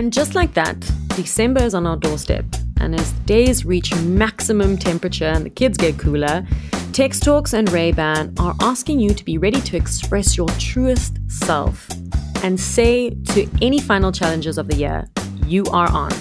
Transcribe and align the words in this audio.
And 0.00 0.14
just 0.14 0.34
like 0.34 0.54
that, 0.54 0.80
December 1.08 1.62
is 1.62 1.74
on 1.74 1.86
our 1.86 1.94
doorstep. 1.98 2.46
And 2.80 2.94
as 2.94 3.12
days 3.26 3.66
reach 3.66 3.94
maximum 3.96 4.78
temperature 4.78 5.26
and 5.26 5.44
the 5.44 5.50
kids 5.50 5.76
get 5.76 5.98
cooler, 5.98 6.46
Tex 6.94 7.20
Talks 7.20 7.52
and 7.52 7.70
Ray-Ban 7.70 8.32
are 8.40 8.56
asking 8.62 9.00
you 9.00 9.12
to 9.12 9.22
be 9.22 9.36
ready 9.36 9.60
to 9.60 9.76
express 9.76 10.38
your 10.38 10.48
truest 10.58 11.18
self 11.28 11.86
and 12.42 12.58
say 12.58 13.10
to 13.10 13.46
any 13.60 13.78
final 13.78 14.10
challenges 14.10 14.56
of 14.56 14.68
the 14.68 14.76
year, 14.76 15.06
you 15.44 15.66
are 15.66 15.92
on. 15.92 16.12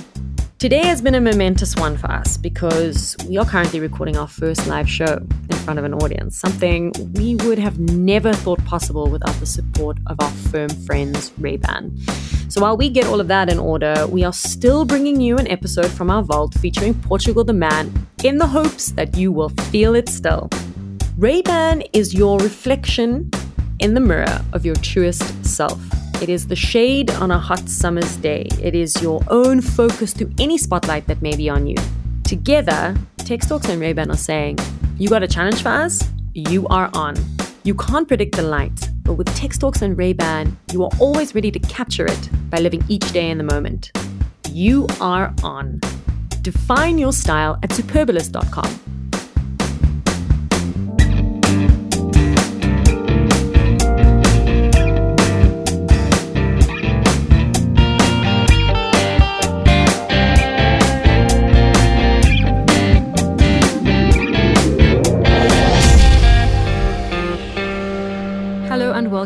Today 0.59 0.85
has 0.85 1.01
been 1.01 1.15
a 1.15 1.21
momentous 1.21 1.73
one 1.77 1.95
for 1.95 2.11
us 2.11 2.35
because 2.35 3.15
we 3.29 3.37
are 3.37 3.45
currently 3.45 3.79
recording 3.79 4.17
our 4.17 4.27
first 4.27 4.67
live 4.67 4.89
show 4.89 5.25
in 5.49 5.57
front 5.59 5.79
of 5.79 5.85
an 5.85 5.93
audience, 5.93 6.37
something 6.37 6.91
we 7.13 7.35
would 7.35 7.57
have 7.57 7.79
never 7.79 8.33
thought 8.33 8.61
possible 8.65 9.09
without 9.09 9.33
the 9.39 9.45
support 9.45 9.97
of 10.07 10.19
our 10.19 10.29
firm 10.51 10.67
friends, 10.67 11.31
Ray-Ban. 11.37 11.97
So 12.49 12.59
while 12.59 12.75
we 12.75 12.89
get 12.89 13.05
all 13.05 13.21
of 13.21 13.29
that 13.29 13.49
in 13.49 13.57
order, 13.57 14.05
we 14.07 14.25
are 14.25 14.33
still 14.33 14.83
bringing 14.83 15.21
you 15.21 15.37
an 15.37 15.47
episode 15.47 15.89
from 15.89 16.09
our 16.09 16.23
vault 16.23 16.53
featuring 16.55 16.93
Portugal 16.93 17.45
the 17.45 17.53
Man 17.53 17.93
in 18.25 18.37
the 18.37 18.47
hopes 18.47 18.91
that 18.91 19.15
you 19.15 19.31
will 19.31 19.49
feel 19.71 19.95
it 19.95 20.09
still. 20.09 20.49
Ray-Ban 21.17 21.83
is 21.93 22.13
your 22.13 22.37
reflection 22.39 23.31
in 23.79 23.93
the 23.93 24.01
mirror 24.01 24.43
of 24.51 24.65
your 24.65 24.75
truest 24.75 25.23
self. 25.45 25.79
It 26.21 26.27
is 26.27 26.47
the 26.47 26.55
shade 26.55 27.09
on 27.11 27.31
a 27.31 27.39
hot 27.39 27.69
summer's 27.69 28.17
day. 28.17 28.45
It 28.61 28.75
is 28.75 29.01
your 29.01 29.21
own 29.29 29.61
focus 29.61 30.11
through 30.11 30.31
any 30.37 30.57
spotlight 30.57 31.07
that 31.07 31.21
may 31.21 31.33
be 31.33 31.49
on 31.49 31.65
you. 31.65 31.77
Together, 32.25 32.93
Tex 33.19 33.47
Talks 33.47 33.69
and 33.69 33.79
Ray-Ban 33.79 34.11
are 34.11 34.17
saying, 34.17 34.57
You 34.97 35.07
got 35.07 35.23
a 35.23 35.27
challenge 35.27 35.61
for 35.61 35.69
us? 35.69 36.03
You 36.33 36.67
are 36.67 36.89
on. 36.93 37.15
You 37.63 37.73
can't 37.73 38.05
predict 38.05 38.35
the 38.35 38.41
light, 38.41 38.89
but 39.03 39.13
with 39.13 39.33
Tex 39.33 39.57
Talks 39.57 39.81
and 39.81 39.97
Ray-Ban, 39.97 40.57
you 40.73 40.83
are 40.83 40.91
always 40.99 41.33
ready 41.33 41.51
to 41.51 41.59
capture 41.59 42.05
it 42.05 42.29
by 42.49 42.59
living 42.59 42.83
each 42.89 43.09
day 43.13 43.29
in 43.29 43.37
the 43.37 43.45
moment. 43.45 43.91
You 44.51 44.87
are 44.99 45.33
on. 45.41 45.79
Define 46.41 46.97
your 46.97 47.13
style 47.13 47.57
at 47.63 47.69
superbalist.com. 47.69 48.98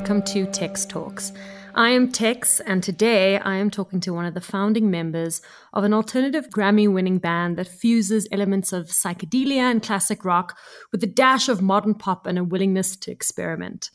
welcome 0.03 0.21
to 0.21 0.45
Tex 0.47 0.85
Talks. 0.85 1.31
I 1.75 1.91
am 1.91 2.11
Tex, 2.11 2.59
and 2.59 2.83
today 2.83 3.37
I 3.37 3.55
am 3.55 3.71
talking 3.71 4.01
to 4.01 4.13
one 4.13 4.25
of 4.25 4.33
the 4.33 4.41
founding 4.41 4.91
members 4.91 5.41
of 5.71 5.85
an 5.85 5.93
alternative 5.93 6.49
Grammy 6.49 6.91
winning 6.91 7.19
band 7.19 7.55
that 7.55 7.69
fuses 7.69 8.27
elements 8.29 8.73
of 8.73 8.87
psychedelia 8.87 9.61
and 9.61 9.81
classic 9.81 10.25
rock 10.25 10.57
with 10.91 11.01
a 11.05 11.07
dash 11.07 11.47
of 11.47 11.61
modern 11.61 11.93
pop 11.93 12.27
and 12.27 12.37
a 12.37 12.43
willingness 12.43 12.97
to 12.97 13.11
experiment. 13.11 13.91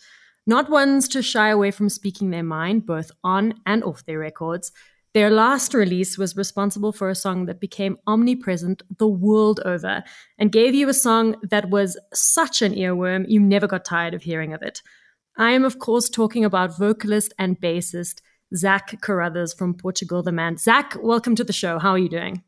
Not 0.47 0.71
ones 0.71 1.09
to 1.09 1.21
shy 1.21 1.51
away 1.51 1.71
from 1.71 1.91
speaking 1.91 2.31
their 2.31 2.43
mind, 2.43 2.87
both 2.87 3.11
on 3.23 3.61
and 3.67 3.85
off 3.85 4.07
their 4.07 4.19
records. 4.19 4.73
Their 5.13 5.29
last 5.29 5.75
release 5.75 6.17
was 6.17 6.39
responsible 6.39 6.93
for 6.93 7.11
a 7.11 7.15
song 7.15 7.45
that 7.45 7.61
became 7.61 7.99
omnipresent 8.07 8.83
the 8.97 9.09
world 9.09 9.61
over 9.67 10.03
and 10.39 10.51
gave 10.51 10.75
you 10.75 10.89
a 10.89 10.95
song 10.95 11.37
that 11.43 11.69
was 11.69 12.01
such 12.15 12.63
an 12.63 12.73
earworm 12.73 13.27
you 13.29 13.41
never 13.41 13.67
got 13.67 13.85
tired 13.85 14.15
of 14.15 14.23
hearing 14.23 14.55
of 14.55 14.63
it. 14.63 14.81
I 15.41 15.53
am, 15.53 15.65
of 15.65 15.79
course, 15.79 16.09
talking 16.09 16.45
about 16.45 16.77
vocalist 16.77 17.33
and 17.39 17.61
bassist 17.61 18.23
Zach 18.57 19.01
Carothers 19.01 19.57
from 19.57 19.73
Portugal 19.73 20.21
the 20.21 20.33
Man. 20.33 20.57
Zach, 20.57 20.97
welcome 21.01 21.37
to 21.37 21.45
the 21.45 21.53
show. 21.53 21.79
How 21.79 21.91
are 21.91 21.99
you 21.99 22.09
doing? 22.09 22.43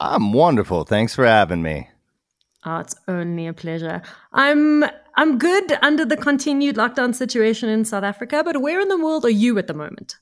I'm 0.00 0.32
wonderful. 0.32 0.82
Thanks 0.82 1.14
for 1.14 1.24
having 1.24 1.62
me. 1.62 1.88
Oh, 2.64 2.78
it's 2.78 2.96
only 3.06 3.46
a 3.46 3.52
pleasure. 3.52 4.02
I'm 4.32 4.84
I'm 5.14 5.38
good 5.38 5.78
under 5.82 6.04
the 6.04 6.16
continued 6.16 6.74
lockdown 6.74 7.14
situation 7.14 7.68
in 7.68 7.84
South 7.84 8.02
Africa, 8.02 8.42
but 8.44 8.60
where 8.60 8.80
in 8.80 8.88
the 8.88 8.98
world 8.98 9.24
are 9.24 9.30
you 9.30 9.56
at 9.58 9.68
the 9.68 9.74
moment? 9.74 10.16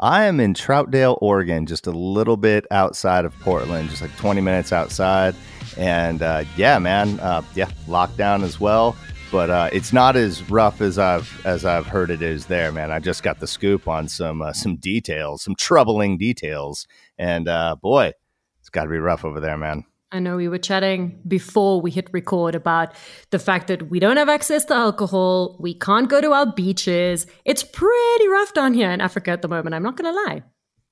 I 0.00 0.24
am 0.24 0.40
in 0.40 0.54
Troutdale, 0.54 1.18
Oregon, 1.20 1.66
just 1.66 1.86
a 1.86 1.90
little 1.90 2.38
bit 2.38 2.64
outside 2.70 3.26
of 3.26 3.38
Portland, 3.40 3.90
just 3.90 4.00
like 4.00 4.16
20 4.16 4.40
minutes 4.40 4.72
outside. 4.72 5.34
And 5.76 6.22
uh, 6.22 6.44
yeah, 6.56 6.78
man, 6.78 7.20
uh, 7.20 7.42
yeah, 7.54 7.68
lockdown 7.86 8.42
as 8.42 8.58
well 8.58 8.96
but 9.30 9.50
uh, 9.50 9.70
it's 9.72 9.92
not 9.92 10.16
as 10.16 10.48
rough 10.50 10.80
as 10.80 10.98
I've 10.98 11.44
as 11.46 11.64
I've 11.64 11.86
heard 11.86 12.10
it 12.10 12.22
is 12.22 12.46
there, 12.46 12.72
man. 12.72 12.90
I 12.90 12.98
just 12.98 13.22
got 13.22 13.40
the 13.40 13.46
scoop 13.46 13.88
on 13.88 14.08
some 14.08 14.42
uh, 14.42 14.52
some 14.52 14.76
details, 14.76 15.42
some 15.42 15.54
troubling 15.54 16.18
details, 16.18 16.86
and 17.18 17.48
uh, 17.48 17.76
boy, 17.80 18.12
it's 18.60 18.70
got 18.70 18.84
to 18.84 18.90
be 18.90 18.98
rough 18.98 19.24
over 19.24 19.40
there, 19.40 19.56
man. 19.56 19.84
I 20.10 20.20
know 20.20 20.36
we 20.36 20.48
were 20.48 20.58
chatting 20.58 21.20
before 21.28 21.82
we 21.82 21.90
hit 21.90 22.08
record 22.12 22.54
about 22.54 22.94
the 23.30 23.38
fact 23.38 23.66
that 23.68 23.90
we 23.90 24.00
don't 24.00 24.16
have 24.16 24.30
access 24.30 24.64
to 24.66 24.74
alcohol, 24.74 25.58
we 25.60 25.74
can't 25.74 26.08
go 26.08 26.22
to 26.22 26.32
our 26.32 26.50
beaches. 26.50 27.26
It's 27.44 27.62
pretty 27.62 28.28
rough 28.28 28.54
down 28.54 28.72
here 28.72 28.90
in 28.90 29.02
Africa 29.02 29.32
at 29.32 29.42
the 29.42 29.48
moment. 29.48 29.74
I'm 29.74 29.82
not 29.82 29.96
going 29.96 30.12
to 30.12 30.20
lie. 30.22 30.42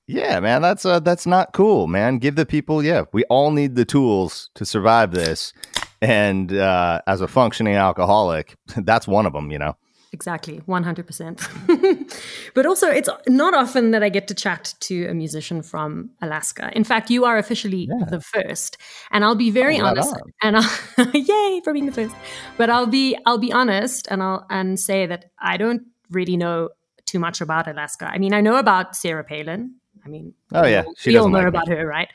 Yeah, 0.05 0.39
man, 0.39 0.61
that's 0.61 0.85
uh, 0.85 1.01
that's 1.01 1.25
not 1.25 1.51
cool, 1.51 1.87
man. 1.87 2.19
Give 2.19 2.35
the 2.35 2.45
people, 2.45 2.81
yeah, 2.81 3.03
we 3.11 3.25
all 3.25 3.51
need 3.51 3.75
the 3.75 3.83
tools 3.83 4.49
to 4.55 4.65
survive 4.65 5.11
this, 5.11 5.51
and 6.01 6.53
uh, 6.53 7.01
as 7.07 7.21
a 7.21 7.27
functioning 7.27 7.75
alcoholic, 7.75 8.55
that's 8.77 9.07
one 9.07 9.25
of 9.25 9.33
them, 9.33 9.51
you 9.51 9.59
know. 9.59 9.75
Exactly, 10.13 10.61
100%. 10.67 12.17
but 12.53 12.65
also, 12.65 12.87
it's 12.87 13.09
not 13.27 13.53
often 13.53 13.91
that 13.91 14.03
I 14.03 14.09
get 14.09 14.27
to 14.29 14.33
chat 14.33 14.73
to 14.81 15.05
a 15.07 15.13
musician 15.13 15.61
from 15.61 16.11
Alaska. 16.21 16.71
In 16.73 16.85
fact, 16.85 17.09
you 17.09 17.25
are 17.25 17.37
officially 17.37 17.89
yeah. 17.89 18.05
the 18.09 18.21
first. 18.21 18.77
And 19.11 19.25
I'll 19.25 19.35
be 19.35 19.51
very 19.51 19.81
oh, 19.81 19.85
honest 19.85 20.15
and 20.41 20.57
I'll 20.57 20.71
yay 21.13 21.61
for 21.63 21.73
being 21.73 21.87
the 21.87 21.91
first. 21.91 22.15
But 22.55 22.69
I'll 22.69 22.87
be 22.87 23.17
I'll 23.25 23.37
be 23.37 23.51
honest 23.51 24.07
and 24.09 24.23
I'll 24.23 24.45
and 24.49 24.79
say 24.79 25.05
that 25.07 25.25
I 25.39 25.57
don't 25.57 25.83
really 26.09 26.37
know 26.37 26.69
too 27.05 27.19
much 27.19 27.41
about 27.41 27.67
Alaska. 27.67 28.09
I 28.09 28.17
mean, 28.17 28.33
I 28.33 28.41
know 28.41 28.55
about 28.55 28.95
Sarah 28.95 29.25
Palin. 29.25 29.75
I 30.05 30.09
mean, 30.09 30.33
oh 30.53 30.65
yeah, 30.65 30.85
she 30.97 31.11
we 31.11 31.17
all 31.17 31.27
know 31.27 31.39
like 31.39 31.47
about 31.47 31.67
her, 31.67 31.85
right? 31.85 32.07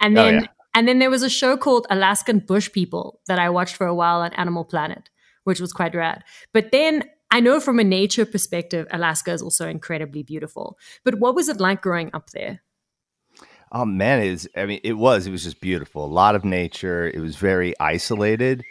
And 0.00 0.16
oh, 0.16 0.22
then 0.22 0.34
oh, 0.34 0.40
yeah. 0.42 0.46
And 0.74 0.86
then 0.86 0.98
there 0.98 1.10
was 1.10 1.22
a 1.22 1.30
show 1.30 1.56
called 1.56 1.86
Alaskan 1.90 2.40
Bush 2.40 2.70
People 2.70 3.20
that 3.26 3.38
I 3.38 3.50
watched 3.50 3.76
for 3.76 3.86
a 3.86 3.94
while 3.94 4.20
on 4.20 4.32
Animal 4.34 4.64
Planet, 4.64 5.10
which 5.44 5.60
was 5.60 5.72
quite 5.72 5.94
rad. 5.94 6.22
But 6.52 6.70
then 6.70 7.04
I 7.30 7.40
know 7.40 7.60
from 7.60 7.78
a 7.78 7.84
nature 7.84 8.26
perspective, 8.26 8.86
Alaska 8.90 9.32
is 9.32 9.42
also 9.42 9.68
incredibly 9.68 10.22
beautiful. 10.22 10.78
But 11.04 11.18
what 11.18 11.34
was 11.34 11.48
it 11.48 11.60
like 11.60 11.82
growing 11.82 12.10
up 12.12 12.30
there? 12.30 12.62
Oh 13.72 13.84
man, 13.84 14.20
it 14.20 14.26
is. 14.26 14.48
I 14.56 14.66
mean, 14.66 14.80
it 14.82 14.94
was. 14.94 15.26
It 15.26 15.30
was 15.30 15.44
just 15.44 15.60
beautiful. 15.60 16.04
A 16.04 16.06
lot 16.06 16.34
of 16.34 16.44
nature. 16.44 17.08
It 17.08 17.20
was 17.20 17.36
very 17.36 17.78
isolated. 17.78 18.64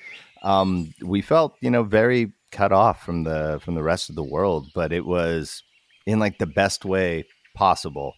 Um, 0.44 0.94
we 1.02 1.22
felt, 1.22 1.56
you 1.62 1.72
know, 1.72 1.84
very 1.84 2.34
cut 2.52 2.72
off 2.72 3.06
from 3.06 3.24
the 3.24 3.60
from 3.64 3.76
the 3.76 3.84
rest 3.84 4.10
of 4.10 4.16
the 4.16 4.24
world, 4.24 4.68
but 4.76 4.92
it 4.92 5.06
was 5.06 5.64
in 6.06 6.20
like 6.20 6.38
the 6.38 6.46
best 6.46 6.84
way 6.84 7.26
possible 7.56 8.14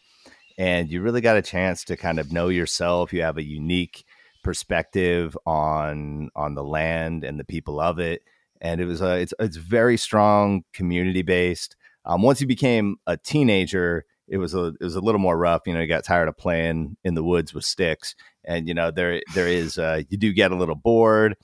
and 0.61 0.91
you 0.91 1.01
really 1.01 1.21
got 1.21 1.37
a 1.37 1.41
chance 1.41 1.83
to 1.85 1.97
kind 1.97 2.19
of 2.19 2.31
know 2.31 2.47
yourself. 2.47 3.11
You 3.11 3.23
have 3.23 3.39
a 3.39 3.43
unique 3.43 4.05
perspective 4.43 5.35
on 5.47 6.29
on 6.35 6.53
the 6.53 6.63
land 6.63 7.23
and 7.23 7.39
the 7.39 7.43
people 7.43 7.79
of 7.79 7.97
it, 7.97 8.21
and 8.61 8.79
it 8.79 8.85
was 8.85 9.01
a 9.01 9.19
it's 9.19 9.33
it's 9.39 9.57
very 9.57 9.97
strong 9.97 10.63
community 10.71 11.23
based. 11.23 11.75
Um, 12.05 12.21
once 12.21 12.41
you 12.41 12.45
became 12.45 12.97
a 13.07 13.17
teenager, 13.17 14.05
it 14.27 14.37
was 14.37 14.53
a 14.53 14.67
it 14.79 14.81
was 14.81 14.95
a 14.95 15.01
little 15.01 15.17
more 15.17 15.35
rough. 15.35 15.63
You 15.65 15.73
know, 15.73 15.81
you 15.81 15.87
got 15.87 16.03
tired 16.03 16.27
of 16.27 16.37
playing 16.37 16.95
in 17.03 17.15
the 17.15 17.23
woods 17.23 17.55
with 17.55 17.65
sticks, 17.65 18.13
and 18.45 18.67
you 18.67 18.75
know 18.75 18.91
there 18.91 19.19
there 19.33 19.47
is 19.47 19.79
uh, 19.79 20.03
you 20.09 20.17
do 20.19 20.31
get 20.31 20.51
a 20.51 20.55
little 20.55 20.75
bored, 20.75 21.37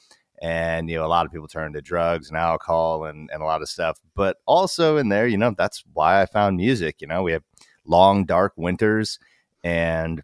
and 0.44 0.92
you 0.92 0.96
know 0.96 1.06
a 1.06 1.08
lot 1.08 1.26
of 1.26 1.32
people 1.32 1.48
turn 1.48 1.74
to 1.74 1.82
drugs 1.82 2.30
and 2.30 2.38
alcohol 2.38 3.06
and 3.06 3.32
and 3.34 3.42
a 3.42 3.46
lot 3.46 3.64
of 3.64 3.70
stuff. 3.70 4.00
But 4.14 4.38
also 4.46 4.98
in 4.98 5.10
there, 5.10 5.26
you 5.26 5.38
know, 5.38 5.56
that's 5.58 5.84
why 5.92 6.22
I 6.22 6.28
found 6.28 6.58
music. 6.58 7.02
You 7.02 7.08
know, 7.08 7.24
we 7.24 7.32
have 7.32 7.42
long 7.88 8.26
dark 8.26 8.54
winters 8.58 9.20
and 9.64 10.22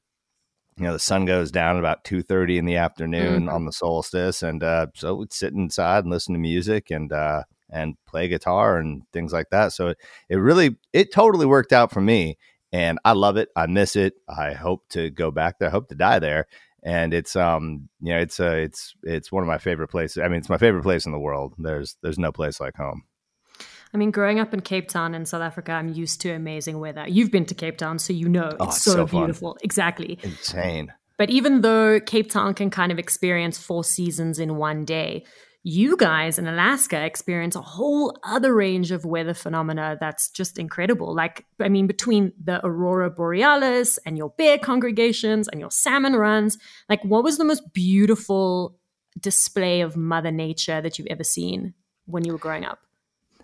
you 0.78 0.84
know 0.84 0.94
the 0.94 1.00
sun 1.00 1.26
goes 1.26 1.52
down 1.52 1.78
about 1.78 2.04
2.30 2.04 2.58
in 2.58 2.66
the 2.66 2.78
afternoon 2.78 3.42
mm-hmm. 3.42 3.50
on 3.50 3.66
the 3.66 3.72
solstice 3.72 4.42
and 4.44 4.64
uh, 4.64 4.88
so 4.96 5.16
we'd 5.16 5.34
sit 5.34 5.54
inside 5.54 6.04
and 6.04 6.12
listen 6.12 6.34
to 6.34 6.40
music 6.40 6.90
and 6.90 7.12
uh, 7.12 7.44
and 7.74 7.96
play 8.06 8.28
guitar 8.28 8.78
and 8.78 9.04
things 9.12 9.34
like 9.34 9.50
that. 9.50 9.74
So 9.74 9.90
it, 9.90 9.98
it 10.30 10.36
really 10.36 10.78
it 10.94 11.12
totally 11.12 11.46
worked 11.46 11.74
out 11.74 11.92
for 11.92 12.02
me 12.02 12.38
and 12.72 13.00
i 13.04 13.12
love 13.12 13.38
it. 13.38 13.50
I 13.56 13.68
miss 13.68 13.96
it. 13.96 14.14
I 14.30 14.54
hope 14.54 14.88
to 14.90 15.10
go 15.10 15.32
back 15.32 15.60
there. 15.60 15.70
I 15.70 15.72
hope 15.72 15.90
to 15.90 15.96
die 15.96 16.20
there. 16.20 16.48
And 16.84 17.14
it's 17.14 17.36
um 17.36 17.90
you 18.02 18.14
know 18.14 18.20
it's 18.20 18.40
uh 18.40 18.56
it's 18.56 18.94
it's 19.04 19.32
one 19.32 19.44
of 19.44 19.48
my 19.48 19.58
favorite 19.58 19.88
places 19.88 20.22
i 20.22 20.28
mean 20.28 20.40
it's 20.40 20.50
my 20.50 20.58
favorite 20.58 20.84
place 20.84 21.06
in 21.06 21.12
the 21.12 21.20
world. 21.20 21.54
There's 21.58 21.98
there's 22.02 22.20
no 22.20 22.32
place 22.32 22.60
like 22.60 22.76
home 22.76 23.04
I 23.94 23.98
mean, 23.98 24.12
growing 24.12 24.40
up 24.40 24.54
in 24.54 24.62
Cape 24.62 24.90
Town 24.90 25.14
in 25.14 25.26
South 25.26 25.42
Africa, 25.42 25.72
I'm 25.72 25.90
used 25.90 26.22
to 26.22 26.32
amazing 26.32 26.80
weather. 26.80 27.06
You've 27.08 27.32
been 27.32 27.46
to 27.46 27.54
Cape 27.54 27.78
Town, 27.78 28.00
so 28.00 28.12
you 28.12 28.28
know 28.28 28.52
oh, 28.60 28.66
it's, 28.66 28.84
so, 28.84 28.92
so 28.92 29.06
beautiful. 29.06 29.58
Exactly. 29.62 30.18
Insane. 30.24 30.92
But 31.18 31.30
even 31.30 31.62
though 31.62 32.00
Cape 32.00 32.32
Town 32.32 32.56
can 32.56 32.72
kind 32.72 32.92
of 32.92 32.98
experience 32.98 33.60
four 33.60 33.84
seasons 33.84 34.40
in 34.40 34.56
one 34.56 34.84
day, 34.84 35.26
you 35.62 35.96
guys 35.96 36.38
in 36.38 36.48
Alaska 36.48 37.06
experience 37.06 37.56
a 37.56 37.62
whole 37.62 38.18
other 38.24 38.54
range 38.54 38.92
of 38.92 39.06
weather 39.06 39.34
phenomena 39.34 39.96
that's 40.00 40.30
just 40.32 40.58
incredible. 40.58 41.16
Like, 41.16 41.46
I 41.62 41.70
mean, 41.70 41.88
between 41.88 42.34
the 42.44 42.66
aurora 42.66 43.10
borealis 43.10 43.98
and 44.06 44.18
your 44.18 44.32
bear 44.32 44.58
congregations 44.58 45.48
and 45.48 45.62
your 45.62 45.72
salmon 45.72 46.16
runs, 46.16 46.58
like, 46.90 47.02
what 47.06 47.24
was 47.24 47.38
the 47.38 47.46
most 47.46 47.74
beautiful 47.74 48.78
display 49.18 49.82
of 49.82 49.96
Mother 49.96 50.32
Nature 50.32 50.82
that 50.82 50.98
you've 50.98 51.08
ever 51.10 51.24
seen 51.24 51.76
when 52.06 52.26
you 52.26 52.34
were 52.34 52.40
growing 52.40 52.66
up? 52.66 52.80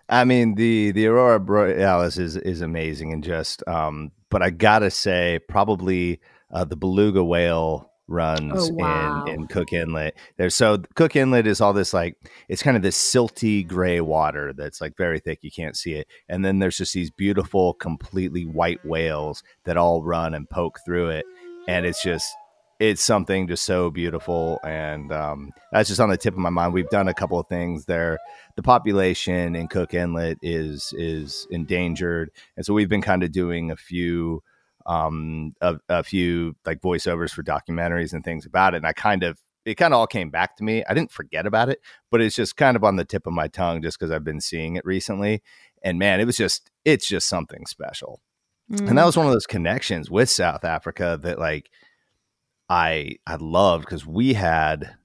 I 0.10 0.26
mean, 0.26 0.56
the 0.56 0.92
the 0.92 1.08
aurora 1.08 1.40
borealis 1.40 2.18
is 2.18 2.36
is 2.36 2.62
amazing 2.62 3.14
and 3.14 3.24
just, 3.24 3.66
um, 3.68 4.12
but 4.30 4.42
I 4.42 4.50
gotta 4.50 4.90
say, 4.90 5.40
probably 5.48 6.20
uh, 6.52 6.66
the 6.66 6.76
beluga 6.76 7.24
whale 7.24 7.90
runs 8.10 8.72
oh, 8.72 8.74
wow. 8.74 9.24
in, 9.26 9.36
in 9.36 9.48
Cook 9.48 9.72
Inlet. 9.72 10.16
There's 10.38 10.56
so 10.56 10.80
Cook 10.96 11.16
Inlet 11.16 11.46
is 11.46 11.62
all 11.62 11.74
this 11.74 11.94
like 11.94 12.18
it's 12.48 12.64
kind 12.64 12.76
of 12.76 12.84
this 12.84 12.98
silty 12.98 13.66
gray 13.66 14.02
water 14.02 14.52
that's 14.52 14.82
like 14.82 14.98
very 14.98 15.20
thick, 15.20 15.40
you 15.44 15.52
can't 15.52 15.78
see 15.78 15.94
it. 15.94 16.08
And 16.28 16.44
then 16.44 16.60
there's 16.60 16.78
just 16.78 16.94
these 16.94 17.12
beautiful, 17.12 17.76
completely 17.76 18.46
white 18.46 18.84
whales 18.84 19.44
that 19.66 19.78
all 19.78 20.04
run 20.04 20.34
and 20.34 20.50
poke 20.50 20.80
through 20.84 21.10
it. 21.10 21.26
And 21.68 21.86
it's 21.86 22.02
just 22.02 22.34
it's 22.80 23.04
something 23.04 23.48
just 23.48 23.66
so 23.66 23.90
beautiful 23.90 24.60
and 24.64 25.12
um, 25.12 25.52
that's 25.72 25.90
just 25.90 26.00
on 26.00 26.10
the 26.10 26.18
tip 26.18 26.34
of 26.34 26.40
my 26.40 26.50
mind 26.50 26.74
we've 26.74 26.90
done 26.90 27.08
a 27.08 27.14
couple 27.14 27.40
of 27.40 27.48
things 27.48 27.86
there 27.86 28.18
the 28.56 28.64
population 28.64 29.56
in 29.56 29.68
cook 29.68 29.94
inlet 29.94 30.38
is 30.42 30.94
is 30.98 31.48
endangered 31.52 32.32
and 32.56 32.66
so 32.66 32.74
we've 32.74 32.90
been 32.90 33.02
kind 33.02 33.24
of 33.24 33.32
doing 33.32 33.70
a 33.70 33.76
few 33.76 34.42
um, 34.90 35.54
a, 35.62 35.78
a 35.88 36.04
few 36.04 36.56
like 36.66 36.82
voiceovers 36.82 37.32
for 37.32 37.44
documentaries 37.44 38.12
and 38.12 38.24
things 38.24 38.46
about 38.46 38.74
it. 38.74 38.78
And 38.78 38.88
I 38.88 38.94
kind 38.94 39.24
of 39.24 39.40
it 39.66 39.76
kind 39.76 39.94
of 39.94 40.00
all 40.00 40.08
came 40.08 40.32
back 40.32 40.56
to 40.58 40.64
me. 40.64 40.84
I 40.90 40.94
didn't 40.94 41.12
forget 41.12 41.46
about 41.46 41.70
it, 41.70 41.80
but 42.10 42.22
it's 42.22 42.36
just 42.36 42.58
kind 42.58 42.76
of 42.76 42.84
on 42.84 42.96
the 42.96 43.06
tip 43.06 43.28
of 43.28 43.34
my 43.34 43.48
tongue 43.48 43.84
just 43.84 44.00
because 44.00 44.12
I've 44.12 44.24
been 44.24 44.42
seeing 44.42 44.78
it 44.78 44.86
recently. 44.86 45.44
And 45.84 46.00
man, 46.00 46.20
it 46.20 46.26
was 46.26 46.38
just 46.38 46.72
it's 46.86 47.08
just 47.08 47.30
something 47.30 47.66
special. 47.68 48.20
Mm. 48.72 48.90
And 48.90 48.98
that 48.98 49.04
mm. 49.04 49.06
was 49.06 49.18
one 49.18 49.28
of 49.28 49.32
those 49.32 49.46
connections 49.46 50.10
with 50.10 50.30
South 50.30 50.64
Africa 50.64 51.20
that 51.22 51.38
like 51.38 51.70
I 52.70 53.18
I 53.26 53.36
loved 53.36 53.86
because 53.86 54.06
we 54.06 54.34
had 54.34 54.96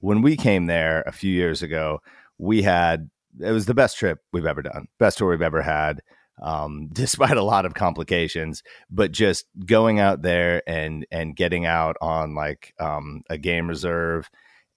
when 0.00 0.22
we 0.22 0.36
came 0.36 0.66
there 0.66 1.02
a 1.06 1.12
few 1.12 1.32
years 1.32 1.62
ago, 1.62 2.00
we 2.38 2.62
had 2.62 3.10
it 3.40 3.50
was 3.50 3.66
the 3.66 3.74
best 3.74 3.98
trip 3.98 4.20
we've 4.32 4.46
ever 4.46 4.62
done, 4.62 4.86
best 4.98 5.18
tour 5.18 5.30
we've 5.30 5.42
ever 5.42 5.62
had 5.62 6.00
um, 6.42 6.88
despite 6.92 7.36
a 7.36 7.42
lot 7.42 7.66
of 7.66 7.74
complications. 7.74 8.62
But 8.90 9.12
just 9.12 9.46
going 9.64 10.00
out 10.00 10.22
there 10.22 10.62
and 10.66 11.06
and 11.10 11.36
getting 11.36 11.66
out 11.66 11.96
on 12.00 12.34
like 12.34 12.74
um, 12.78 13.22
a 13.30 13.38
game 13.38 13.68
reserve 13.68 14.30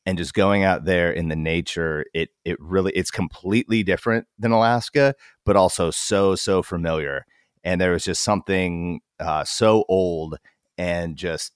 and 0.06 0.18
just 0.18 0.34
going 0.34 0.64
out 0.64 0.86
there 0.86 1.12
in 1.12 1.30
the 1.30 1.36
nature, 1.36 2.06
it 2.14 2.30
it 2.46 2.58
really 2.60 2.92
it's 2.94 3.12
completely 3.12 3.84
different 3.84 4.28
than 4.38 4.52
Alaska, 4.52 5.16
but 5.46 5.56
also 5.56 5.92
so 5.92 6.36
so 6.36 6.62
familiar. 6.64 7.26
And 7.64 7.80
there 7.82 7.92
was 7.92 8.06
just 8.06 8.24
something 8.24 9.02
uh, 9.20 9.44
so 9.44 9.84
old 9.90 10.38
and 10.78 11.18
just 11.18 11.52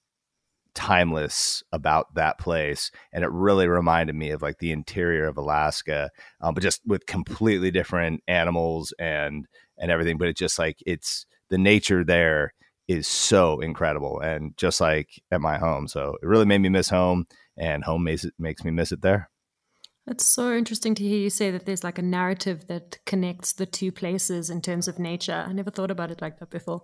timeless 0.75 1.63
about 1.71 2.13
that 2.15 2.37
place 2.39 2.91
and 3.11 3.23
it 3.23 3.31
really 3.31 3.67
reminded 3.67 4.15
me 4.15 4.31
of 4.31 4.41
like 4.41 4.57
the 4.57 4.71
interior 4.71 5.27
of 5.27 5.37
alaska 5.37 6.09
um, 6.41 6.53
but 6.53 6.63
just 6.63 6.81
with 6.85 7.05
completely 7.05 7.69
different 7.69 8.21
animals 8.27 8.93
and 8.97 9.45
and 9.77 9.91
everything 9.91 10.17
but 10.17 10.27
it's 10.27 10.39
just 10.39 10.57
like 10.57 10.77
it's 10.85 11.25
the 11.49 11.57
nature 11.57 12.03
there 12.03 12.53
is 12.87 13.07
so 13.07 13.59
incredible 13.59 14.19
and 14.19 14.57
just 14.57 14.81
like 14.81 15.21
at 15.31 15.41
my 15.41 15.57
home 15.57 15.87
so 15.87 16.15
it 16.21 16.25
really 16.25 16.45
made 16.45 16.59
me 16.59 16.69
miss 16.69 16.89
home 16.89 17.25
and 17.55 17.83
home 17.83 18.03
makes 18.03 18.25
it 18.25 18.33
makes 18.39 18.63
me 18.63 18.71
miss 18.71 18.91
it 18.91 19.01
there 19.01 19.29
it's 20.05 20.25
so 20.25 20.53
interesting 20.53 20.95
to 20.95 21.03
hear 21.03 21.17
you 21.17 21.29
say 21.29 21.49
that 21.51 21.65
there's 21.65 21.83
like 21.83 21.97
a 21.97 22.01
narrative 22.01 22.67
that 22.67 22.99
connects 23.05 23.53
the 23.53 23.65
two 23.65 23.89
places 23.91 24.49
in 24.49 24.61
terms 24.61 24.89
of 24.89 24.99
nature. 24.99 25.45
I 25.47 25.53
never 25.53 25.71
thought 25.71 25.91
about 25.91 26.11
it 26.11 26.21
like 26.21 26.39
that 26.39 26.49
before. 26.49 26.83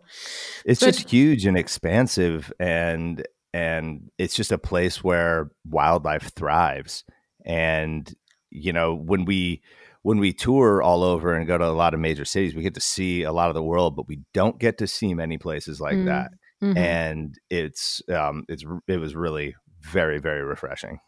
It's 0.64 0.80
but- 0.80 0.94
just 0.94 1.10
huge 1.10 1.46
and 1.46 1.58
expansive 1.58 2.54
and 2.60 3.26
and 3.54 4.10
it's 4.18 4.36
just 4.36 4.52
a 4.52 4.58
place 4.58 5.04
where 5.04 5.52
wildlife 5.68 6.32
thrives 6.34 7.04
and 7.46 8.14
you 8.52 8.74
know 8.74 8.96
when 8.96 9.26
we 9.26 9.62
when 10.02 10.20
we 10.20 10.34
tour 10.34 10.82
all 10.82 11.04
over 11.04 11.34
and 11.34 11.48
go 11.48 11.58
to 11.58 11.66
a 11.66 11.72
lot 11.72 11.94
of 11.94 12.00
major 12.00 12.26
cities 12.26 12.56
we 12.56 12.62
get 12.62 12.74
to 12.74 12.82
see 12.82 13.24
a 13.24 13.32
lot 13.32 13.50
of 13.50 13.56
the 13.56 13.64
world 13.64 13.96
but 13.96 14.08
we 14.08 14.20
don't 14.34 14.60
get 14.60 14.78
to 14.78 14.88
see 14.88 15.14
many 15.14 15.38
places 15.38 15.82
like 15.82 15.96
mm. 15.96 16.06
that 16.06 16.32
mm-hmm. 16.62 16.78
and 16.78 17.36
it's 17.50 18.02
um 18.10 18.46
it's 18.48 18.64
it 18.88 18.98
was 18.98 19.16
really 19.16 19.56
very 19.82 20.20
very 20.20 20.44
refreshing 20.44 21.00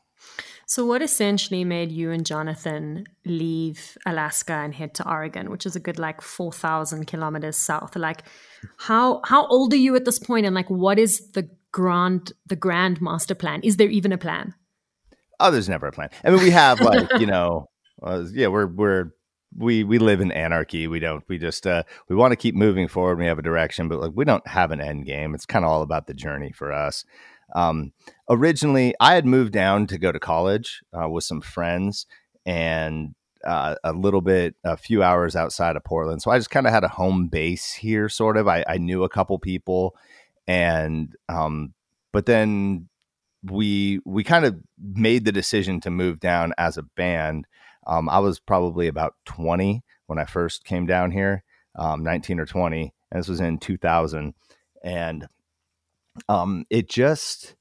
so 0.68 0.86
what 0.86 1.02
essentially 1.02 1.64
made 1.64 1.92
you 1.92 2.12
and 2.12 2.26
jonathan 2.26 3.06
leave 3.26 3.98
alaska 4.06 4.54
and 4.54 4.76
head 4.76 4.94
to 4.94 5.08
oregon 5.08 5.50
which 5.50 5.66
is 5.66 5.76
a 5.76 5.80
good 5.80 6.00
like 6.00 6.22
4000 6.22 7.06
kilometers 7.06 7.58
south 7.58 7.96
like 7.96 8.24
how 8.78 9.22
how 9.26 9.46
old 9.48 9.74
are 9.74 9.78
you 9.78 9.96
at 9.96 10.06
this 10.06 10.20
point 10.20 10.46
and 10.46 10.56
like 10.56 10.70
what 10.70 10.98
is 10.98 11.32
the 11.32 11.50
grand 11.72 12.34
the 12.46 12.56
grand 12.56 13.02
master 13.02 13.36
plan? 13.36 13.62
Is 13.64 13.78
there 13.78 13.90
even 13.90 14.12
a 14.12 14.18
plan? 14.18 14.54
Oh, 15.40 15.52
there's 15.52 15.70
never 15.70 15.88
a 15.88 15.92
plan. 15.92 16.10
I 16.24 16.30
mean, 16.30 16.42
we 16.42 16.52
have 16.52 16.80
like 16.82 17.20
you 17.20 17.26
know, 17.26 17.70
uh, 18.04 18.26
yeah, 18.34 18.48
we're 18.48 18.68
we're 18.68 19.12
we 19.58 19.84
we 19.84 20.00
live 20.00 20.22
in 20.22 20.32
anarchy. 20.32 20.88
We 20.88 21.00
don't. 21.00 21.24
We 21.28 21.38
just 21.38 21.68
uh, 21.68 21.84
we 22.10 22.16
want 22.16 22.32
to 22.32 22.38
keep 22.38 22.56
moving 22.56 22.88
forward. 22.88 23.20
We 23.20 23.26
have 23.26 23.40
a 23.40 23.44
direction, 23.44 23.88
but 23.88 24.00
like 24.00 24.12
we 24.16 24.26
don't 24.26 24.46
have 24.48 24.72
an 24.72 24.82
end 24.82 25.06
game. 25.06 25.34
It's 25.34 25.46
kind 25.46 25.66
of 25.66 25.72
all 25.72 25.82
about 25.82 26.08
the 26.08 26.14
journey 26.14 26.52
for 26.52 26.72
us. 26.72 27.04
Um, 27.54 27.92
originally, 28.30 28.96
I 29.00 29.16
had 29.16 29.26
moved 29.26 29.52
down 29.52 29.88
to 29.88 29.98
go 29.98 30.12
to 30.12 30.20
college 30.20 30.82
uh, 30.94 31.10
with 31.10 31.26
some 31.26 31.42
friends 31.42 32.06
and 32.46 33.14
uh, 33.46 33.76
a 33.84 33.94
little 33.94 34.22
bit, 34.22 34.56
a 34.64 34.78
few 34.78 35.04
hours 35.04 35.36
outside 35.36 35.76
of 35.76 35.84
Portland. 35.84 36.22
So 36.22 36.32
I 36.32 36.38
just 36.38 36.52
kind 36.52 36.68
of 36.68 36.74
had 36.74 36.84
a 36.84 36.90
home 36.90 37.28
base 37.28 37.74
here, 37.74 38.08
sort 38.08 38.38
of. 38.38 38.48
I, 38.48 38.64
I 38.68 38.78
knew 38.78 39.04
a 39.04 39.10
couple 39.10 39.38
people, 39.40 39.96
and 40.52 41.16
um, 41.30 41.74
but 42.12 42.26
then 42.26 42.90
we 43.42 44.02
we 44.06 44.22
kind 44.22 44.44
of 44.44 44.60
made 44.78 45.24
the 45.24 45.32
decision 45.32 45.80
to 45.80 45.90
move 45.90 46.20
down 46.20 46.54
as 46.58 46.78
a 46.78 46.84
band. 46.84 47.48
Um, 47.88 48.10
I 48.10 48.20
was 48.20 48.42
probably 48.42 48.88
about 48.88 49.16
20 49.26 49.82
when 50.08 50.20
I 50.20 50.26
first 50.26 50.66
came 50.66 50.86
down 50.86 51.12
here, 51.12 51.44
um, 51.76 52.04
19 52.04 52.42
or 52.42 52.46
20, 52.46 52.94
and 53.12 53.20
this 53.20 53.30
was 53.30 53.40
in 53.40 53.60
2000. 53.60 54.34
And 54.84 55.28
um, 56.28 56.66
it 56.70 56.90
just, 56.90 57.56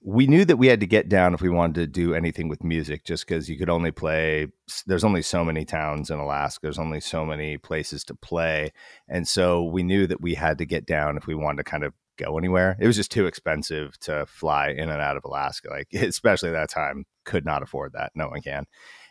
we 0.00 0.26
knew 0.26 0.44
that 0.44 0.56
we 0.56 0.68
had 0.68 0.80
to 0.80 0.86
get 0.86 1.08
down 1.08 1.34
if 1.34 1.40
we 1.40 1.48
wanted 1.48 1.74
to 1.74 1.86
do 1.86 2.14
anything 2.14 2.48
with 2.48 2.62
music, 2.62 3.04
just 3.04 3.26
because 3.26 3.48
you 3.48 3.58
could 3.58 3.68
only 3.68 3.90
play, 3.90 4.46
there's 4.86 5.04
only 5.04 5.22
so 5.22 5.44
many 5.44 5.64
towns 5.64 6.10
in 6.10 6.18
Alaska, 6.18 6.60
there's 6.62 6.78
only 6.78 7.00
so 7.00 7.24
many 7.24 7.58
places 7.58 8.04
to 8.04 8.14
play. 8.14 8.72
And 9.08 9.26
so 9.26 9.64
we 9.64 9.82
knew 9.82 10.06
that 10.06 10.20
we 10.20 10.34
had 10.34 10.58
to 10.58 10.66
get 10.66 10.86
down 10.86 11.16
if 11.16 11.26
we 11.26 11.34
wanted 11.34 11.58
to 11.58 11.70
kind 11.70 11.84
of 11.84 11.94
go 12.16 12.38
anywhere. 12.38 12.76
It 12.78 12.86
was 12.86 12.96
just 12.96 13.10
too 13.10 13.26
expensive 13.26 13.98
to 14.00 14.26
fly 14.26 14.70
in 14.70 14.88
and 14.88 15.00
out 15.00 15.16
of 15.16 15.24
Alaska. 15.24 15.68
Like, 15.70 15.88
especially 15.94 16.50
that 16.50 16.70
time, 16.70 17.04
could 17.24 17.44
not 17.44 17.62
afford 17.62 17.92
that. 17.94 18.12
No 18.14 18.28
one 18.28 18.40
can. 18.40 18.66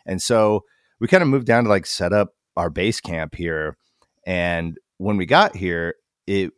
And 0.06 0.22
so 0.22 0.64
we 1.00 1.08
kind 1.08 1.22
of 1.22 1.28
moved 1.28 1.46
down 1.46 1.64
to 1.64 1.70
like 1.70 1.86
set 1.86 2.12
up 2.12 2.30
our 2.56 2.70
base 2.70 3.00
camp 3.00 3.34
here. 3.34 3.76
And 4.26 4.78
when 4.96 5.16
we 5.16 5.26
got 5.26 5.54
here, 5.54 5.94
it 6.26 6.52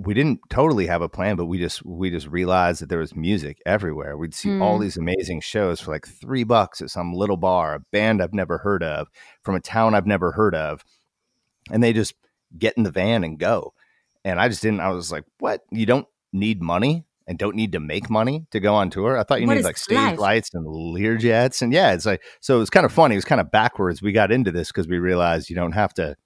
we 0.00 0.14
didn't 0.14 0.40
totally 0.48 0.86
have 0.86 1.02
a 1.02 1.08
plan, 1.08 1.36
but 1.36 1.46
we 1.46 1.58
just 1.58 1.84
we 1.84 2.10
just 2.10 2.28
realized 2.28 2.80
that 2.80 2.88
there 2.88 3.00
was 3.00 3.16
music 3.16 3.60
everywhere. 3.66 4.16
We'd 4.16 4.34
see 4.34 4.50
mm. 4.50 4.62
all 4.62 4.78
these 4.78 4.96
amazing 4.96 5.40
shows 5.40 5.80
for 5.80 5.90
like 5.90 6.06
three 6.06 6.44
bucks 6.44 6.80
at 6.80 6.90
some 6.90 7.12
little 7.12 7.36
bar, 7.36 7.74
a 7.74 7.80
band 7.80 8.22
I've 8.22 8.34
never 8.34 8.58
heard 8.58 8.82
of, 8.82 9.08
from 9.42 9.56
a 9.56 9.60
town 9.60 9.94
I've 9.94 10.06
never 10.06 10.32
heard 10.32 10.54
of, 10.54 10.84
and 11.70 11.82
they 11.82 11.92
just 11.92 12.14
get 12.56 12.74
in 12.76 12.84
the 12.84 12.90
van 12.90 13.24
and 13.24 13.38
go 13.38 13.74
and 14.24 14.40
I 14.40 14.48
just 14.48 14.62
didn't. 14.62 14.80
I 14.80 14.90
was 14.90 15.10
like, 15.10 15.24
"What? 15.38 15.62
You 15.70 15.86
don't 15.86 16.06
need 16.32 16.62
money 16.62 17.04
and 17.26 17.38
don't 17.38 17.56
need 17.56 17.72
to 17.72 17.80
make 17.80 18.10
money 18.10 18.46
to 18.50 18.60
go 18.60 18.74
on 18.74 18.90
tour? 18.90 19.16
I 19.16 19.22
thought 19.22 19.40
you 19.40 19.46
what 19.46 19.54
needed 19.54 19.64
like 19.64 19.78
stage 19.78 19.96
life? 19.96 20.18
lights 20.18 20.50
and 20.54 20.66
Learjets, 20.66 21.62
and 21.62 21.72
yeah, 21.72 21.92
it's 21.92 22.06
like 22.06 22.22
so. 22.40 22.56
It 22.56 22.60
was 22.60 22.70
kind 22.70 22.86
of 22.86 22.92
funny. 22.92 23.14
It 23.14 23.18
was 23.18 23.24
kind 23.24 23.40
of 23.40 23.50
backwards. 23.50 24.02
We 24.02 24.12
got 24.12 24.32
into 24.32 24.52
this 24.52 24.68
because 24.68 24.88
we 24.88 24.98
realized 24.98 25.48
you 25.48 25.56
don't 25.56 25.72
have 25.72 25.94
to 25.94 26.16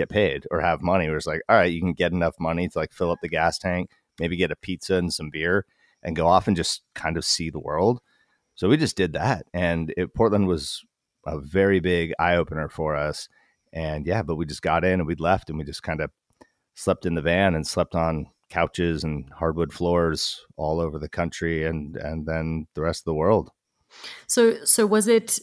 get 0.00 0.08
paid 0.08 0.46
or 0.50 0.60
have 0.60 0.82
money. 0.82 1.06
It 1.06 1.10
was 1.10 1.26
like, 1.26 1.42
all 1.48 1.56
right, 1.56 1.72
you 1.72 1.80
can 1.80 1.92
get 1.92 2.12
enough 2.12 2.34
money 2.38 2.68
to 2.68 2.78
like 2.78 2.92
fill 2.92 3.10
up 3.10 3.18
the 3.22 3.28
gas 3.28 3.58
tank, 3.58 3.90
maybe 4.18 4.36
get 4.36 4.50
a 4.50 4.56
pizza 4.56 4.96
and 4.96 5.12
some 5.12 5.30
beer, 5.30 5.66
and 6.02 6.16
go 6.16 6.26
off 6.26 6.48
and 6.48 6.56
just 6.56 6.82
kind 6.94 7.16
of 7.16 7.24
see 7.24 7.50
the 7.50 7.60
world. 7.60 8.00
So 8.54 8.68
we 8.68 8.76
just 8.76 8.96
did 8.96 9.12
that, 9.14 9.46
and 9.54 9.92
it, 9.96 10.14
Portland 10.14 10.46
was 10.46 10.82
a 11.26 11.38
very 11.38 11.80
big 11.80 12.12
eye 12.18 12.36
opener 12.36 12.68
for 12.68 12.96
us. 12.96 13.28
And 13.72 14.06
yeah, 14.06 14.22
but 14.22 14.36
we 14.36 14.46
just 14.46 14.62
got 14.62 14.84
in 14.84 15.00
and 15.00 15.06
we 15.06 15.14
left, 15.14 15.48
and 15.48 15.58
we 15.58 15.64
just 15.64 15.82
kind 15.82 16.00
of 16.00 16.10
slept 16.74 17.06
in 17.06 17.14
the 17.14 17.22
van 17.22 17.54
and 17.54 17.66
slept 17.66 17.94
on 17.94 18.26
couches 18.50 19.04
and 19.04 19.30
hardwood 19.38 19.72
floors 19.72 20.44
all 20.56 20.80
over 20.80 20.98
the 20.98 21.08
country 21.08 21.64
and 21.64 21.96
and 21.96 22.26
then 22.26 22.66
the 22.74 22.82
rest 22.82 23.02
of 23.02 23.04
the 23.04 23.14
world. 23.14 23.50
So 24.26 24.64
so 24.64 24.86
was 24.86 25.08
it 25.08 25.38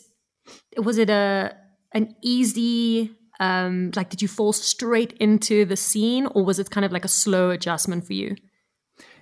was 0.77 0.97
it 0.97 1.09
a 1.09 1.55
an 1.93 2.15
easy 2.21 3.16
um 3.39 3.91
like 3.95 4.09
did 4.09 4.21
you 4.21 4.27
fall 4.27 4.53
straight 4.53 5.13
into 5.13 5.65
the 5.65 5.77
scene 5.77 6.27
or 6.27 6.43
was 6.43 6.59
it 6.59 6.69
kind 6.69 6.85
of 6.85 6.91
like 6.91 7.05
a 7.05 7.09
slow 7.09 7.49
adjustment 7.49 8.05
for 8.05 8.13
you? 8.13 8.35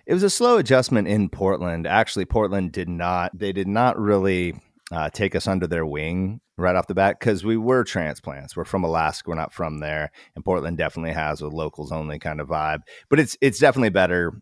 It 0.05 0.13
was 0.13 0.23
a 0.23 0.29
slow 0.29 0.57
adjustment 0.57 1.07
in 1.07 1.29
Portland. 1.29 1.87
Actually, 1.87 2.25
Portland 2.25 2.71
did 2.71 2.89
not 2.89 3.37
they 3.37 3.51
did 3.51 3.67
not 3.67 3.99
really 3.99 4.53
uh, 4.91 5.09
take 5.09 5.35
us 5.35 5.47
under 5.47 5.67
their 5.67 5.85
wing 5.85 6.41
right 6.57 6.75
off 6.75 6.87
the 6.87 6.93
bat 6.93 7.17
because 7.19 7.43
we 7.43 7.57
were 7.57 7.83
transplants. 7.83 8.55
We're 8.55 8.65
from 8.65 8.83
Alaska. 8.83 9.29
We're 9.29 9.35
not 9.35 9.53
from 9.53 9.79
there, 9.79 10.11
and 10.35 10.45
Portland 10.45 10.77
definitely 10.77 11.13
has 11.13 11.41
a 11.41 11.47
locals 11.47 11.91
only 11.91 12.19
kind 12.19 12.39
of 12.39 12.47
vibe. 12.47 12.81
But 13.09 13.19
it's 13.19 13.37
it's 13.41 13.59
definitely 13.59 13.89
better 13.89 14.39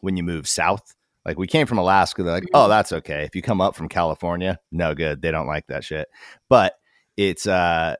when 0.00 0.16
you 0.16 0.22
move 0.22 0.46
south. 0.46 0.94
Like 1.24 1.38
we 1.38 1.46
came 1.46 1.66
from 1.66 1.78
Alaska, 1.78 2.22
they're 2.22 2.32
like, 2.32 2.48
oh, 2.54 2.60
mm-hmm. 2.60 2.70
that's 2.70 2.92
okay. 2.92 3.24
If 3.24 3.34
you 3.34 3.42
come 3.42 3.60
up 3.60 3.74
from 3.74 3.88
California, 3.88 4.58
no 4.70 4.94
good. 4.94 5.20
They 5.20 5.30
don't 5.30 5.46
like 5.46 5.66
that 5.66 5.84
shit. 5.84 6.08
But 6.48 6.74
it's 7.16 7.46
uh, 7.46 7.96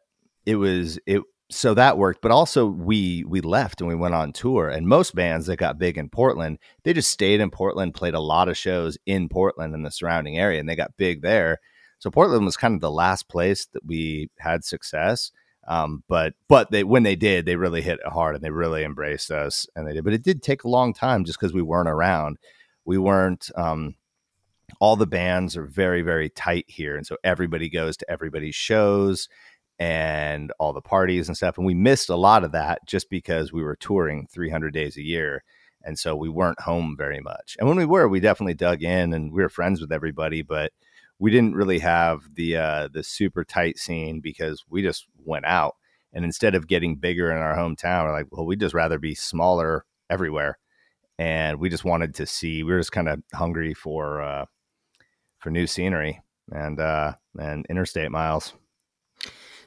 it 0.49 0.57
was 0.57 0.99
it 1.05 1.21
so 1.51 1.75
that 1.75 1.99
worked 1.99 2.23
but 2.23 2.31
also 2.31 2.67
we 2.67 3.23
we 3.29 3.43
left 3.43 3.83
and 3.83 3.89
we 3.89 3.95
went 3.95 4.15
on 4.15 4.33
tour 4.33 4.71
and 4.71 4.87
most 4.87 5.15
bands 5.15 5.45
that 5.45 5.57
got 5.57 5.79
big 5.79 5.99
in 5.99 6.09
portland 6.09 6.59
they 6.85 6.95
just 6.95 7.11
stayed 7.11 7.39
in 7.39 7.51
portland 7.51 7.93
played 7.93 8.15
a 8.15 8.21
lot 8.21 8.49
of 8.49 8.57
shows 8.57 8.97
in 9.05 9.29
portland 9.29 9.75
and 9.75 9.85
the 9.85 9.91
surrounding 9.91 10.39
area 10.39 10.59
and 10.59 10.69
they 10.69 10.77
got 10.77 10.97
big 10.97 11.21
there. 11.21 11.59
So 11.99 12.11
portland 12.11 12.47
was 12.47 12.57
kind 12.57 12.75
of 12.75 12.81
the 12.81 12.91
last 12.91 13.29
place 13.29 13.67
that 13.75 13.85
we 13.85 14.31
had 14.39 14.65
success 14.65 15.31
um, 15.67 16.03
but 16.09 16.33
but 16.49 16.71
they 16.71 16.83
when 16.83 17.03
they 17.03 17.17
did 17.17 17.45
they 17.45 17.57
really 17.57 17.83
hit 17.83 18.01
it 18.03 18.11
hard 18.11 18.35
and 18.35 18.43
they 18.43 18.51
really 18.51 18.85
embraced 18.85 19.31
us 19.31 19.67
and 19.77 19.87
they 19.87 19.93
did 19.93 20.05
but 20.05 20.15
it 20.15 20.23
did 20.23 20.43
take 20.43 20.65
a 20.65 20.69
long 20.69 20.95
time 20.95 21.27
just 21.27 21.39
because 21.39 21.53
we 21.53 21.61
weren't 21.61 21.91
around. 21.91 22.39
We 22.87 22.97
weren't 22.97 23.51
um, 23.55 23.97
all 24.81 24.97
the 24.97 25.07
bands 25.07 25.59
are 25.59 25.67
very 25.67 26.01
very 26.01 26.31
tight 26.31 26.65
here 26.69 26.97
and 26.97 27.07
so 27.07 27.19
everybody 27.23 27.69
goes 27.69 27.99
to 27.99 28.11
everybody's 28.11 28.55
shows 28.55 29.29
and 29.79 30.53
all 30.59 30.73
the 30.73 30.81
parties 30.81 31.29
and 31.29 31.37
stuff. 31.37 31.57
And 31.57 31.67
we 31.67 31.75
missed 31.75 32.09
a 32.09 32.17
lot 32.17 32.45
of 32.45 32.53
that 32.53 32.85
just 32.87 33.09
because 33.11 33.53
we 33.53 33.63
were 33.63 33.77
touring 33.77 34.27
300 34.27 34.73
days 34.73 34.97
a 34.97 35.03
year. 35.03 35.45
And 35.85 35.99
so 35.99 36.17
we 36.17 36.29
weren't 36.29 36.61
home 36.61 36.97
very 36.99 37.21
much. 37.21 37.57
And 37.59 37.69
when 37.69 37.79
we 37.79 37.87
were, 37.87 38.09
we 38.09 38.21
definitely 38.21 38.55
dug 38.55 38.83
in 38.83 39.13
and 39.13 39.33
we 39.33 39.43
were 39.43 39.49
friends 39.49 39.81
with 39.81 39.93
everybody, 39.93 40.43
but 40.43 40.73
we 41.21 41.31
didn't 41.31 41.55
really 41.55 41.79
have 41.79 42.35
the 42.35 42.57
uh, 42.57 42.89
the 42.93 43.03
super 43.03 43.45
tight 43.45 43.79
scene 43.79 44.21
because 44.21 44.65
we 44.69 44.83
just 44.83 45.07
went 45.25 45.47
out. 45.47 45.77
And 46.13 46.25
instead 46.25 46.55
of 46.55 46.67
getting 46.67 46.97
bigger 46.97 47.31
in 47.31 47.39
our 47.39 47.57
hometown, 47.57 48.05
we're 48.05 48.13
like, 48.13 48.27
well, 48.31 48.47
we'd 48.47 48.61
just 48.61 48.75
rather 48.75 48.99
be 48.99 49.15
smaller 49.15 49.85
everywhere. 50.11 50.59
And 51.19 51.59
we 51.59 51.69
just 51.69 51.85
wanted 51.85 52.15
to 52.17 52.27
see. 52.27 52.63
We 52.63 52.73
were 52.73 52.81
just 52.81 52.93
kind 52.93 53.09
of 53.09 53.23
hungry 53.35 53.75
for 53.75 54.23
uh, 54.23 54.47
for 55.39 55.51
new 55.51 55.67
scenery 55.67 56.23
and 56.53 56.81
uh, 56.81 57.15
and 57.39 57.67
interstate 57.69 58.11
miles. 58.11 58.55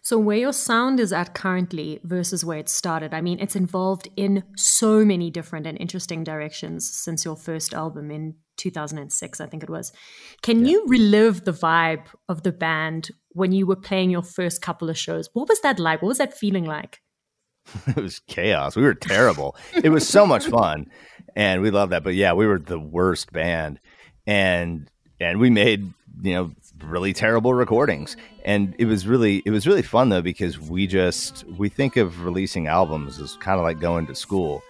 So, 0.03 0.17
where 0.17 0.37
your 0.37 0.53
sound 0.53 0.99
is 0.99 1.13
at 1.13 1.35
currently 1.35 1.99
versus 2.03 2.43
where 2.43 2.57
it 2.57 2.69
started, 2.69 3.13
I 3.13 3.21
mean, 3.21 3.39
it's 3.39 3.55
involved 3.55 4.07
in 4.15 4.43
so 4.55 5.05
many 5.05 5.29
different 5.29 5.67
and 5.67 5.79
interesting 5.79 6.23
directions 6.23 6.89
since 6.89 7.23
your 7.23 7.35
first 7.35 7.73
album 7.73 8.09
in 8.09 8.35
2006, 8.57 9.39
I 9.39 9.45
think 9.45 9.61
it 9.61 9.69
was. 9.69 9.91
Can 10.41 10.65
yeah. 10.65 10.71
you 10.71 10.85
relive 10.87 11.45
the 11.45 11.53
vibe 11.53 12.05
of 12.27 12.41
the 12.41 12.51
band 12.51 13.11
when 13.29 13.51
you 13.51 13.67
were 13.67 13.75
playing 13.75 14.09
your 14.09 14.23
first 14.23 14.61
couple 14.61 14.89
of 14.89 14.97
shows? 14.97 15.29
What 15.33 15.47
was 15.47 15.61
that 15.61 15.77
like? 15.77 16.01
What 16.01 16.09
was 16.09 16.17
that 16.17 16.35
feeling 16.35 16.65
like? 16.65 16.99
it 17.87 17.97
was 17.97 18.19
chaos. 18.19 18.75
We 18.75 18.81
were 18.81 18.95
terrible. 18.95 19.55
it 19.83 19.89
was 19.89 20.07
so 20.07 20.25
much 20.25 20.47
fun, 20.57 20.87
and 21.35 21.61
we 21.61 21.69
loved 21.69 21.91
that. 21.91 22.03
But 22.03 22.15
yeah, 22.15 22.33
we 22.33 22.47
were 22.47 22.59
the 22.59 22.79
worst 22.79 23.31
band, 23.31 23.79
and 24.25 24.89
and 25.19 25.39
we 25.39 25.51
made 25.51 25.93
you 26.23 26.33
know 26.33 26.51
really 26.83 27.13
terrible 27.13 27.53
recordings. 27.53 28.17
And 28.45 28.75
it 28.77 28.85
was 28.85 29.07
really 29.07 29.41
it 29.45 29.51
was 29.51 29.67
really 29.67 29.81
fun 29.81 30.09
though 30.09 30.21
because 30.21 30.59
we 30.59 30.87
just 30.87 31.43
we 31.57 31.69
think 31.69 31.97
of 31.97 32.23
releasing 32.23 32.67
albums 32.67 33.19
as 33.19 33.35
kind 33.37 33.59
of 33.59 33.63
like 33.63 33.79
going 33.79 34.07
to 34.07 34.15
school. 34.15 34.61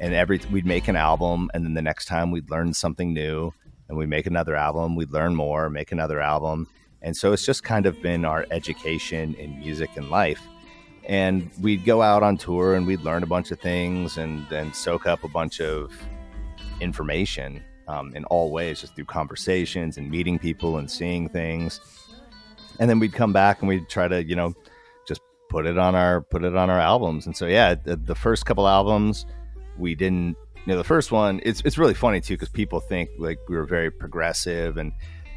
And 0.00 0.14
every 0.14 0.40
we'd 0.50 0.66
make 0.66 0.88
an 0.88 0.96
album 0.96 1.50
and 1.54 1.64
then 1.64 1.74
the 1.74 1.82
next 1.82 2.06
time 2.06 2.30
we'd 2.30 2.50
learn 2.50 2.74
something 2.74 3.12
new 3.12 3.52
and 3.88 3.98
we'd 3.98 4.08
make 4.08 4.26
another 4.26 4.56
album 4.56 4.96
we'd 4.96 5.12
learn 5.12 5.34
more 5.34 5.70
make 5.70 5.92
another 5.92 6.20
album. 6.20 6.68
And 7.02 7.16
so 7.16 7.32
it's 7.32 7.46
just 7.46 7.64
kind 7.64 7.86
of 7.86 8.00
been 8.02 8.24
our 8.24 8.46
education 8.50 9.34
in 9.34 9.58
music 9.58 9.90
and 9.96 10.10
life. 10.10 10.42
And 11.04 11.50
we'd 11.60 11.84
go 11.84 12.02
out 12.02 12.22
on 12.22 12.36
tour 12.36 12.74
and 12.74 12.86
we'd 12.86 13.00
learn 13.00 13.22
a 13.22 13.26
bunch 13.26 13.50
of 13.50 13.58
things 13.58 14.18
and 14.18 14.46
then 14.50 14.72
soak 14.74 15.06
up 15.06 15.24
a 15.24 15.28
bunch 15.28 15.60
of 15.60 15.92
information 16.80 17.62
um, 17.90 18.14
in 18.14 18.24
all 18.26 18.52
ways, 18.52 18.80
just 18.80 18.94
through 18.94 19.06
conversations 19.06 19.98
and 19.98 20.08
meeting 20.10 20.38
people 20.38 20.78
and 20.78 20.90
seeing 20.90 21.28
things. 21.28 21.80
And 22.78 22.88
then 22.88 22.98
we'd 22.98 23.12
come 23.12 23.32
back 23.32 23.60
and 23.60 23.68
we'd 23.68 23.88
try 23.88 24.06
to, 24.08 24.22
you 24.22 24.36
know, 24.36 24.54
just 25.06 25.20
put 25.48 25.66
it 25.66 25.76
on 25.76 25.94
our 25.94 26.22
put 26.22 26.44
it 26.44 26.56
on 26.56 26.70
our 26.70 26.78
albums. 26.78 27.26
And 27.26 27.36
so 27.36 27.46
yeah, 27.46 27.74
the, 27.74 27.96
the 27.96 28.14
first 28.14 28.46
couple 28.46 28.66
albums 28.68 29.26
we 29.76 29.94
didn't. 29.94 30.36
You 30.66 30.74
know, 30.74 30.76
the 30.76 30.84
first 30.84 31.10
one 31.10 31.40
it's 31.42 31.62
it's 31.64 31.78
really 31.78 31.94
funny 31.94 32.20
too 32.20 32.34
because 32.34 32.50
people 32.50 32.80
think 32.80 33.10
like 33.18 33.38
we 33.48 33.56
were 33.56 33.64
very 33.64 33.90
progressive 33.90 34.76
and 34.76 34.92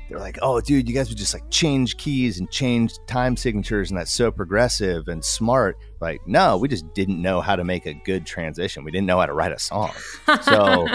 they're 0.10 0.19
like, 0.19 0.38
"Oh, 0.41 0.60
dude, 0.60 0.88
you 0.88 0.93
guys 0.93 1.07
would 1.07 1.17
just 1.17 1.33
like 1.33 1.50
change 1.50 1.95
keys 1.95 2.39
and 2.39 2.51
change 2.51 3.00
time 3.07 3.38
signatures, 3.38 3.89
and 3.89 3.98
that's 3.98 4.12
so 4.12 4.31
progressive 4.31 5.07
and 5.07 5.24
smart." 5.24 5.77
Like, 6.01 6.19
no, 6.27 6.57
we 6.57 6.67
just 6.67 6.93
didn't 6.93 7.22
know 7.22 7.39
how 7.39 7.55
to 7.55 7.63
make 7.63 7.86
a 7.86 7.93
good 7.93 8.25
transition. 8.25 8.83
We 8.83 8.91
didn't 8.91 9.07
know 9.07 9.17
how 9.17 9.25
to 9.25 9.33
write 9.33 9.53
a 9.53 9.60
song. 9.60 9.91
So 10.43 10.88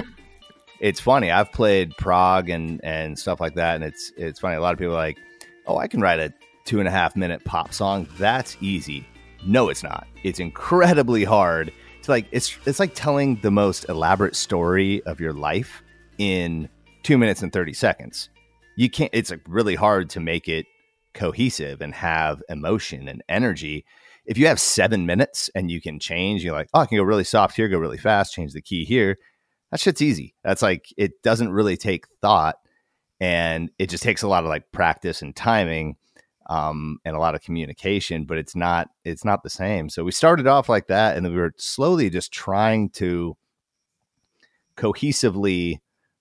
it's 0.80 1.00
funny. 1.00 1.30
I've 1.30 1.52
played 1.52 1.96
prog 1.96 2.48
and 2.48 2.82
and 2.84 3.18
stuff 3.18 3.40
like 3.40 3.54
that, 3.54 3.76
and 3.76 3.84
it's 3.84 4.12
it's 4.16 4.40
funny. 4.40 4.56
A 4.56 4.60
lot 4.60 4.72
of 4.72 4.78
people 4.78 4.94
are 4.94 4.98
like, 4.98 5.18
"Oh, 5.66 5.78
I 5.78 5.88
can 5.88 6.00
write 6.00 6.20
a 6.20 6.32
two 6.64 6.78
and 6.78 6.88
a 6.88 6.90
half 6.90 7.16
minute 7.16 7.44
pop 7.44 7.72
song. 7.72 8.06
That's 8.18 8.56
easy." 8.60 9.06
No, 9.46 9.68
it's 9.68 9.82
not. 9.82 10.06
It's 10.24 10.40
incredibly 10.40 11.24
hard. 11.24 11.72
It's 11.98 12.08
like 12.08 12.26
it's 12.30 12.56
it's 12.66 12.80
like 12.80 12.94
telling 12.94 13.36
the 13.36 13.50
most 13.50 13.88
elaborate 13.88 14.36
story 14.36 15.02
of 15.04 15.20
your 15.20 15.32
life 15.32 15.82
in 16.18 16.68
two 17.02 17.18
minutes 17.18 17.42
and 17.42 17.52
thirty 17.52 17.72
seconds. 17.72 18.28
You 18.76 18.88
can't. 18.90 19.10
It's 19.12 19.30
like 19.30 19.42
really 19.48 19.74
hard 19.74 20.10
to 20.10 20.20
make 20.20 20.48
it 20.48 20.66
cohesive 21.14 21.80
and 21.80 21.94
have 21.94 22.42
emotion 22.48 23.08
and 23.08 23.22
energy. 23.28 23.84
If 24.26 24.36
you 24.36 24.46
have 24.46 24.60
seven 24.60 25.06
minutes 25.06 25.48
and 25.54 25.70
you 25.70 25.80
can 25.80 25.98
change, 25.98 26.44
you're 26.44 26.52
like, 26.52 26.68
oh, 26.74 26.80
I 26.80 26.86
can 26.86 26.98
go 26.98 27.02
really 27.02 27.24
soft 27.24 27.56
here, 27.56 27.66
go 27.66 27.78
really 27.78 27.96
fast, 27.96 28.34
change 28.34 28.52
the 28.52 28.60
key 28.60 28.84
here 28.84 29.16
that 29.70 29.80
shit's 29.80 30.02
easy. 30.02 30.34
That's 30.42 30.62
like 30.62 30.92
it 30.96 31.22
doesn't 31.22 31.52
really 31.52 31.76
take 31.76 32.06
thought, 32.20 32.56
and 33.20 33.70
it 33.78 33.90
just 33.90 34.02
takes 34.02 34.22
a 34.22 34.28
lot 34.28 34.44
of 34.44 34.48
like 34.48 34.70
practice 34.72 35.22
and 35.22 35.34
timing, 35.34 35.96
um, 36.48 36.98
and 37.04 37.14
a 37.14 37.20
lot 37.20 37.34
of 37.34 37.42
communication. 37.42 38.24
But 38.24 38.38
it's 38.38 38.56
not 38.56 38.88
it's 39.04 39.24
not 39.24 39.42
the 39.42 39.50
same. 39.50 39.88
So 39.88 40.04
we 40.04 40.12
started 40.12 40.46
off 40.46 40.68
like 40.68 40.86
that, 40.88 41.16
and 41.16 41.24
then 41.24 41.32
we 41.32 41.40
were 41.40 41.54
slowly 41.58 42.10
just 42.10 42.32
trying 42.32 42.90
to 42.90 43.36
cohesively 44.76 45.78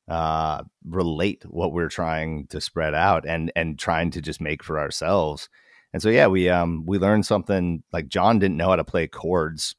uh, 0.07 0.63
relate 0.85 1.43
what 1.47 1.71
we're 1.71 1.89
trying 1.89 2.47
to 2.47 2.59
spread 2.59 2.93
out, 2.93 3.25
and 3.25 3.51
and 3.55 3.79
trying 3.79 4.11
to 4.11 4.21
just 4.21 4.41
make 4.41 4.63
for 4.63 4.79
ourselves. 4.79 5.49
And 5.93 6.01
so 6.01 6.09
yeah, 6.09 6.27
we 6.27 6.49
um 6.49 6.85
we 6.85 6.97
learned 6.97 7.25
something 7.25 7.81
like 7.93 8.09
John 8.09 8.39
didn't 8.39 8.57
know 8.57 8.69
how 8.69 8.75
to 8.75 8.83
play 8.83 9.07
chords 9.07 9.75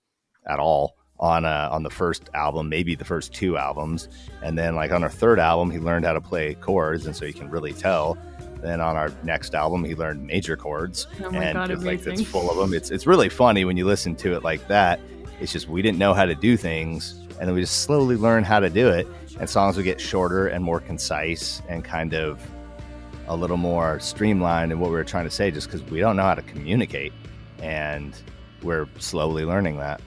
at 0.48 0.58
all 0.58 0.97
on 1.20 1.44
uh, 1.44 1.68
on 1.72 1.82
the 1.82 1.90
first 1.90 2.30
album, 2.34 2.68
maybe 2.68 2.94
the 2.94 3.04
first 3.04 3.32
two 3.32 3.56
albums, 3.56 4.08
and 4.42 4.56
then 4.56 4.74
like 4.74 4.92
on 4.92 5.02
our 5.02 5.10
third 5.10 5.38
album, 5.38 5.70
he 5.70 5.78
learned 5.78 6.04
how 6.04 6.12
to 6.12 6.20
play 6.20 6.54
chords, 6.54 7.06
and 7.06 7.14
so 7.14 7.24
you 7.24 7.32
can 7.32 7.50
really 7.50 7.72
tell. 7.72 8.16
Then 8.60 8.80
on 8.80 8.96
our 8.96 9.12
next 9.22 9.54
album, 9.54 9.84
he 9.84 9.94
learned 9.94 10.26
major 10.26 10.56
chords, 10.56 11.06
oh 11.22 11.30
and 11.30 11.54
God, 11.54 11.70
it's 11.70 11.84
like 11.84 12.06
it's 12.06 12.22
full 12.22 12.50
of 12.50 12.56
them. 12.56 12.74
It's 12.74 12.90
it's 12.90 13.06
really 13.06 13.28
funny 13.28 13.64
when 13.64 13.76
you 13.76 13.84
listen 13.84 14.14
to 14.16 14.34
it 14.34 14.42
like 14.42 14.66
that. 14.68 15.00
It's 15.40 15.52
just 15.52 15.68
we 15.68 15.82
didn't 15.82 15.98
know 15.98 16.14
how 16.14 16.24
to 16.24 16.34
do 16.34 16.56
things, 16.56 17.12
and 17.38 17.48
then 17.48 17.54
we 17.54 17.60
just 17.60 17.82
slowly 17.82 18.16
learn 18.16 18.44
how 18.44 18.60
to 18.60 18.70
do 18.70 18.88
it. 18.88 19.06
And 19.40 19.48
songs 19.48 19.76
would 19.76 19.84
get 19.84 20.00
shorter 20.00 20.48
and 20.48 20.64
more 20.64 20.80
concise, 20.80 21.62
and 21.68 21.84
kind 21.84 22.14
of 22.14 22.40
a 23.28 23.36
little 23.36 23.56
more 23.56 24.00
streamlined 24.00 24.72
in 24.72 24.80
what 24.80 24.90
we 24.90 24.96
were 24.96 25.04
trying 25.04 25.24
to 25.24 25.30
say, 25.30 25.50
just 25.50 25.68
because 25.68 25.82
we 25.90 26.00
don't 26.00 26.16
know 26.16 26.22
how 26.22 26.34
to 26.34 26.42
communicate, 26.42 27.12
and 27.60 28.16
we're 28.62 28.88
slowly 28.98 29.44
learning 29.44 29.76
that. 29.78 30.00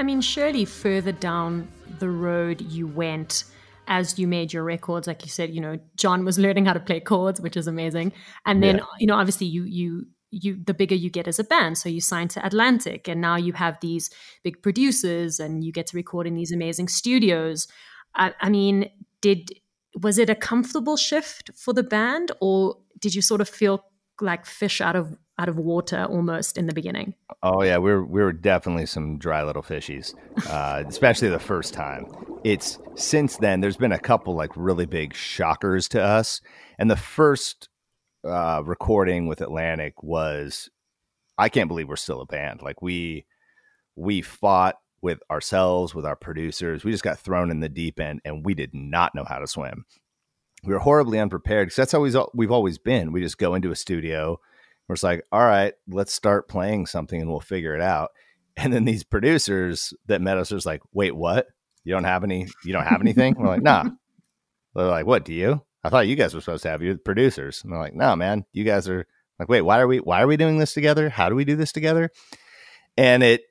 I 0.00 0.02
mean, 0.02 0.22
surely 0.22 0.64
further 0.64 1.12
down 1.12 1.68
the 1.98 2.08
road 2.08 2.62
you 2.62 2.86
went 2.86 3.44
as 3.86 4.18
you 4.18 4.26
made 4.26 4.50
your 4.50 4.62
records, 4.62 5.06
like 5.06 5.22
you 5.26 5.28
said, 5.28 5.50
you 5.50 5.60
know, 5.60 5.78
John 5.94 6.24
was 6.24 6.38
learning 6.38 6.64
how 6.64 6.72
to 6.72 6.80
play 6.80 7.00
chords, 7.00 7.38
which 7.38 7.54
is 7.54 7.66
amazing. 7.66 8.14
And 8.46 8.62
then, 8.62 8.78
yeah. 8.78 8.84
you 8.98 9.06
know, 9.06 9.16
obviously 9.16 9.46
you 9.46 9.64
you 9.64 10.06
you 10.30 10.58
the 10.64 10.72
bigger 10.72 10.94
you 10.94 11.10
get 11.10 11.28
as 11.28 11.38
a 11.38 11.44
band. 11.44 11.76
So 11.76 11.90
you 11.90 12.00
signed 12.00 12.30
to 12.30 12.46
Atlantic 12.46 13.08
and 13.08 13.20
now 13.20 13.36
you 13.36 13.52
have 13.52 13.76
these 13.82 14.08
big 14.42 14.62
producers 14.62 15.38
and 15.38 15.62
you 15.62 15.70
get 15.70 15.88
to 15.88 15.96
record 15.98 16.26
in 16.26 16.34
these 16.34 16.50
amazing 16.50 16.88
studios. 16.88 17.68
I, 18.14 18.32
I 18.40 18.48
mean, 18.48 18.88
did 19.20 19.50
was 20.00 20.16
it 20.16 20.30
a 20.30 20.34
comfortable 20.34 20.96
shift 20.96 21.50
for 21.54 21.74
the 21.74 21.82
band 21.82 22.32
or 22.40 22.78
did 22.98 23.14
you 23.14 23.20
sort 23.20 23.42
of 23.42 23.50
feel 23.50 23.84
like 24.18 24.46
fish 24.46 24.80
out 24.80 24.96
of 24.96 25.18
out 25.40 25.48
of 25.48 25.56
water 25.56 26.04
almost 26.04 26.58
in 26.58 26.66
the 26.66 26.74
beginning. 26.74 27.14
Oh 27.42 27.62
yeah, 27.62 27.78
we 27.78 27.90
were 27.90 28.04
we 28.04 28.20
were 28.20 28.32
definitely 28.32 28.86
some 28.86 29.18
dry 29.18 29.42
little 29.42 29.62
fishies, 29.62 30.14
uh, 30.48 30.84
especially 30.86 31.28
the 31.28 31.38
first 31.38 31.72
time. 31.72 32.06
It's 32.44 32.78
since 32.94 33.38
then 33.38 33.60
there's 33.60 33.76
been 33.78 33.92
a 33.92 33.98
couple 33.98 34.34
like 34.34 34.50
really 34.54 34.86
big 34.86 35.14
shockers 35.14 35.88
to 35.88 36.02
us, 36.02 36.42
and 36.78 36.90
the 36.90 36.96
first 36.96 37.68
uh, 38.24 38.62
recording 38.64 39.26
with 39.26 39.40
Atlantic 39.40 40.02
was 40.02 40.68
I 41.38 41.48
can't 41.48 41.68
believe 41.68 41.88
we're 41.88 41.96
still 41.96 42.20
a 42.20 42.26
band. 42.26 42.60
Like 42.62 42.82
we 42.82 43.24
we 43.96 44.20
fought 44.20 44.76
with 45.02 45.20
ourselves, 45.30 45.94
with 45.94 46.04
our 46.04 46.16
producers. 46.16 46.84
We 46.84 46.90
just 46.92 47.02
got 47.02 47.18
thrown 47.18 47.50
in 47.50 47.60
the 47.60 47.68
deep 47.70 47.98
end, 47.98 48.20
and 48.24 48.44
we 48.44 48.54
did 48.54 48.74
not 48.74 49.14
know 49.14 49.24
how 49.24 49.38
to 49.38 49.46
swim. 49.46 49.86
we 50.64 50.74
were 50.74 50.80
horribly 50.80 51.18
unprepared 51.18 51.68
because 51.68 51.76
that's 51.76 51.92
how 51.92 52.00
we've, 52.00 52.16
we've 52.34 52.50
always 52.50 52.76
been. 52.76 53.12
We 53.12 53.22
just 53.22 53.38
go 53.38 53.54
into 53.54 53.70
a 53.70 53.76
studio, 53.76 54.38
we're 54.90 55.08
like, 55.08 55.24
all 55.30 55.40
right, 55.40 55.72
let's 55.88 56.12
start 56.12 56.48
playing 56.48 56.86
something 56.86 57.20
and 57.20 57.30
we'll 57.30 57.40
figure 57.40 57.74
it 57.74 57.80
out. 57.80 58.10
And 58.56 58.72
then 58.72 58.84
these 58.84 59.04
producers 59.04 59.94
that 60.06 60.20
met 60.20 60.36
us 60.36 60.50
was 60.50 60.66
like, 60.66 60.82
wait, 60.92 61.14
what? 61.14 61.46
You 61.84 61.94
don't 61.94 62.04
have 62.04 62.24
any, 62.24 62.48
you 62.64 62.72
don't 62.72 62.86
have 62.86 63.00
anything? 63.00 63.34
we're 63.38 63.46
like, 63.46 63.62
nah. 63.62 63.84
They're 64.74 64.86
like, 64.86 65.06
what 65.06 65.24
do 65.24 65.32
you? 65.32 65.62
I 65.82 65.88
thought 65.88 66.08
you 66.08 66.16
guys 66.16 66.34
were 66.34 66.40
supposed 66.40 66.64
to 66.64 66.70
have 66.70 66.82
you 66.82 66.98
producers. 66.98 67.62
And 67.62 67.72
they're 67.72 67.80
like, 67.80 67.94
no, 67.94 68.16
man, 68.16 68.44
you 68.52 68.64
guys 68.64 68.88
are 68.88 69.06
like, 69.38 69.48
wait, 69.48 69.62
why 69.62 69.78
are 69.78 69.86
we, 69.86 69.98
why 69.98 70.20
are 70.20 70.26
we 70.26 70.36
doing 70.36 70.58
this 70.58 70.74
together? 70.74 71.08
How 71.08 71.28
do 71.28 71.34
we 71.34 71.44
do 71.44 71.56
this 71.56 71.72
together? 71.72 72.10
And 72.96 73.22
it, 73.22 73.42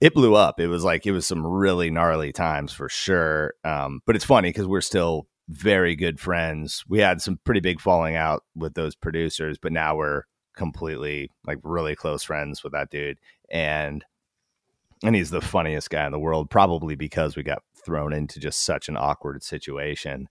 it 0.00 0.14
blew 0.14 0.34
up. 0.34 0.60
It 0.60 0.68
was 0.68 0.84
like, 0.84 1.06
it 1.06 1.12
was 1.12 1.26
some 1.26 1.44
really 1.44 1.90
gnarly 1.90 2.32
times 2.32 2.72
for 2.72 2.88
sure. 2.88 3.54
Um, 3.64 4.00
but 4.06 4.14
it's 4.14 4.24
funny 4.24 4.50
because 4.50 4.66
we're 4.66 4.82
still 4.82 5.26
very 5.48 5.96
good 5.96 6.20
friends. 6.20 6.84
We 6.88 7.00
had 7.00 7.20
some 7.20 7.40
pretty 7.44 7.60
big 7.60 7.80
falling 7.80 8.14
out 8.14 8.44
with 8.54 8.74
those 8.74 8.94
producers, 8.94 9.58
but 9.60 9.72
now 9.72 9.96
we're 9.96 10.24
completely 10.54 11.30
like 11.46 11.58
really 11.62 11.94
close 11.94 12.22
friends 12.22 12.62
with 12.62 12.72
that 12.72 12.90
dude. 12.90 13.18
And 13.50 14.04
and 15.02 15.14
he's 15.14 15.30
the 15.30 15.40
funniest 15.40 15.90
guy 15.90 16.06
in 16.06 16.12
the 16.12 16.18
world, 16.18 16.50
probably 16.50 16.94
because 16.94 17.36
we 17.36 17.42
got 17.42 17.62
thrown 17.84 18.12
into 18.12 18.40
just 18.40 18.64
such 18.64 18.88
an 18.88 18.96
awkward 18.96 19.42
situation. 19.42 20.28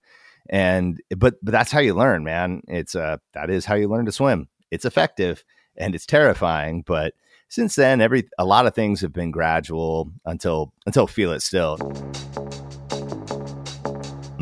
And 0.50 1.00
but 1.16 1.34
but 1.42 1.52
that's 1.52 1.70
how 1.70 1.80
you 1.80 1.94
learn, 1.94 2.24
man. 2.24 2.62
It's 2.68 2.94
uh 2.94 3.18
that 3.32 3.50
is 3.50 3.64
how 3.64 3.74
you 3.74 3.88
learn 3.88 4.06
to 4.06 4.12
swim. 4.12 4.48
It's 4.70 4.84
effective 4.84 5.44
and 5.76 5.94
it's 5.94 6.06
terrifying, 6.06 6.82
but 6.82 7.14
since 7.48 7.76
then 7.76 8.00
every 8.00 8.28
a 8.38 8.44
lot 8.44 8.66
of 8.66 8.74
things 8.74 9.00
have 9.00 9.12
been 9.12 9.30
gradual 9.30 10.12
until 10.24 10.72
until 10.86 11.06
feel 11.06 11.32
it 11.32 11.40
still 11.40 11.78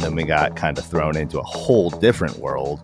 then 0.03 0.15
we 0.15 0.25
got 0.25 0.57
kind 0.57 0.79
of 0.79 0.85
thrown 0.85 1.17
into 1.17 1.39
a 1.39 1.45
whole 1.45 1.91
different 1.91 2.37
world. 2.39 2.81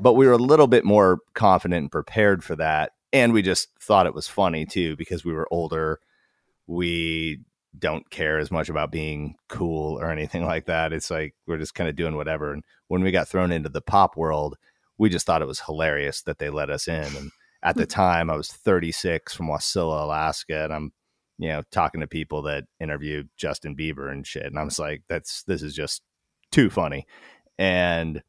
But 0.00 0.14
we 0.14 0.26
were 0.26 0.32
a 0.32 0.38
little 0.38 0.66
bit 0.66 0.84
more 0.84 1.20
confident 1.34 1.78
and 1.82 1.92
prepared 1.92 2.44
for 2.44 2.56
that. 2.56 2.92
And 3.12 3.32
we 3.32 3.42
just 3.42 3.68
thought 3.80 4.06
it 4.06 4.14
was 4.14 4.28
funny 4.28 4.66
too 4.66 4.96
because 4.96 5.24
we 5.24 5.32
were 5.32 5.48
older. 5.50 6.00
We 6.66 7.40
don't 7.78 8.08
care 8.10 8.38
as 8.38 8.50
much 8.50 8.68
about 8.68 8.90
being 8.90 9.36
cool 9.48 9.98
or 9.98 10.10
anything 10.10 10.44
like 10.44 10.66
that. 10.66 10.92
It's 10.92 11.10
like 11.10 11.34
we're 11.46 11.58
just 11.58 11.74
kind 11.74 11.88
of 11.88 11.96
doing 11.96 12.16
whatever. 12.16 12.52
And 12.52 12.64
when 12.88 13.02
we 13.02 13.10
got 13.10 13.28
thrown 13.28 13.52
into 13.52 13.68
the 13.68 13.80
pop 13.80 14.16
world, 14.16 14.56
we 14.98 15.08
just 15.08 15.26
thought 15.26 15.42
it 15.42 15.48
was 15.48 15.60
hilarious 15.60 16.22
that 16.22 16.38
they 16.38 16.50
let 16.50 16.70
us 16.70 16.88
in. 16.88 17.16
And 17.16 17.30
at 17.62 17.76
the 17.76 17.82
hmm. 17.82 17.88
time, 17.88 18.30
I 18.30 18.36
was 18.36 18.48
36 18.48 19.34
from 19.34 19.48
Wasilla, 19.48 20.04
Alaska, 20.04 20.64
and 20.64 20.72
I'm, 20.72 20.92
you 21.38 21.48
know, 21.48 21.62
talking 21.70 22.00
to 22.00 22.06
people 22.06 22.42
that 22.42 22.64
interviewed 22.80 23.28
Justin 23.36 23.76
Bieber 23.76 24.10
and 24.10 24.26
shit. 24.26 24.46
And 24.46 24.58
I 24.58 24.64
was 24.64 24.78
like, 24.78 25.02
that's 25.08 25.42
this 25.44 25.62
is 25.62 25.74
just 25.74 26.02
too 26.50 26.70
funny. 26.70 27.06
And 27.58 28.22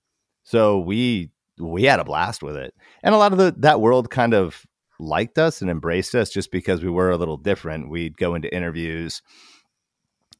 so 0.43 0.79
we 0.79 1.31
we 1.59 1.83
had 1.83 1.99
a 1.99 2.05
blast 2.05 2.43
with 2.43 2.55
it. 2.55 2.73
And 3.03 3.13
a 3.13 3.17
lot 3.17 3.31
of 3.31 3.37
the 3.37 3.53
that 3.59 3.81
world 3.81 4.09
kind 4.09 4.33
of 4.33 4.65
liked 4.99 5.37
us 5.37 5.61
and 5.61 5.69
embraced 5.69 6.15
us 6.15 6.29
just 6.29 6.51
because 6.51 6.83
we 6.83 6.89
were 6.89 7.11
a 7.11 7.17
little 7.17 7.37
different. 7.37 7.89
We'd 7.89 8.17
go 8.17 8.35
into 8.35 8.53
interviews 8.53 9.21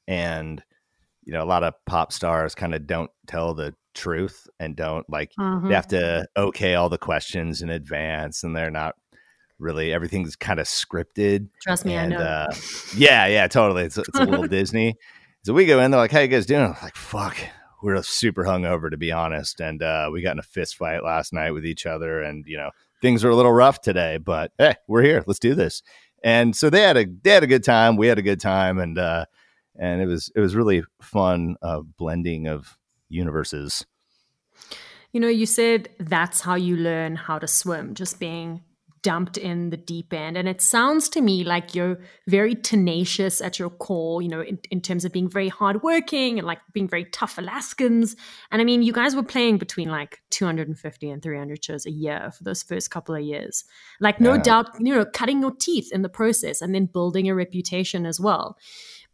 and 0.07 0.63
you 1.24 1.33
know, 1.33 1.43
a 1.43 1.45
lot 1.45 1.63
of 1.63 1.74
pop 1.86 2.13
stars 2.13 2.55
kind 2.55 2.74
of 2.74 2.88
don't 2.88 3.12
tell 3.27 3.53
the 3.53 3.75
truth 3.93 4.47
and 4.59 4.75
don't 4.75 5.09
like 5.09 5.31
mm-hmm. 5.38 5.67
they 5.67 5.74
have 5.74 5.88
to 5.88 6.25
okay 6.38 6.75
all 6.75 6.88
the 6.88 7.00
questions 7.00 7.63
in 7.63 7.69
advance 7.69 8.43
and 8.43 8.55
they're 8.55 8.69
not 8.69 8.93
really 9.59 9.91
everything's 9.91 10.36
kind 10.36 10.59
of 10.59 10.67
scripted. 10.67 11.50
Trust 11.62 11.86
me, 11.86 11.95
and, 11.95 12.13
I 12.13 12.17
know. 12.17 12.24
Uh, 12.24 12.53
yeah, 12.95 13.25
yeah, 13.27 13.47
totally. 13.47 13.83
It's, 13.83 13.97
it's 13.97 14.19
a 14.19 14.24
little 14.24 14.47
Disney. 14.47 14.95
So 15.43 15.53
we 15.53 15.65
go 15.65 15.79
in, 15.81 15.91
they're 15.91 16.00
like, 16.00 16.12
"How 16.12 16.19
you 16.19 16.27
guys 16.27 16.45
doing?" 16.45 16.62
I'm 16.62 16.75
like, 16.81 16.95
"Fuck, 16.95 17.38
we're 17.81 18.01
super 18.03 18.43
hungover 18.43 18.89
to 18.89 18.98
be 18.98 19.12
honest, 19.12 19.60
and 19.60 19.81
uh, 19.81 20.10
we 20.12 20.22
got 20.22 20.34
in 20.34 20.39
a 20.39 20.43
fist 20.43 20.75
fight 20.75 21.03
last 21.03 21.34
night 21.34 21.51
with 21.51 21.65
each 21.65 21.86
other, 21.86 22.22
and 22.22 22.46
you 22.48 22.57
know 22.57 22.72
things 23.01 23.24
are 23.24 23.29
a 23.29 23.36
little 23.36 23.51
rough 23.53 23.81
today, 23.81 24.17
but 24.17 24.51
hey, 24.57 24.75
we're 24.88 25.03
here. 25.03 25.24
Let's 25.27 25.39
do 25.39 25.55
this. 25.55 25.81
And 26.24 26.55
so 26.55 26.69
they 26.69 26.81
had 26.81 26.98
a 26.98 27.05
they 27.24 27.31
had 27.31 27.43
a 27.43 27.48
good 27.48 27.63
time. 27.63 27.96
We 27.96 28.07
had 28.07 28.17
a 28.17 28.24
good 28.24 28.39
time, 28.39 28.79
and 28.79 28.98
uh, 28.98 29.25
and 29.79 30.01
it 30.01 30.07
was 30.07 30.31
it 30.36 30.39
was 30.39 30.55
really 30.55 30.84
fun 31.01 31.55
uh, 31.62 31.81
blending 31.81 32.48
of 32.48 32.77
universes. 33.10 33.86
You 35.12 35.19
know, 35.22 35.27
you 35.27 35.46
said 35.46 35.90
that's 36.00 36.42
how 36.42 36.55
you 36.55 36.75
learn 36.75 37.16
how 37.16 37.40
to 37.40 37.48
swim, 37.48 37.94
just 37.94 38.20
being 38.20 38.61
dumped 39.07 39.37
in 39.37 39.70
the 39.70 39.77
deep 39.77 40.11
end. 40.11 40.35
And 40.35 40.50
it 40.50 40.61
sounds 40.61 41.07
to 41.07 41.22
me 41.22 41.46
like 41.46 41.74
you're 41.74 41.98
very 42.27 42.53
tenacious 42.55 43.39
at 43.39 43.57
your 43.57 43.70
core, 43.70 44.22
you 44.22 44.27
know, 44.27 44.41
in, 44.41 44.59
in, 44.70 44.81
terms 44.81 45.05
of 45.05 45.13
being 45.13 45.29
very 45.29 45.48
hardworking 45.48 46.37
and 46.37 46.46
like 46.46 46.59
being 46.74 46.89
very 46.89 47.05
tough 47.05 47.37
Alaskans. 47.37 48.17
And 48.51 48.61
I 48.61 48.65
mean, 48.65 48.83
you 48.83 48.91
guys 48.91 49.15
were 49.15 49.24
playing 49.24 49.59
between 49.59 49.87
like 49.87 50.20
250 50.31 51.09
and 51.09 51.24
300 51.24 51.63
shows 51.63 51.85
a 51.85 51.89
year 51.89 52.33
for 52.37 52.43
those 52.43 52.63
first 52.63 52.91
couple 52.91 53.15
of 53.15 53.22
years. 53.22 53.63
Like, 54.01 54.20
no 54.20 54.33
yeah. 54.33 54.41
doubt, 54.41 54.72
you 54.77 54.93
know, 54.93 55.05
cutting 55.05 55.39
your 55.39 55.55
teeth 55.55 55.93
in 55.93 56.01
the 56.01 56.09
process 56.09 56.61
and 56.61 56.75
then 56.75 56.87
building 56.87 57.29
a 57.29 57.33
reputation 57.33 58.05
as 58.05 58.20
well. 58.20 58.57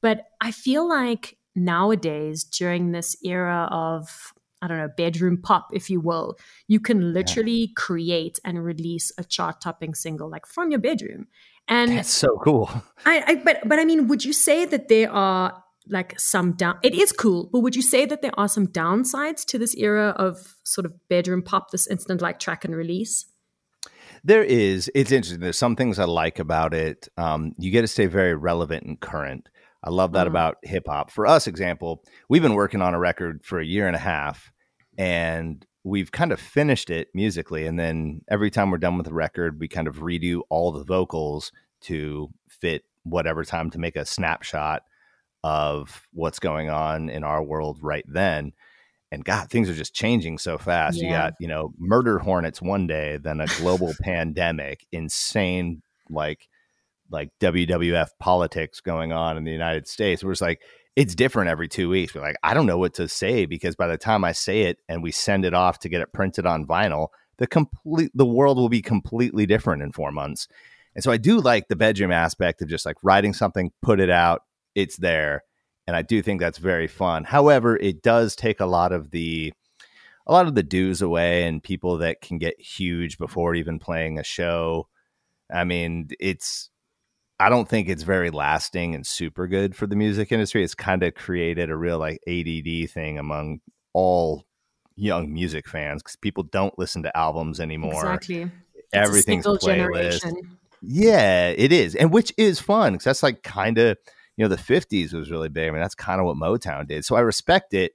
But 0.01 0.23
I 0.41 0.49
feel 0.49 0.89
like 0.89 1.38
nowadays, 1.56 2.43
during 2.43 2.93
this 2.93 3.15
era 3.23 3.69
of 3.71 4.33
I 4.63 4.67
don't 4.69 4.78
know, 4.78 4.89
bedroom 4.95 5.41
pop, 5.41 5.67
if 5.73 5.89
you 5.89 5.99
will, 5.99 6.38
you 6.69 6.80
can 6.80 7.13
literally 7.13 7.65
yeah. 7.65 7.73
create 7.76 8.39
and 8.45 8.63
release 8.63 9.12
a 9.17 9.23
chart 9.26 9.60
topping 9.60 9.93
single 9.93 10.30
like 10.30 10.45
from 10.45 10.71
your 10.71 10.80
bedroom. 10.80 11.28
And 11.67 11.91
that's 11.91 12.10
so 12.10 12.39
cool. 12.43 12.69
I, 13.06 13.23
I 13.28 13.36
but 13.36 13.67
but 13.67 13.78
I 13.78 13.84
mean, 13.84 14.08
would 14.08 14.23
you 14.23 14.32
say 14.32 14.63
that 14.63 14.88
there 14.88 15.12
are 15.12 15.62
like 15.89 16.17
some 16.17 16.54
down 16.54 16.80
it 16.82 16.93
is 16.95 17.12
cool, 17.12 17.49
but 17.52 17.60
would 17.60 17.76
you 17.76 17.82
say 17.82 18.06
that 18.06 18.21
there 18.21 18.38
are 18.39 18.47
some 18.47 18.67
downsides 18.67 19.43
to 19.47 19.60
this 19.60 19.76
era 19.76 20.15
of 20.17 20.56
sort 20.63 20.86
of 20.86 20.93
bedroom 21.10 21.41
pop, 21.41 21.71
this 21.71 21.86
instant 21.86 22.21
like 22.21 22.39
track 22.39 22.63
and 22.63 22.73
release? 22.73 23.26
There 24.23 24.43
is. 24.43 24.89
It's 24.95 25.12
interesting. 25.12 25.41
There's 25.41 25.58
some 25.58 25.76
things 25.76 25.99
I 25.99 26.06
like 26.06 26.39
about 26.39 26.73
it. 26.73 27.10
Um, 27.17 27.54
you 27.58 27.69
get 27.69 27.82
to 27.82 27.88
stay 27.88 28.06
very 28.06 28.34
relevant 28.34 28.86
and 28.86 28.97
current. 28.97 29.49
I 29.84 29.89
love 29.89 30.13
that 30.13 30.22
mm-hmm. 30.22 30.36
about 30.36 30.58
hip 30.63 30.84
hop. 30.88 31.12
For 31.12 31.28
us, 31.28 31.48
example, 31.48 32.04
we've 32.30 32.41
been 32.41 32.56
working 32.56 32.82
on 32.82 32.93
a 32.93 33.00
record 33.00 33.43
for 33.43 33.60
a 33.60 33.65
year 33.65 33.88
and 33.88 33.96
a 33.96 34.00
half, 34.00 34.52
and 34.98 35.65
we've 35.84 36.12
kind 36.12 36.32
of 36.32 36.39
finished 36.39 36.89
it 36.89 37.10
musically 37.13 37.65
and 37.65 37.78
then 37.78 38.22
every 38.30 38.50
time 38.50 38.72
we're 38.72 38.78
done 38.78 38.98
with 38.98 39.06
the 39.06 39.13
record 39.13 39.60
we 39.60 39.67
kind 39.67 39.88
of 39.88 39.98
redo 39.98 40.41
all 40.50 40.72
the 40.72 40.84
vocals 40.84 41.52
to 41.82 42.30
fit 42.48 42.84
whatever 43.04 43.43
time 43.43 43.69
to 43.69 43.80
make 43.80 43.96
a 43.96 44.06
snapshot 44.06 44.84
of 45.43 46.08
what's 46.13 46.39
going 46.39 46.69
on 46.69 47.10
in 47.10 47.24
our 47.24 47.43
world 47.43 47.78
right 47.82 48.06
then 48.08 48.54
and 49.12 49.26
god 49.26 49.50
things 49.50 49.69
are 49.69 49.76
just 49.76 49.93
changing 49.93 50.38
so 50.38 50.58
fast 50.58 50.98
yeah. 50.98 51.04
you 51.04 51.12
got 51.12 51.34
you 51.39 51.48
know 51.48 51.74
murder 51.78 52.19
hornets 52.19 52.62
one 52.62 52.88
day 52.88 53.17
then 53.22 53.41
a 53.41 53.48
global 53.58 53.93
pandemic 54.02 54.86
insane 54.91 55.82
like 56.10 56.48
like 57.13 57.30
wwf 57.39 58.10
politics 58.19 58.82
going 58.82 59.13
on 59.13 59.38
in 59.38 59.45
the 59.45 59.52
united 59.52 59.88
states 59.88 60.23
we're 60.23 60.32
just 60.32 60.41
like 60.41 60.60
it's 60.95 61.15
different 61.15 61.49
every 61.49 61.67
two 61.67 61.89
weeks. 61.89 62.13
We're 62.13 62.21
like, 62.21 62.36
I 62.43 62.54
don't 62.54 62.65
know 62.65 62.78
what 62.78 62.93
to 62.95 63.08
say 63.08 63.45
because 63.45 63.76
by 63.76 63.88
the 63.88 63.97
time 63.97 64.23
I 64.23 64.32
say 64.32 64.63
it 64.63 64.78
and 64.88 65.02
we 65.02 65.12
send 65.12 65.45
it 65.45 65.54
off 65.54 65.80
to 65.80 65.89
get 65.89 66.02
it 66.02 66.13
printed 66.13 66.45
on 66.45 66.67
vinyl, 66.67 67.08
the 67.38 67.47
complete 67.47 68.12
the 68.13 68.26
world 68.26 68.58
will 68.58 68.69
be 68.69 68.82
completely 68.82 69.45
different 69.45 69.82
in 69.82 69.91
four 69.91 70.12
months. 70.12 70.47
And 70.95 71.04
so 71.04 71.12
I 71.12 71.17
do 71.17 71.39
like 71.39 71.67
the 71.67 71.76
bedroom 71.76 72.12
aspect 72.12 72.62
of 72.62 72.69
just 72.69 72.86
like 72.86 72.97
writing 73.02 73.34
something, 73.34 73.71
put 73.82 73.99
it 73.99 74.12
out, 74.12 74.43
it's 74.76 74.97
there. 74.97 75.43
And 75.88 75.95
I 75.95 76.04
do 76.04 76.21
think 76.21 76.39
that's 76.39 76.60
very 76.60 76.88
fun. 76.88 77.23
However, 77.23 77.76
it 77.76 78.04
does 78.04 78.36
take 78.36 78.60
a 78.60 78.65
lot 78.65 78.91
of 78.91 79.12
the 79.12 79.52
a 80.26 80.32
lot 80.32 80.47
of 80.47 80.56
the 80.56 80.63
dues 80.63 81.02
away 81.02 81.45
and 81.45 81.62
people 81.62 81.97
that 81.97 82.21
can 82.21 82.38
get 82.38 82.58
huge 82.58 83.17
before 83.17 83.56
even 83.56 83.80
playing 83.80 84.19
a 84.19 84.23
show. 84.23 84.88
I 85.54 85.65
mean, 85.65 86.10
it's 86.19 86.69
I 87.43 87.49
don't 87.49 87.67
think 87.67 87.89
it's 87.89 88.03
very 88.03 88.29
lasting 88.29 88.95
and 88.95 89.06
super 89.06 89.47
good 89.47 89.75
for 89.75 89.86
the 89.86 89.97
music 89.97 90.32
industry. 90.32 90.63
It's 90.63 90.75
kind 90.75 91.03
of 91.03 91.13
created 91.13 91.69
a 91.69 91.75
real 91.75 91.99
like 91.99 92.21
ADD 92.25 92.89
thing 92.89 93.19
among 93.19 93.60
all 93.91 94.45
young 94.95 95.34
music 95.34 95.67
fans 95.67 96.01
because 96.01 96.15
people 96.15 96.43
don't 96.43 96.79
listen 96.79 97.03
to 97.03 97.17
albums 97.17 97.60
anymore. 97.60 97.95
Exactly. 97.95 98.49
Everything's 98.93 99.45
playlist. 99.45 99.62
Generation. 99.62 100.58
Yeah, 100.82 101.49
it 101.49 101.73
is, 101.73 101.95
and 101.95 102.13
which 102.13 102.32
is 102.38 102.62
fun 102.62 102.93
because 102.93 103.03
that's 103.03 103.23
like 103.23 103.43
kind 103.43 103.77
of 103.77 103.97
you 104.38 104.45
know 104.45 104.49
the 104.49 104.56
'50s 104.56 105.13
was 105.13 105.29
really 105.29 105.49
big. 105.49 105.67
I 105.67 105.71
mean, 105.71 105.82
that's 105.82 105.95
kind 105.95 106.21
of 106.21 106.25
what 106.25 106.38
Motown 106.38 106.88
did. 106.88 107.03
So 107.03 107.17
I 107.17 107.19
respect 107.19 107.73
it. 107.73 107.91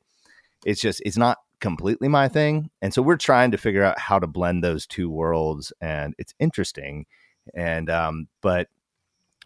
It's 0.67 0.81
just 0.83 1.01
it's 1.07 1.17
not 1.17 1.39
completely 1.59 2.09
my 2.09 2.29
thing, 2.29 2.69
and 2.83 2.93
so 2.93 3.01
we're 3.01 3.17
trying 3.17 3.53
to 3.53 3.57
figure 3.57 3.83
out 3.83 3.99
how 3.99 4.19
to 4.19 4.27
blend 4.27 4.63
those 4.63 4.87
two 4.87 5.09
worlds, 5.09 5.73
and 5.81 6.15
it's 6.19 6.35
interesting. 6.39 7.07
And 7.55 7.89
um, 7.89 8.29
but 8.43 8.69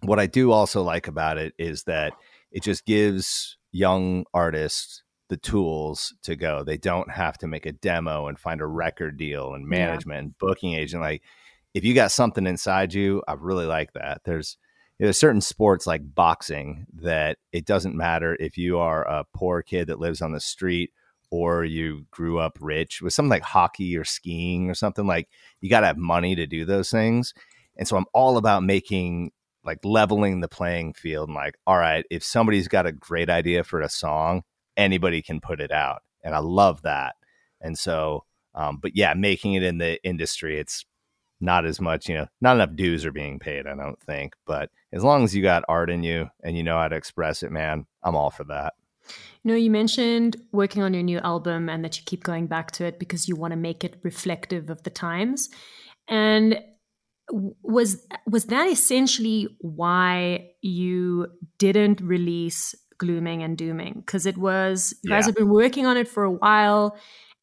what 0.02 0.18
I 0.18 0.26
do 0.26 0.52
also 0.52 0.82
like 0.82 1.08
about 1.08 1.38
it 1.38 1.54
is 1.58 1.84
that 1.84 2.12
it 2.50 2.62
just 2.62 2.84
gives 2.84 3.56
young 3.70 4.24
artists 4.34 5.02
the 5.28 5.36
tools 5.36 6.14
to 6.24 6.36
go. 6.36 6.62
They 6.62 6.76
don't 6.76 7.10
have 7.10 7.38
to 7.38 7.46
make 7.46 7.64
a 7.64 7.72
demo 7.72 8.26
and 8.26 8.38
find 8.38 8.60
a 8.60 8.66
record 8.66 9.16
deal 9.16 9.54
and 9.54 9.66
management 9.66 10.16
yeah. 10.16 10.20
and 10.24 10.38
booking 10.38 10.74
agent. 10.74 11.02
Like 11.02 11.22
if 11.72 11.84
you 11.84 11.94
got 11.94 12.12
something 12.12 12.46
inside 12.46 12.92
you, 12.92 13.22
I 13.26 13.34
really 13.34 13.66
like 13.66 13.94
that. 13.94 14.22
There's 14.24 14.58
there's 14.98 15.18
certain 15.18 15.40
sports 15.40 15.86
like 15.86 16.14
boxing 16.14 16.86
that 16.94 17.38
it 17.50 17.64
doesn't 17.64 17.96
matter 17.96 18.36
if 18.38 18.58
you 18.58 18.78
are 18.78 19.08
a 19.08 19.24
poor 19.34 19.62
kid 19.62 19.86
that 19.86 19.98
lives 19.98 20.20
on 20.20 20.32
the 20.32 20.40
street 20.40 20.90
or 21.30 21.64
you 21.64 22.06
grew 22.10 22.38
up 22.38 22.58
rich 22.60 23.00
with 23.00 23.14
something 23.14 23.30
like 23.30 23.42
hockey 23.42 23.96
or 23.96 24.04
skiing 24.04 24.68
or 24.68 24.74
something 24.74 25.06
like 25.06 25.28
you 25.60 25.70
got 25.70 25.80
to 25.80 25.86
have 25.86 25.96
money 25.96 26.34
to 26.34 26.46
do 26.46 26.64
those 26.66 26.90
things. 26.90 27.32
And 27.76 27.88
so 27.88 27.96
I'm 27.96 28.04
all 28.12 28.36
about 28.36 28.62
making 28.62 29.32
like 29.64 29.78
leveling 29.84 30.40
the 30.40 30.48
playing 30.48 30.94
field 30.94 31.28
and 31.28 31.36
like, 31.36 31.56
all 31.66 31.78
right, 31.78 32.04
if 32.10 32.24
somebody's 32.24 32.68
got 32.68 32.86
a 32.86 32.92
great 32.92 33.30
idea 33.30 33.64
for 33.64 33.80
a 33.80 33.88
song, 33.88 34.42
anybody 34.76 35.22
can 35.22 35.40
put 35.40 35.60
it 35.60 35.70
out. 35.70 36.02
And 36.24 36.34
I 36.34 36.38
love 36.38 36.82
that. 36.82 37.14
And 37.60 37.78
so, 37.78 38.24
um, 38.54 38.78
but 38.80 38.96
yeah, 38.96 39.14
making 39.14 39.54
it 39.54 39.62
in 39.62 39.78
the 39.78 40.02
industry, 40.04 40.58
it's 40.58 40.84
not 41.40 41.66
as 41.66 41.80
much, 41.80 42.08
you 42.08 42.14
know, 42.14 42.26
not 42.40 42.56
enough 42.56 42.76
dues 42.76 43.04
are 43.04 43.12
being 43.12 43.38
paid, 43.38 43.66
I 43.66 43.74
don't 43.74 44.00
think. 44.00 44.34
But 44.46 44.70
as 44.92 45.02
long 45.02 45.24
as 45.24 45.34
you 45.34 45.42
got 45.42 45.64
art 45.68 45.90
in 45.90 46.02
you 46.02 46.28
and 46.42 46.56
you 46.56 46.62
know 46.62 46.78
how 46.78 46.88
to 46.88 46.96
express 46.96 47.42
it, 47.42 47.50
man, 47.50 47.86
I'm 48.02 48.16
all 48.16 48.30
for 48.30 48.44
that. 48.44 48.74
You 49.42 49.50
know, 49.50 49.56
you 49.56 49.70
mentioned 49.70 50.36
working 50.52 50.82
on 50.82 50.94
your 50.94 51.02
new 51.02 51.18
album 51.18 51.68
and 51.68 51.84
that 51.84 51.98
you 51.98 52.04
keep 52.06 52.22
going 52.22 52.46
back 52.46 52.70
to 52.72 52.84
it 52.84 52.98
because 53.00 53.26
you 53.26 53.34
want 53.34 53.50
to 53.52 53.56
make 53.56 53.82
it 53.82 53.98
reflective 54.02 54.70
of 54.70 54.84
the 54.84 54.90
times. 54.90 55.50
And 56.06 56.60
was 57.30 58.06
was 58.26 58.46
that 58.46 58.68
essentially 58.68 59.48
why 59.60 60.50
you 60.60 61.28
didn't 61.58 62.00
release 62.00 62.74
glooming 62.98 63.42
and 63.42 63.56
dooming? 63.56 63.94
Because 64.04 64.26
it 64.26 64.36
was 64.36 64.94
you 65.02 65.10
yeah. 65.10 65.16
guys 65.16 65.26
have 65.26 65.34
been 65.34 65.48
working 65.48 65.86
on 65.86 65.96
it 65.96 66.08
for 66.08 66.24
a 66.24 66.30
while 66.30 66.96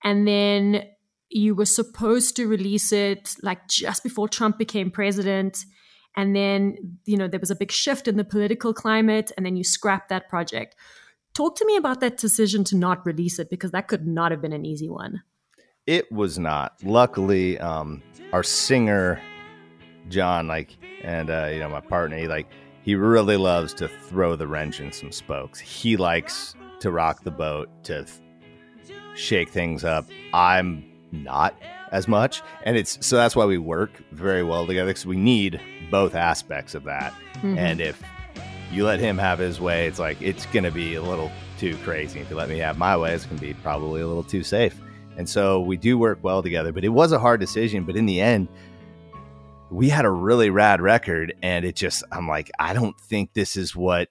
and 0.03 0.27
then 0.27 0.83
you 1.29 1.53
were 1.55 1.65
supposed 1.65 2.35
to 2.35 2.47
release 2.47 2.91
it 2.91 3.35
like 3.43 3.67
just 3.67 4.03
before 4.03 4.27
Trump 4.27 4.57
became 4.57 4.89
president 4.89 5.65
and 6.15 6.35
then 6.35 6.97
you 7.05 7.17
know 7.17 7.27
there 7.27 7.39
was 7.39 7.51
a 7.51 7.55
big 7.55 7.71
shift 7.71 8.07
in 8.07 8.17
the 8.17 8.23
political 8.23 8.73
climate 8.73 9.31
and 9.37 9.45
then 9.45 9.55
you 9.55 9.63
scrapped 9.63 10.09
that 10.09 10.29
project. 10.29 10.75
Talk 11.33 11.55
to 11.57 11.65
me 11.65 11.77
about 11.77 11.99
that 12.01 12.17
decision 12.17 12.63
to 12.65 12.75
not 12.75 13.05
release 13.05 13.39
it 13.39 13.49
because 13.49 13.71
that 13.71 13.87
could 13.87 14.07
not 14.07 14.31
have 14.31 14.41
been 14.41 14.53
an 14.53 14.65
easy 14.65 14.89
one. 14.89 15.21
It 15.85 16.11
was 16.11 16.37
not. 16.37 16.73
Luckily 16.83 17.57
um, 17.59 18.01
our 18.33 18.43
singer 18.43 19.21
John, 20.09 20.47
like, 20.47 20.77
and 21.03 21.29
uh, 21.29 21.49
you 21.51 21.59
know, 21.59 21.69
my 21.69 21.81
partner, 21.81 22.17
he 22.17 22.27
like, 22.27 22.47
he 22.81 22.95
really 22.95 23.37
loves 23.37 23.73
to 23.75 23.87
throw 23.87 24.35
the 24.35 24.47
wrench 24.47 24.79
in 24.79 24.91
some 24.91 25.11
spokes. 25.11 25.59
He 25.59 25.97
likes 25.97 26.55
to 26.79 26.91
rock 26.91 27.23
the 27.23 27.31
boat, 27.31 27.69
to 27.83 28.05
th- 28.05 28.99
shake 29.15 29.49
things 29.49 29.83
up. 29.83 30.05
I'm 30.33 30.85
not 31.11 31.55
as 31.91 32.07
much, 32.07 32.41
and 32.63 32.77
it's 32.77 33.05
so 33.05 33.15
that's 33.15 33.35
why 33.35 33.45
we 33.45 33.57
work 33.57 33.91
very 34.11 34.43
well 34.43 34.65
together 34.65 34.89
because 34.89 35.05
we 35.05 35.17
need 35.17 35.59
both 35.89 36.15
aspects 36.15 36.75
of 36.75 36.83
that. 36.85 37.13
Mm-hmm. 37.35 37.57
And 37.57 37.81
if 37.81 38.01
you 38.71 38.85
let 38.85 38.99
him 38.99 39.17
have 39.17 39.39
his 39.39 39.59
way, 39.59 39.87
it's 39.87 39.99
like 39.99 40.21
it's 40.21 40.45
gonna 40.47 40.71
be 40.71 40.95
a 40.95 41.01
little 41.01 41.31
too 41.57 41.75
crazy. 41.77 42.19
If 42.19 42.29
you 42.29 42.35
let 42.35 42.49
me 42.49 42.59
have 42.59 42.77
my 42.77 42.95
way, 42.95 43.13
it's 43.13 43.25
gonna 43.25 43.41
be 43.41 43.53
probably 43.55 44.01
a 44.01 44.07
little 44.07 44.23
too 44.23 44.43
safe. 44.43 44.79
And 45.17 45.27
so 45.27 45.59
we 45.59 45.75
do 45.75 45.97
work 45.97 46.19
well 46.21 46.41
together, 46.41 46.71
but 46.71 46.85
it 46.85 46.89
was 46.89 47.11
a 47.11 47.19
hard 47.19 47.41
decision. 47.41 47.83
But 47.83 47.97
in 47.97 48.05
the 48.05 48.21
end, 48.21 48.47
we 49.71 49.89
had 49.89 50.05
a 50.05 50.09
really 50.09 50.49
rad 50.49 50.81
record 50.81 51.33
and 51.41 51.65
it 51.65 51.75
just 51.75 52.03
i'm 52.11 52.27
like 52.27 52.49
i 52.59 52.73
don't 52.73 52.99
think 52.99 53.33
this 53.33 53.55
is 53.55 53.75
what 53.75 54.09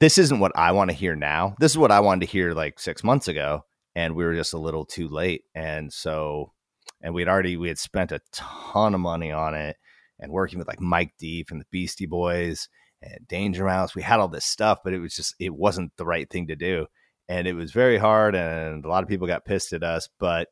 this 0.00 0.18
isn't 0.18 0.40
what 0.40 0.52
i 0.56 0.72
want 0.72 0.90
to 0.90 0.96
hear 0.96 1.14
now. 1.14 1.54
This 1.60 1.72
is 1.72 1.78
what 1.78 1.90
i 1.90 2.00
wanted 2.00 2.26
to 2.26 2.32
hear 2.32 2.52
like 2.52 2.78
six 2.78 3.04
months 3.04 3.28
ago 3.28 3.64
and 3.94 4.16
we 4.16 4.24
were 4.24 4.34
just 4.34 4.52
a 4.52 4.58
little 4.58 4.84
too 4.84 5.08
late. 5.08 5.42
And 5.54 5.92
so 5.92 6.52
and 7.00 7.14
we'd 7.14 7.28
already 7.28 7.56
we 7.56 7.68
had 7.68 7.78
spent 7.78 8.12
a 8.12 8.20
ton 8.32 8.94
of 8.94 9.00
money 9.00 9.30
on 9.30 9.54
it 9.54 9.76
and 10.18 10.32
working 10.32 10.58
with 10.58 10.68
like 10.68 10.80
mike 10.80 11.12
d 11.18 11.44
from 11.44 11.58
the 11.58 11.66
beastie 11.70 12.06
boys 12.06 12.68
and 13.02 13.26
danger 13.28 13.64
mouse. 13.64 13.94
We 13.94 14.02
had 14.02 14.20
all 14.20 14.28
this 14.28 14.46
stuff 14.46 14.78
but 14.82 14.94
it 14.94 15.00
was 15.00 15.14
just 15.14 15.34
it 15.38 15.54
wasn't 15.54 15.92
the 15.96 16.06
right 16.06 16.28
thing 16.28 16.48
to 16.48 16.56
do. 16.56 16.86
And 17.28 17.46
it 17.46 17.54
was 17.54 17.72
very 17.72 17.98
hard 17.98 18.34
and 18.34 18.84
a 18.84 18.88
lot 18.88 19.02
of 19.02 19.08
people 19.08 19.26
got 19.26 19.44
pissed 19.44 19.72
at 19.72 19.82
us 19.82 20.08
but 20.18 20.48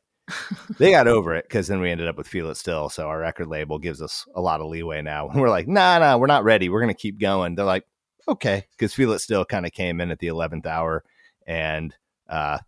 they 0.79 0.91
got 0.91 1.07
over 1.07 1.35
it 1.35 1.45
because 1.45 1.67
then 1.67 1.81
we 1.81 1.91
ended 1.91 2.07
up 2.07 2.17
with 2.17 2.27
Feel 2.27 2.49
It 2.49 2.55
Still. 2.55 2.89
So 2.89 3.07
our 3.07 3.19
record 3.19 3.47
label 3.47 3.79
gives 3.79 4.01
us 4.01 4.25
a 4.35 4.41
lot 4.41 4.61
of 4.61 4.67
leeway 4.67 5.01
now. 5.01 5.29
And 5.29 5.41
We're 5.41 5.49
like, 5.49 5.67
nah, 5.67 5.99
nah, 5.99 6.17
we're 6.17 6.27
not 6.27 6.43
ready. 6.43 6.69
We're 6.69 6.81
going 6.81 6.93
to 6.93 6.99
keep 6.99 7.19
going. 7.19 7.55
They're 7.55 7.65
like, 7.65 7.83
okay, 8.27 8.65
because 8.71 8.93
Feel 8.93 9.11
It 9.11 9.19
Still 9.19 9.45
kind 9.45 9.65
of 9.65 9.71
came 9.71 9.99
in 9.99 10.11
at 10.11 10.19
the 10.19 10.27
11th 10.27 10.65
hour. 10.65 11.03
And 11.45 11.93
uh, 12.29 12.59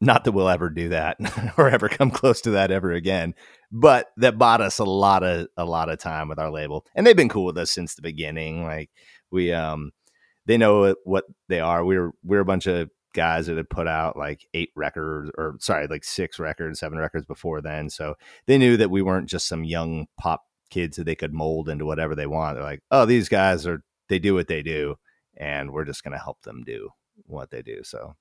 not 0.00 0.24
that 0.24 0.32
we'll 0.32 0.48
ever 0.48 0.70
do 0.70 0.90
that 0.90 1.16
or 1.58 1.68
ever 1.68 1.88
come 1.88 2.10
close 2.10 2.40
to 2.42 2.50
that 2.50 2.70
ever 2.70 2.92
again. 2.92 3.34
But 3.72 4.08
that 4.18 4.38
bought 4.38 4.60
us 4.60 4.78
a 4.78 4.84
lot 4.84 5.24
of 5.24 5.48
a 5.56 5.64
lot 5.64 5.88
of 5.88 5.98
time 5.98 6.28
with 6.28 6.38
our 6.38 6.50
label. 6.50 6.86
And 6.94 7.06
they've 7.06 7.16
been 7.16 7.28
cool 7.28 7.46
with 7.46 7.58
us 7.58 7.72
since 7.72 7.94
the 7.94 8.02
beginning. 8.02 8.64
Like 8.64 8.90
we 9.30 9.52
um 9.52 9.90
they 10.46 10.58
know 10.58 10.94
what 11.04 11.24
they 11.48 11.60
are. 11.60 11.84
We're 11.84 12.12
we're 12.22 12.40
a 12.40 12.44
bunch 12.44 12.66
of 12.66 12.90
guys 13.14 13.46
that 13.46 13.56
had 13.56 13.70
put 13.70 13.88
out 13.88 14.16
like 14.16 14.46
eight 14.52 14.70
records 14.76 15.30
or 15.38 15.56
sorry, 15.60 15.86
like 15.86 16.04
six 16.04 16.38
records, 16.38 16.80
seven 16.80 16.98
records 16.98 17.24
before 17.24 17.60
then. 17.60 17.88
So 17.88 18.14
they 18.46 18.58
knew 18.58 18.76
that 18.76 18.90
we 18.90 19.02
weren't 19.02 19.28
just 19.28 19.48
some 19.48 19.64
young 19.64 20.06
pop 20.18 20.42
kids 20.70 20.96
that 20.96 21.04
they 21.04 21.14
could 21.14 21.32
mold 21.32 21.68
into 21.68 21.86
whatever 21.86 22.14
they 22.14 22.26
want. 22.26 22.56
They're 22.56 22.64
like, 22.64 22.82
oh, 22.90 23.06
these 23.06 23.28
guys 23.28 23.66
are 23.66 23.82
they 24.08 24.18
do 24.18 24.34
what 24.34 24.48
they 24.48 24.62
do, 24.62 24.96
and 25.36 25.72
we're 25.72 25.86
just 25.86 26.04
gonna 26.04 26.18
help 26.18 26.42
them 26.42 26.62
do 26.66 26.90
what 27.26 27.50
they 27.50 27.62
do. 27.62 27.82
So 27.82 28.16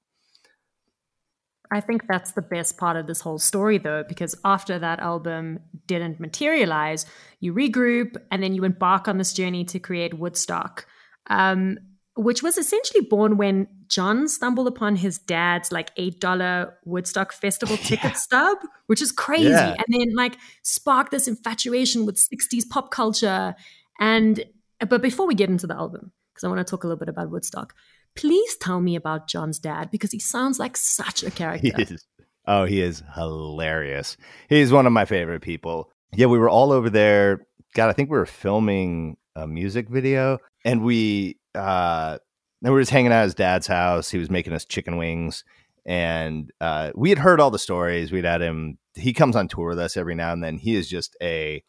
I 1.72 1.82
think 1.82 2.04
that's 2.08 2.34
the 2.34 2.42
best 2.42 2.78
part 2.78 2.98
of 2.98 3.08
this 3.08 3.22
whole 3.22 3.40
story, 3.40 3.80
though, 3.80 4.04
because 4.08 4.36
after 4.46 4.78
that 4.78 5.00
album 5.00 5.60
didn't 5.88 6.20
materialize, 6.20 7.06
you 7.40 7.54
regroup 7.54 8.16
and 8.32 8.44
then 8.44 8.54
you 8.54 8.64
embark 8.64 9.08
on 9.08 9.18
this 9.18 9.34
journey 9.34 9.66
to 9.66 9.80
create 9.80 10.14
Woodstock. 10.14 10.86
Um, 11.28 11.80
which 12.16 12.44
was 12.44 12.58
essentially 12.58 13.02
born 13.02 13.38
when 13.38 13.68
John 13.88 14.28
stumbled 14.28 14.68
upon 14.68 14.96
his 14.96 15.18
dad's 15.18 15.72
like 15.72 15.96
$8 15.96 16.72
Woodstock 16.86 17.34
Festival 17.34 17.78
ticket 17.78 18.04
yeah. 18.04 18.14
stub, 18.14 18.58
which 18.88 19.02
is 19.02 19.12
crazy. 19.12 19.50
Yeah. 19.50 19.74
And 19.74 19.86
then 19.90 20.16
like 20.16 20.38
sparked 20.62 21.12
this 21.12 21.28
infatuation 21.28 22.06
with 22.06 22.16
60s 22.16 22.70
pop 22.70 22.92
culture. 22.92 23.56
And 24.00 24.44
but 24.80 25.02
before 25.02 25.26
we 25.26 25.36
get 25.36 25.50
into 25.50 25.68
the 25.68 25.76
album, 25.76 26.12
because 26.34 26.44
I 26.44 26.48
want 26.48 26.60
to 26.60 26.70
talk 26.70 26.84
a 26.84 26.88
little 26.88 27.00
bit 27.00 27.10
about 27.10 27.32
Woodstock, 27.32 27.74
please 28.16 28.58
tell 28.58 28.80
me 28.80 28.96
about 28.96 29.28
John's 29.28 29.60
dad 29.60 29.90
because 29.90 30.12
he 30.12 30.20
sounds 30.20 30.60
like 30.60 30.78
such 30.78 31.24
a 31.24 31.32
character. 31.32 31.98
Oh, 32.46 32.66
he 32.66 32.82
is 32.82 33.02
hilarious. 33.16 34.18
He's 34.50 34.72
one 34.72 34.86
of 34.86 34.94
my 34.94 35.06
favorite 35.06 35.42
people. 35.42 35.90
Yeah, 36.14 36.28
we 36.28 36.38
were 36.38 36.50
all 36.50 36.72
over 36.72 36.90
there. 36.90 37.48
God, 37.74 37.90
I 37.90 37.94
think 37.94 38.10
we 38.12 38.18
were 38.18 38.26
filming 38.26 39.18
a 39.36 39.48
music 39.48 39.90
video 39.90 40.38
and 40.64 40.84
we 40.84 41.38
uh, 41.56 42.18
we 42.62 42.70
were 42.70 42.82
just 42.82 42.92
hanging 42.92 43.12
out 43.12 43.22
at 43.22 43.26
his 43.26 43.36
dad's 43.36 43.68
house. 43.68 44.10
He 44.10 44.18
was 44.18 44.30
making 44.30 44.54
us 44.54 44.66
chicken 44.66 44.98
wings, 44.98 45.44
and 45.86 46.52
uh, 46.62 46.92
we 46.96 47.10
had 47.10 47.20
heard 47.20 47.40
all 47.40 47.52
the 47.52 47.60
stories. 47.60 48.12
We'd 48.12 48.26
had 48.26 48.42
him. 48.42 48.78
He 48.96 49.14
comes 49.14 49.36
on 49.36 49.48
tour 49.48 49.70
with 49.70 49.80
us 49.80 49.98
every 49.98 50.16
now 50.16 50.32
and 50.32 50.44
then. 50.44 50.58
He 50.58 50.76
is 50.76 50.88
just 50.88 51.18
a, 51.22 51.64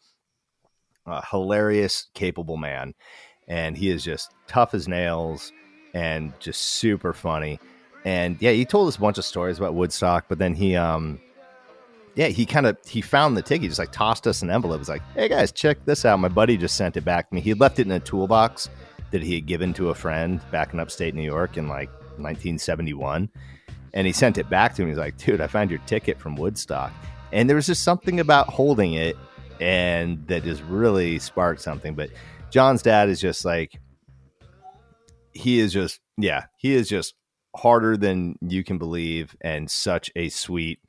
a 1.05 1.25
hilarious, 1.27 2.07
capable 2.13 2.57
man, 2.57 2.93
and 3.47 3.77
he 3.77 3.89
is 3.89 4.03
just 4.03 4.33
tough 4.47 4.73
as 4.73 4.87
nails 4.87 5.51
and 5.93 6.33
just 6.39 6.61
super 6.61 7.13
funny. 7.13 7.59
And 8.05 8.37
yeah, 8.39 8.51
he 8.51 8.65
told 8.65 8.87
us 8.87 8.97
a 8.97 9.01
bunch 9.01 9.17
of 9.17 9.25
stories 9.25 9.57
about 9.57 9.73
Woodstock, 9.73 10.25
but 10.29 10.37
then 10.37 10.53
he 10.53 10.75
um 10.75 11.19
yeah, 12.15 12.27
he 12.27 12.45
kind 12.45 12.65
of 12.65 12.77
he 12.87 13.01
found 13.01 13.35
the 13.35 13.41
ticket. 13.41 13.63
He 13.63 13.67
just 13.67 13.79
like 13.79 13.91
tossed 13.91 14.25
us 14.27 14.41
an 14.41 14.49
envelope. 14.49 14.79
He's 14.79 14.89
like, 14.89 15.01
"Hey 15.15 15.27
guys, 15.27 15.51
check 15.51 15.83
this 15.85 16.05
out." 16.05 16.19
My 16.19 16.29
buddy 16.29 16.55
just 16.55 16.77
sent 16.77 16.95
it 16.95 17.03
back 17.03 17.29
to 17.29 17.35
me. 17.35 17.41
He 17.41 17.53
left 17.53 17.79
it 17.79 17.85
in 17.85 17.91
a 17.91 17.99
toolbox 17.99 18.69
that 19.11 19.23
he 19.23 19.35
had 19.35 19.45
given 19.45 19.73
to 19.73 19.89
a 19.89 19.95
friend 19.95 20.41
back 20.51 20.73
in 20.73 20.79
upstate 20.79 21.15
New 21.15 21.23
York 21.23 21.57
in 21.57 21.67
like 21.67 21.89
1971. 22.17 23.29
And 23.93 24.07
he 24.07 24.13
sent 24.13 24.37
it 24.37 24.49
back 24.49 24.75
to 24.75 24.83
me. 24.83 24.89
He's 24.89 24.97
like, 24.97 25.17
dude, 25.17 25.41
I 25.41 25.47
found 25.47 25.69
your 25.69 25.79
ticket 25.85 26.19
from 26.19 26.35
Woodstock. 26.35 26.91
And 27.31 27.49
there 27.49 27.55
was 27.55 27.67
just 27.67 27.83
something 27.83 28.19
about 28.19 28.49
holding 28.49 28.93
it 28.93 29.15
and 29.59 30.27
that 30.27 30.43
just 30.43 30.63
really 30.63 31.19
sparked 31.19 31.61
something. 31.61 31.95
But 31.95 32.09
John's 32.49 32.81
dad 32.81 33.09
is 33.09 33.21
just 33.21 33.45
like, 33.45 33.79
he 35.31 35.59
is 35.59 35.71
just, 35.73 35.99
yeah, 36.17 36.45
he 36.57 36.73
is 36.73 36.89
just 36.89 37.13
harder 37.55 37.95
than 37.97 38.37
you 38.41 38.63
can 38.63 38.77
believe 38.77 39.35
and 39.41 39.69
such 39.69 40.11
a 40.15 40.29
sweet 40.29 40.79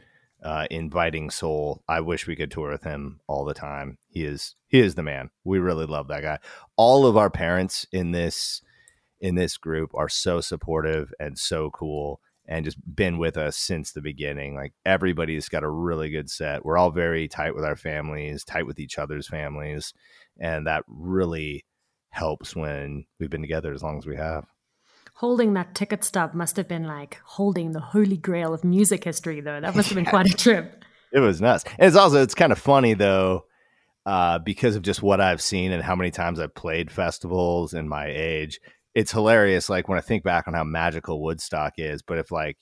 uh, 0.42 0.66
inviting 0.70 1.30
soul. 1.30 1.82
I 1.88 2.00
wish 2.00 2.26
we 2.26 2.36
could 2.36 2.50
tour 2.50 2.70
with 2.70 2.84
him 2.84 3.20
all 3.26 3.44
the 3.44 3.54
time. 3.54 3.98
He 4.08 4.24
is 4.24 4.54
he 4.68 4.80
is 4.80 4.94
the 4.94 5.02
man. 5.02 5.30
We 5.44 5.58
really 5.58 5.86
love 5.86 6.08
that 6.08 6.22
guy. 6.22 6.38
All 6.76 7.06
of 7.06 7.16
our 7.16 7.30
parents 7.30 7.86
in 7.92 8.12
this 8.12 8.62
in 9.20 9.34
this 9.34 9.56
group 9.56 9.90
are 9.94 10.10
so 10.10 10.40
supportive 10.40 11.12
and 11.18 11.38
so 11.38 11.70
cool 11.70 12.20
and 12.46 12.64
just 12.64 12.76
been 12.94 13.16
with 13.18 13.36
us 13.36 13.56
since 13.56 13.92
the 13.92 14.02
beginning. 14.02 14.54
Like 14.54 14.74
everybody's 14.84 15.48
got 15.48 15.64
a 15.64 15.70
really 15.70 16.10
good 16.10 16.30
set. 16.30 16.64
We're 16.64 16.76
all 16.76 16.90
very 16.90 17.26
tight 17.26 17.54
with 17.54 17.64
our 17.64 17.76
families, 17.76 18.44
tight 18.44 18.66
with 18.66 18.78
each 18.78 18.98
other's 18.98 19.26
families, 19.26 19.94
and 20.38 20.66
that 20.66 20.84
really 20.86 21.64
helps 22.10 22.54
when 22.54 23.06
we've 23.18 23.30
been 23.30 23.40
together 23.40 23.72
as 23.72 23.82
long 23.82 23.98
as 23.98 24.06
we 24.06 24.16
have 24.16 24.46
holding 25.16 25.54
that 25.54 25.74
ticket 25.74 26.04
stub 26.04 26.34
must 26.34 26.56
have 26.56 26.68
been 26.68 26.84
like 26.84 27.18
holding 27.24 27.72
the 27.72 27.80
holy 27.80 28.18
grail 28.18 28.52
of 28.52 28.62
music 28.62 29.04
history, 29.04 29.40
though. 29.40 29.60
That 29.60 29.74
must 29.74 29.88
have 29.88 29.96
been 29.96 30.04
quite 30.16 30.26
a 30.26 30.36
trip. 30.36 30.84
It 31.12 31.20
was 31.20 31.40
nuts. 31.40 31.64
And 31.78 31.88
it's 31.88 31.96
also, 31.96 32.22
it's 32.22 32.34
kind 32.34 32.52
of 32.52 32.58
funny, 32.58 32.94
though, 32.94 33.46
uh, 34.06 34.38
because 34.38 34.76
of 34.76 34.82
just 34.82 35.02
what 35.02 35.20
I've 35.20 35.42
seen 35.42 35.72
and 35.72 35.82
how 35.82 35.96
many 35.96 36.12
times 36.12 36.38
I've 36.38 36.54
played 36.54 36.90
festivals 36.92 37.74
in 37.74 37.88
my 37.88 38.06
age. 38.06 38.60
It's 38.94 39.12
hilarious, 39.12 39.68
like 39.68 39.88
when 39.88 39.98
I 39.98 40.02
think 40.02 40.22
back 40.22 40.46
on 40.46 40.54
how 40.54 40.64
magical 40.64 41.20
Woodstock 41.20 41.74
is. 41.76 42.02
But 42.02 42.18
if, 42.18 42.30
like, 42.30 42.56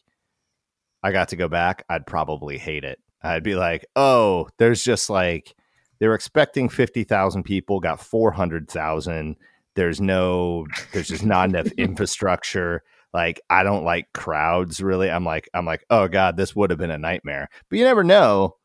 I 1.02 1.12
got 1.12 1.28
to 1.28 1.36
go 1.36 1.48
back, 1.48 1.84
I'd 1.88 2.06
probably 2.06 2.56
hate 2.56 2.82
it. 2.82 2.98
I'd 3.22 3.42
be 3.42 3.54
like, 3.54 3.86
oh, 3.94 4.48
there's 4.58 4.82
just 4.82 5.10
like 5.10 5.54
they 6.00 6.08
were 6.08 6.14
expecting 6.14 6.68
fifty 6.68 7.04
thousand 7.04 7.44
people, 7.44 7.78
got 7.78 8.00
four 8.00 8.32
hundred 8.32 8.70
thousand. 8.70 9.36
There's 9.76 10.00
no, 10.00 10.66
there's 10.92 11.08
just 11.08 11.24
not 11.24 11.50
enough 11.50 11.72
infrastructure. 11.78 12.82
Like 13.12 13.40
I 13.48 13.62
don't 13.62 13.84
like 13.84 14.12
crowds 14.12 14.80
really. 14.82 15.10
I'm 15.10 15.24
like, 15.24 15.48
I'm 15.54 15.66
like, 15.66 15.84
oh 15.90 16.08
god, 16.08 16.36
this 16.36 16.56
would 16.56 16.70
have 16.70 16.78
been 16.78 16.90
a 16.90 16.98
nightmare. 16.98 17.48
But 17.68 17.78
you 17.78 17.84
never 17.84 18.02
know. 18.04 18.56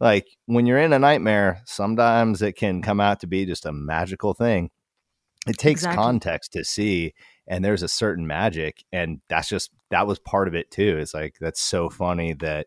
Like 0.00 0.26
when 0.46 0.66
you're 0.66 0.78
in 0.78 0.94
a 0.94 0.98
nightmare, 0.98 1.62
sometimes 1.66 2.40
it 2.42 2.52
can 2.54 2.80
come 2.82 3.00
out 3.00 3.20
to 3.20 3.26
be 3.26 3.44
just 3.44 3.66
a 3.66 3.72
magical 3.72 4.32
thing. 4.34 4.70
It 5.46 5.58
takes 5.58 5.82
exactly. 5.82 6.02
context 6.02 6.52
to 6.54 6.64
see 6.64 7.14
and 7.46 7.64
there's 7.64 7.82
a 7.82 7.88
certain 7.88 8.26
magic 8.26 8.84
and 8.92 9.20
that's 9.28 9.48
just 9.48 9.70
that 9.90 10.06
was 10.06 10.18
part 10.18 10.48
of 10.48 10.54
it 10.54 10.70
too. 10.70 10.98
It's 10.98 11.12
like 11.12 11.36
that's 11.40 11.60
so 11.60 11.90
funny 11.90 12.34
that 12.34 12.66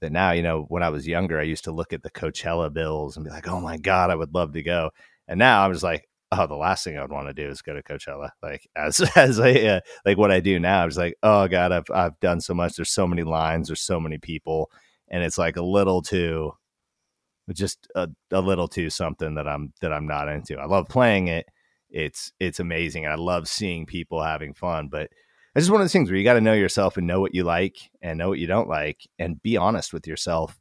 that 0.00 0.10
now 0.10 0.32
you 0.32 0.42
know 0.42 0.66
when 0.68 0.82
i 0.82 0.90
was 0.90 1.06
younger 1.06 1.38
i 1.38 1.44
used 1.44 1.64
to 1.64 1.72
look 1.72 1.92
at 1.92 2.02
the 2.02 2.10
coachella 2.10 2.72
bills 2.72 3.16
and 3.16 3.24
be 3.24 3.30
like 3.30 3.48
oh 3.48 3.60
my 3.60 3.78
god 3.78 4.10
i 4.10 4.14
would 4.14 4.34
love 4.34 4.52
to 4.52 4.62
go. 4.62 4.90
And 5.28 5.38
now 5.38 5.64
i'm 5.64 5.72
just 5.72 5.84
like 5.84 6.08
oh 6.32 6.46
the 6.46 6.56
last 6.56 6.84
thing 6.84 6.96
i 6.96 7.02
would 7.02 7.12
want 7.12 7.28
to 7.28 7.34
do 7.34 7.48
is 7.48 7.62
go 7.62 7.74
to 7.74 7.82
coachella. 7.82 8.30
Like 8.42 8.68
as 8.76 9.00
as 9.16 9.38
a 9.38 9.76
uh, 9.76 9.80
like 10.04 10.18
what 10.18 10.30
i 10.30 10.40
do 10.40 10.58
now 10.58 10.82
i 10.82 10.86
was 10.86 10.96
like 10.96 11.16
oh 11.22 11.46
god 11.48 11.72
i've 11.72 11.90
i've 11.92 12.18
done 12.20 12.40
so 12.40 12.54
much. 12.54 12.76
There's 12.76 12.90
so 12.90 13.06
many 13.06 13.22
lines. 13.22 13.68
There's 13.68 13.80
so 13.80 14.00
many 14.00 14.18
people. 14.18 14.70
And 15.08 15.22
it's 15.22 15.38
like 15.38 15.56
a 15.56 15.62
little 15.62 16.00
too 16.00 16.52
just 17.52 17.88
a, 17.94 18.08
a 18.30 18.40
little 18.40 18.68
too 18.68 18.88
something 18.88 19.34
that 19.34 19.46
i'm 19.46 19.72
that 19.80 19.92
i'm 19.92 20.06
not 20.06 20.28
into 20.28 20.58
i 20.58 20.64
love 20.64 20.88
playing 20.88 21.28
it 21.28 21.46
it's 21.94 22.32
it's 22.40 22.58
amazing. 22.58 23.06
I 23.06 23.14
love 23.14 23.48
seeing 23.48 23.86
people 23.86 24.20
having 24.20 24.52
fun. 24.52 24.88
But 24.88 25.10
it's 25.54 25.64
just 25.64 25.70
one 25.70 25.80
of 25.80 25.84
those 25.84 25.92
things 25.92 26.10
where 26.10 26.18
you 26.18 26.24
got 26.24 26.34
to 26.34 26.40
know 26.40 26.52
yourself 26.52 26.96
and 26.96 27.06
know 27.06 27.20
what 27.20 27.34
you 27.34 27.44
like 27.44 27.76
and 28.02 28.18
know 28.18 28.28
what 28.28 28.40
you 28.40 28.48
don't 28.48 28.68
like 28.68 29.08
and 29.18 29.40
be 29.40 29.56
honest 29.56 29.92
with 29.92 30.06
yourself. 30.06 30.58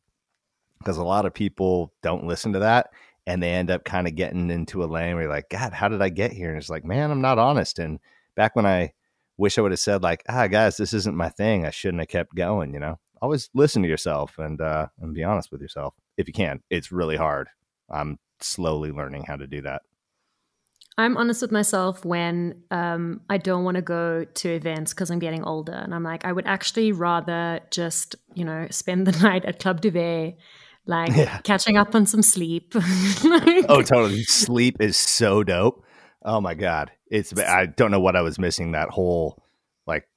Because 0.77 0.97
a 0.97 1.03
lot 1.03 1.25
of 1.25 1.33
people 1.33 1.91
don't 2.03 2.27
listen 2.27 2.53
to 2.53 2.59
that 2.59 2.91
and 3.25 3.41
they 3.41 3.49
end 3.49 3.71
up 3.71 3.83
kind 3.83 4.07
of 4.07 4.15
getting 4.15 4.51
into 4.51 4.83
a 4.83 4.85
lane 4.85 5.15
where 5.15 5.23
you're 5.23 5.31
like, 5.31 5.49
God, 5.49 5.73
how 5.73 5.87
did 5.87 6.03
I 6.03 6.09
get 6.09 6.31
here? 6.31 6.49
And 6.49 6.57
it's 6.57 6.69
like, 6.69 6.85
man, 6.85 7.09
I'm 7.09 7.21
not 7.21 7.39
honest. 7.39 7.79
And 7.79 7.99
back 8.35 8.55
when 8.55 8.67
I 8.67 8.93
wish 9.37 9.57
I 9.57 9.61
would 9.61 9.71
have 9.71 9.79
said, 9.79 10.03
like, 10.03 10.21
ah, 10.29 10.45
guys, 10.47 10.77
this 10.77 10.93
isn't 10.93 11.15
my 11.15 11.29
thing. 11.29 11.65
I 11.65 11.71
shouldn't 11.71 12.01
have 12.01 12.09
kept 12.09 12.35
going, 12.35 12.73
you 12.73 12.79
know? 12.79 12.99
Always 13.21 13.49
listen 13.55 13.81
to 13.81 13.87
yourself 13.87 14.37
and 14.37 14.61
uh 14.61 14.87
and 14.99 15.15
be 15.15 15.23
honest 15.23 15.51
with 15.51 15.61
yourself 15.61 15.95
if 16.17 16.27
you 16.27 16.33
can. 16.33 16.61
It's 16.69 16.91
really 16.91 17.17
hard. 17.17 17.47
I'm 17.89 18.19
slowly 18.39 18.91
learning 18.91 19.23
how 19.27 19.35
to 19.35 19.47
do 19.47 19.61
that. 19.61 19.81
I'm 20.97 21.17
honest 21.17 21.41
with 21.41 21.51
myself 21.51 22.05
when 22.05 22.63
um, 22.69 23.21
I 23.29 23.37
don't 23.37 23.63
want 23.63 23.75
to 23.75 23.81
go 23.81 24.25
to 24.25 24.49
events 24.49 24.93
because 24.93 25.09
I'm 25.09 25.19
getting 25.19 25.43
older. 25.43 25.73
And 25.73 25.93
I'm 25.93 26.03
like, 26.03 26.23
I 26.23 26.31
would 26.31 26.45
actually 26.45 26.91
rather 26.91 27.61
just, 27.71 28.15
you 28.35 28.45
know, 28.45 28.67
spend 28.69 29.07
the 29.07 29.19
night 29.23 29.43
at 29.45 29.59
Club 29.59 29.81
Duvet, 29.81 30.37
like 30.85 31.15
yeah. 31.15 31.39
catching 31.39 31.77
up 31.77 31.95
on 31.95 32.05
some 32.05 32.21
sleep. 32.21 32.75
like, 33.23 33.65
oh, 33.69 33.81
totally. 33.81 34.23
Sleep 34.23 34.77
is 34.79 34.95
so 34.95 35.43
dope. 35.43 35.83
Oh 36.23 36.39
my 36.39 36.53
God. 36.53 36.91
It's, 37.07 37.37
I 37.39 37.65
don't 37.65 37.91
know 37.91 37.99
what 37.99 38.15
I 38.15 38.21
was 38.21 38.37
missing 38.37 38.73
that 38.73 38.89
whole, 38.89 39.43
like, 39.87 40.07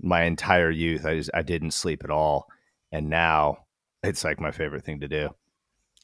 my 0.00 0.22
entire 0.22 0.70
youth. 0.70 1.04
I 1.04 1.16
just, 1.16 1.30
I 1.34 1.42
didn't 1.42 1.72
sleep 1.72 2.02
at 2.04 2.10
all. 2.10 2.46
And 2.92 3.08
now 3.10 3.63
it's 4.04 4.24
like 4.24 4.40
my 4.40 4.50
favorite 4.50 4.84
thing 4.84 5.00
to 5.00 5.08
do. 5.08 5.30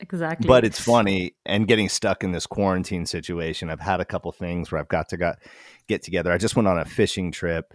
Exactly. 0.01 0.47
But 0.47 0.65
it's 0.65 0.81
funny 0.81 1.35
and 1.45 1.69
getting 1.69 1.89
stuck 1.89 2.25
in 2.25 2.33
this 2.33 2.47
quarantine 2.47 3.05
situation. 3.05 3.69
I've 3.69 3.81
had 3.81 4.01
a 4.01 4.05
couple 4.05 4.33
things 4.33 4.73
where 4.73 4.81
I've 4.81 4.89
got 4.89 5.11
to 5.11 5.17
got, 5.17 5.39
get 5.89 6.03
together. 6.03 6.33
I 6.33 6.39
just 6.39 6.57
went 6.57 6.69
on 6.69 6.79
a 6.79 6.87
fishing 6.87 7.31
trip 7.31 7.75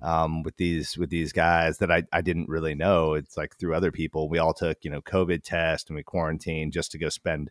um, 0.00 0.42
with 0.42 0.56
these 0.56 0.96
with 0.96 1.10
these 1.10 1.32
guys 1.32 1.78
that 1.78 1.90
I, 1.90 2.04
I 2.12 2.20
didn't 2.20 2.48
really 2.48 2.74
know. 2.74 3.14
It's 3.14 3.36
like 3.36 3.56
through 3.56 3.74
other 3.74 3.90
people. 3.90 4.28
We 4.28 4.38
all 4.38 4.54
took 4.54 4.78
you 4.82 4.90
know 4.90 5.00
COVID 5.02 5.42
test 5.42 5.90
and 5.90 5.96
we 5.96 6.02
quarantined 6.02 6.72
just 6.72 6.92
to 6.92 6.98
go 6.98 7.08
spend 7.08 7.50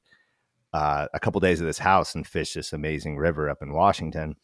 uh, 0.74 1.08
a 1.14 1.20
couple 1.20 1.42
days 1.42 1.62
at 1.62 1.66
this 1.66 1.80
house 1.80 2.16
and 2.16 2.26
fish 2.26 2.54
this 2.54 2.74
amazing 2.74 3.18
river 3.18 3.50
up 3.50 3.62
in 3.62 3.74
Washington. 3.74 4.36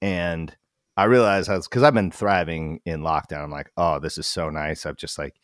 And 0.00 0.56
I 0.96 1.04
realized 1.04 1.50
I 1.50 1.56
was 1.56 1.68
because 1.68 1.82
I've 1.82 1.94
been 1.94 2.10
thriving 2.10 2.80
in 2.84 3.02
lockdown. 3.02 3.44
I'm 3.44 3.50
like, 3.50 3.70
oh, 3.76 3.98
this 3.98 4.16
is 4.16 4.26
so 4.26 4.48
nice. 4.48 4.86
I've 4.86 4.96
just 4.96 5.18
like 5.18 5.34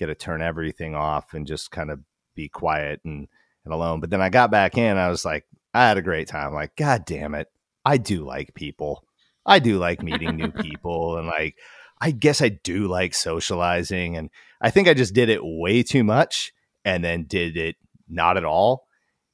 get 0.00 0.06
to 0.06 0.14
turn 0.14 0.42
everything 0.42 0.94
off 0.94 1.34
and 1.34 1.46
just 1.46 1.70
kind 1.70 1.90
of 1.90 2.00
be 2.34 2.48
quiet 2.48 3.00
and, 3.04 3.28
and 3.64 3.74
alone. 3.74 4.00
But 4.00 4.10
then 4.10 4.22
I 4.22 4.30
got 4.30 4.50
back 4.50 4.76
in, 4.78 4.96
I 4.96 5.10
was 5.10 5.24
like, 5.24 5.44
I 5.74 5.86
had 5.86 5.98
a 5.98 6.02
great 6.02 6.26
time. 6.26 6.54
Like, 6.54 6.74
God 6.74 7.04
damn 7.04 7.34
it. 7.34 7.48
I 7.84 7.98
do 7.98 8.24
like 8.24 8.54
people. 8.54 9.04
I 9.46 9.58
do 9.58 9.78
like 9.78 10.02
meeting 10.02 10.36
new 10.36 10.50
people 10.62 11.18
and 11.18 11.26
like 11.26 11.56
I 12.00 12.12
guess 12.12 12.40
I 12.40 12.48
do 12.48 12.88
like 12.88 13.14
socializing 13.14 14.16
and 14.16 14.30
I 14.60 14.70
think 14.70 14.88
I 14.88 14.94
just 14.94 15.14
did 15.14 15.28
it 15.28 15.40
way 15.42 15.82
too 15.82 16.02
much 16.02 16.52
and 16.84 17.04
then 17.04 17.24
did 17.24 17.58
it 17.58 17.76
not 18.08 18.38
at 18.38 18.44
all. 18.44 18.86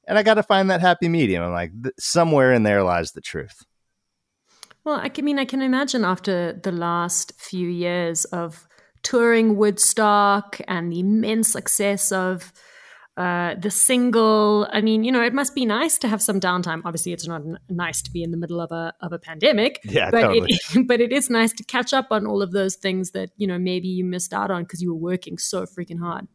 And 0.05 0.17
I 0.17 0.23
got 0.23 0.35
to 0.35 0.43
find 0.43 0.69
that 0.69 0.81
happy 0.81 1.07
medium. 1.07 1.43
I'm 1.43 1.53
like 1.53 1.71
th- 1.81 1.95
somewhere 1.97 2.53
in 2.53 2.63
there 2.63 2.83
lies 2.83 3.13
the 3.13 3.21
truth. 3.21 3.65
Well, 4.83 4.99
I 5.01 5.09
mean 5.21 5.39
I 5.39 5.45
can 5.45 5.61
imagine 5.61 6.03
after 6.03 6.53
the 6.53 6.71
last 6.71 7.33
few 7.37 7.69
years 7.69 8.25
of 8.25 8.66
touring 9.03 9.57
Woodstock 9.57 10.59
and 10.67 10.91
the 10.91 10.99
immense 10.99 11.51
success 11.51 12.11
of 12.11 12.51
uh, 13.17 13.55
the 13.55 13.71
single. 13.71 14.67
I 14.71 14.81
mean, 14.81 15.03
you 15.03 15.11
know, 15.11 15.23
it 15.23 15.33
must 15.33 15.55
be 15.55 15.65
nice 15.65 15.97
to 15.99 16.07
have 16.07 16.21
some 16.21 16.39
downtime. 16.39 16.81
Obviously, 16.85 17.13
it's 17.13 17.27
not 17.27 17.41
n- 17.41 17.57
nice 17.67 18.01
to 18.03 18.11
be 18.11 18.21
in 18.21 18.29
the 18.29 18.37
middle 18.37 18.61
of 18.61 18.71
a 18.71 18.93
of 19.01 19.11
a 19.11 19.17
pandemic. 19.17 19.79
Yeah, 19.83 20.11
but 20.11 20.21
totally. 20.21 20.51
it, 20.51 20.87
but 20.87 21.01
it 21.01 21.11
is 21.11 21.29
nice 21.29 21.51
to 21.53 21.63
catch 21.63 21.93
up 21.93 22.07
on 22.11 22.27
all 22.27 22.43
of 22.43 22.51
those 22.51 22.75
things 22.75 23.11
that 23.11 23.31
you 23.37 23.47
know 23.47 23.57
maybe 23.57 23.87
you 23.87 24.05
missed 24.05 24.33
out 24.33 24.51
on 24.51 24.63
because 24.63 24.81
you 24.83 24.93
were 24.93 24.99
working 24.99 25.39
so 25.39 25.65
freaking 25.65 25.99
hard. 25.99 26.27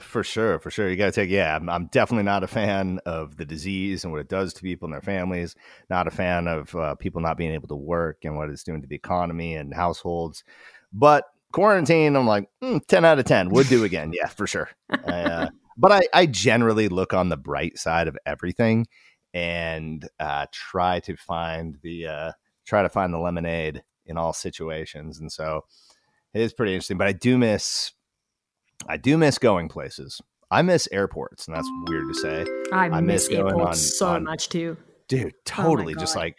For 0.00 0.24
sure, 0.24 0.58
for 0.58 0.70
sure. 0.70 0.88
You 0.88 0.96
got 0.96 1.06
to 1.06 1.12
take, 1.12 1.28
yeah, 1.28 1.54
I'm, 1.54 1.68
I'm, 1.68 1.86
definitely 1.88 2.24
not 2.24 2.42
a 2.42 2.46
fan 2.46 3.00
of 3.04 3.36
the 3.36 3.44
disease 3.44 4.02
and 4.02 4.12
what 4.12 4.20
it 4.22 4.30
does 4.30 4.54
to 4.54 4.62
people 4.62 4.86
and 4.86 4.94
their 4.94 5.02
families. 5.02 5.54
Not 5.90 6.06
a 6.08 6.10
fan 6.10 6.48
of 6.48 6.74
uh, 6.74 6.94
people 6.94 7.20
not 7.20 7.36
being 7.36 7.52
able 7.52 7.68
to 7.68 7.76
work 7.76 8.24
and 8.24 8.34
what 8.34 8.48
it's 8.48 8.64
doing 8.64 8.80
to 8.80 8.88
the 8.88 8.96
economy 8.96 9.54
and 9.56 9.74
households. 9.74 10.42
But 10.90 11.24
quarantine, 11.54 12.16
I'm 12.16 12.26
like, 12.26 12.48
mm, 12.62 12.84
10 12.86 13.04
out 13.04 13.18
of 13.18 13.24
10 13.24 13.48
would 13.50 13.68
do 13.68 13.84
again. 13.84 14.12
yeah, 14.12 14.26
for 14.26 14.46
sure. 14.46 14.68
I, 14.90 14.96
uh, 15.22 15.48
but 15.78 15.92
I, 15.92 16.02
I 16.12 16.26
generally 16.26 16.88
look 16.88 17.14
on 17.14 17.30
the 17.30 17.36
bright 17.36 17.78
side 17.78 18.08
of 18.08 18.18
everything 18.26 18.86
and 19.32 20.06
uh, 20.20 20.46
try 20.52 21.00
to 21.00 21.16
find 21.16 21.78
the 21.82 22.06
uh, 22.06 22.32
try 22.66 22.82
to 22.82 22.88
find 22.88 23.12
the 23.12 23.18
lemonade 23.18 23.82
in 24.04 24.16
all 24.16 24.32
situations. 24.32 25.18
And 25.20 25.32
so 25.32 25.62
it 26.34 26.42
is 26.42 26.52
pretty 26.52 26.74
interesting. 26.74 26.98
But 26.98 27.06
I 27.06 27.12
do 27.12 27.38
miss 27.38 27.92
I 28.86 28.96
do 28.96 29.16
miss 29.16 29.38
going 29.38 29.68
places. 29.68 30.20
I 30.50 30.62
miss 30.62 30.88
airports, 30.92 31.46
and 31.48 31.56
that's 31.56 31.68
weird 31.88 32.06
to 32.12 32.14
say. 32.14 32.46
I, 32.70 32.86
I 32.86 33.00
miss, 33.00 33.28
miss 33.28 33.38
airports 33.38 33.66
on, 33.66 33.74
so 33.74 34.06
on, 34.08 34.24
much 34.24 34.48
too. 34.48 34.76
Dude, 35.08 35.32
oh 35.34 35.40
totally. 35.44 35.94
Oh 35.96 36.00
just 36.00 36.16
like 36.16 36.36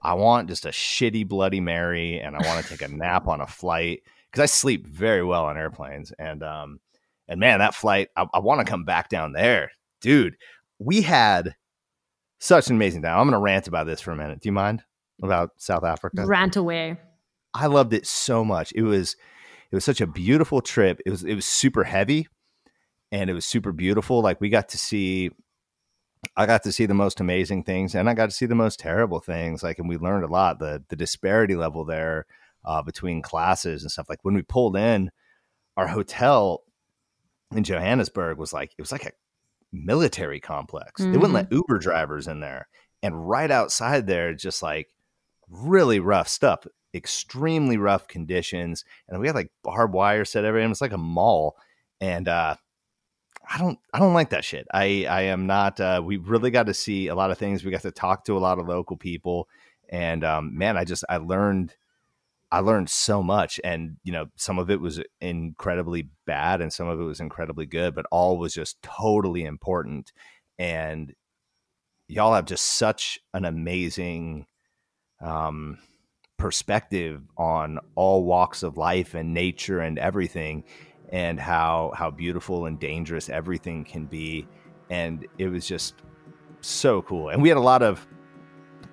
I 0.00 0.14
want 0.14 0.48
just 0.48 0.64
a 0.64 0.70
shitty 0.70 1.26
Bloody 1.26 1.60
Mary, 1.60 2.20
and 2.20 2.36
I 2.36 2.46
want 2.46 2.64
to 2.64 2.70
take 2.70 2.88
a 2.88 2.92
nap 2.92 3.28
on 3.28 3.40
a 3.40 3.46
flight 3.46 4.02
because 4.38 4.50
I 4.50 4.54
sleep 4.54 4.86
very 4.86 5.24
well 5.24 5.46
on 5.46 5.56
airplanes. 5.56 6.12
And 6.18 6.42
um, 6.42 6.80
and 7.26 7.40
man, 7.40 7.58
that 7.58 7.74
flight, 7.74 8.08
I, 8.16 8.26
I 8.32 8.38
want 8.38 8.60
to 8.60 8.70
come 8.70 8.84
back 8.84 9.08
down 9.08 9.32
there. 9.32 9.72
Dude, 10.00 10.36
we 10.78 11.02
had 11.02 11.56
such 12.38 12.68
an 12.68 12.76
amazing 12.76 13.02
time. 13.02 13.18
I'm 13.18 13.26
going 13.26 13.32
to 13.32 13.38
rant 13.38 13.66
about 13.66 13.86
this 13.86 14.00
for 14.00 14.12
a 14.12 14.16
minute. 14.16 14.40
Do 14.40 14.48
you 14.48 14.52
mind 14.52 14.84
about 15.22 15.50
South 15.56 15.82
Africa? 15.82 16.24
Rant 16.24 16.56
away. 16.56 16.98
I 17.52 17.66
loved 17.66 17.92
it 17.92 18.06
so 18.06 18.44
much. 18.44 18.72
It 18.72 18.82
was 18.82 19.16
it 19.70 19.74
was 19.74 19.84
such 19.84 20.00
a 20.00 20.06
beautiful 20.06 20.60
trip. 20.60 21.00
It 21.04 21.10
was 21.10 21.24
it 21.24 21.34
was 21.34 21.44
super 21.44 21.84
heavy 21.84 22.28
and 23.10 23.28
it 23.28 23.34
was 23.34 23.44
super 23.44 23.72
beautiful. 23.72 24.22
Like 24.22 24.40
we 24.40 24.50
got 24.50 24.68
to 24.70 24.78
see 24.78 25.30
I 26.36 26.46
got 26.46 26.62
to 26.64 26.72
see 26.72 26.86
the 26.86 26.94
most 26.94 27.18
amazing 27.18 27.64
things 27.64 27.94
and 27.96 28.08
I 28.08 28.14
got 28.14 28.26
to 28.26 28.36
see 28.36 28.46
the 28.46 28.54
most 28.54 28.78
terrible 28.78 29.18
things. 29.18 29.64
Like 29.64 29.80
and 29.80 29.88
we 29.88 29.96
learned 29.96 30.24
a 30.24 30.28
lot. 30.28 30.60
The 30.60 30.84
the 30.88 30.96
disparity 30.96 31.56
level 31.56 31.84
there 31.84 32.26
uh, 32.64 32.82
between 32.82 33.22
classes 33.22 33.82
and 33.82 33.90
stuff. 33.90 34.08
Like 34.08 34.24
when 34.24 34.34
we 34.34 34.42
pulled 34.42 34.76
in, 34.76 35.10
our 35.76 35.86
hotel 35.86 36.62
in 37.54 37.64
Johannesburg 37.64 38.38
was 38.38 38.52
like 38.52 38.72
it 38.76 38.82
was 38.82 38.92
like 38.92 39.06
a 39.06 39.12
military 39.72 40.40
complex. 40.40 41.00
Mm-hmm. 41.00 41.12
They 41.12 41.18
wouldn't 41.18 41.34
let 41.34 41.46
mm-hmm. 41.46 41.56
Uber 41.56 41.78
drivers 41.78 42.26
in 42.26 42.40
there. 42.40 42.68
And 43.02 43.28
right 43.28 43.50
outside 43.50 44.06
there, 44.06 44.34
just 44.34 44.62
like 44.62 44.88
really 45.48 46.00
rough 46.00 46.28
stuff, 46.28 46.66
extremely 46.94 47.76
rough 47.76 48.08
conditions. 48.08 48.84
And 49.08 49.20
we 49.20 49.26
had 49.26 49.36
like 49.36 49.50
barbed 49.62 49.94
wire 49.94 50.24
set 50.24 50.44
everything. 50.44 50.70
It's 50.70 50.80
like 50.80 50.92
a 50.92 50.98
mall. 50.98 51.56
And 52.00 52.28
uh 52.28 52.56
I 53.50 53.58
don't 53.58 53.78
I 53.94 53.98
don't 53.98 54.14
like 54.14 54.30
that 54.30 54.44
shit. 54.44 54.66
I 54.72 55.06
I 55.08 55.22
am 55.22 55.46
not 55.46 55.80
uh 55.80 56.02
we 56.04 56.16
really 56.16 56.50
got 56.50 56.66
to 56.66 56.74
see 56.74 57.08
a 57.08 57.14
lot 57.14 57.30
of 57.30 57.38
things. 57.38 57.64
We 57.64 57.70
got 57.70 57.82
to 57.82 57.90
talk 57.90 58.24
to 58.24 58.36
a 58.36 58.40
lot 58.40 58.58
of 58.58 58.68
local 58.68 58.96
people. 58.96 59.48
And 59.88 60.24
um 60.24 60.56
man, 60.58 60.76
I 60.76 60.84
just 60.84 61.04
I 61.08 61.18
learned 61.18 61.74
I 62.50 62.60
learned 62.60 62.90
so 62.90 63.22
much, 63.22 63.60
and 63.64 63.96
you 64.04 64.12
know, 64.12 64.26
some 64.36 64.58
of 64.58 64.70
it 64.70 64.80
was 64.80 65.00
incredibly 65.20 66.08
bad, 66.26 66.60
and 66.60 66.72
some 66.72 66.88
of 66.88 67.00
it 67.00 67.04
was 67.04 67.20
incredibly 67.20 67.66
good, 67.66 67.94
but 67.94 68.06
all 68.10 68.38
was 68.38 68.54
just 68.54 68.80
totally 68.82 69.44
important. 69.44 70.12
And 70.58 71.14
y'all 72.08 72.34
have 72.34 72.46
just 72.46 72.64
such 72.64 73.18
an 73.34 73.44
amazing 73.44 74.46
um, 75.20 75.78
perspective 76.36 77.22
on 77.36 77.78
all 77.96 78.24
walks 78.24 78.62
of 78.62 78.76
life 78.76 79.14
and 79.14 79.34
nature 79.34 79.80
and 79.80 79.98
everything. 79.98 80.64
and 81.10 81.40
how 81.40 81.90
how 81.96 82.10
beautiful 82.10 82.66
and 82.66 82.78
dangerous 82.78 83.28
everything 83.30 83.84
can 83.84 84.04
be 84.06 84.46
and 84.90 85.26
it 85.38 85.48
was 85.48 85.66
just 85.66 85.94
so 86.60 87.00
cool 87.02 87.30
and 87.30 87.40
we 87.42 87.48
had 87.48 87.56
a 87.56 87.60
lot 87.60 87.82
of 87.82 88.06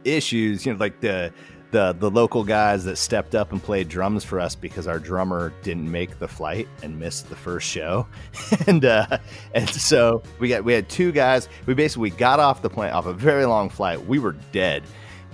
issues 0.06 0.66
you 0.66 0.72
know 0.74 0.80
like 0.80 1.02
the 1.02 1.34
the 1.76 1.92
the 1.92 2.10
local 2.10 2.46
guys 2.46 2.86
that 2.86 2.96
stepped 2.96 3.36
up 3.36 3.52
and 3.52 3.62
played 3.62 3.90
drums 3.90 4.24
for 4.24 4.40
us 4.40 4.56
because 4.56 4.88
our 4.88 4.98
drummer 4.98 5.52
didn't 5.62 5.92
make 5.92 6.20
the 6.20 6.28
flight 6.28 6.70
and 6.82 6.98
missed 6.98 7.28
the 7.28 7.36
first 7.36 7.68
show. 7.68 8.08
And 8.68 8.86
uh 8.86 9.18
and 9.54 9.70
so 9.70 10.24
we 10.40 10.48
got 10.48 10.64
we 10.64 10.72
had 10.72 10.88
two 10.88 11.12
guys 11.12 11.50
we 11.66 11.74
basically 11.74 12.12
got 12.12 12.40
off 12.40 12.62
the 12.62 12.70
plane 12.70 12.94
off 12.94 13.08
a 13.08 13.14
very 13.14 13.46
long 13.46 13.70
flight. 13.70 14.06
We 14.06 14.20
were 14.20 14.38
dead. 14.54 14.84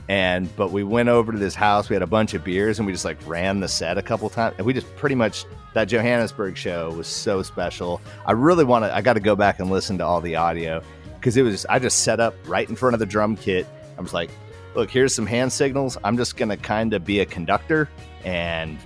And 0.10 0.54
but 0.56 0.72
we 0.72 0.84
went 0.84 1.10
over 1.10 1.32
to 1.32 1.38
this 1.38 1.54
house 1.54 1.90
we 1.90 1.94
had 1.94 2.02
a 2.02 2.08
bunch 2.08 2.34
of 2.34 2.44
beers 2.44 2.80
and 2.80 2.88
we 2.88 2.92
just 2.92 3.06
like 3.06 3.18
ran 3.28 3.60
the 3.60 3.68
set 3.68 4.00
a 4.00 4.02
couple 4.02 4.28
times. 4.30 4.56
And 4.58 4.66
we 4.66 4.74
just 4.74 4.94
pretty 4.96 5.16
much 5.16 5.46
that 5.76 5.86
johannesburg 5.86 6.58
show 6.58 6.92
was 6.94 7.06
so 7.06 7.44
special. 7.44 8.02
I 8.26 8.32
really 8.32 8.64
want 8.64 8.84
to 8.86 8.96
i 8.96 9.02
got 9.02 9.14
to 9.14 9.20
go 9.20 9.36
back 9.36 9.60
and 9.60 9.70
listen 9.70 10.00
to 10.00 10.06
all 10.06 10.22
the 10.22 10.38
audio 10.38 10.82
because 11.16 11.38
it 11.38 11.44
was 11.44 11.68
i 11.68 11.78
just 11.78 12.00
set 12.00 12.20
up 12.20 12.34
right 12.48 12.68
in 12.68 12.76
front 12.76 12.96
of 12.96 13.00
the 13.00 13.06
drum 13.06 13.36
kit. 13.36 13.68
I 13.96 14.02
was 14.02 14.14
like 14.14 14.32
look 14.76 14.90
here's 14.90 15.14
some 15.14 15.26
hand 15.26 15.52
signals. 15.52 15.98
I'm 16.04 16.18
just 16.18 16.38
gonna 16.38 16.58
kind 16.58 16.94
of 16.94 17.06
be 17.06 17.20
a 17.20 17.26
conductor 17.26 17.90
and 18.24 18.78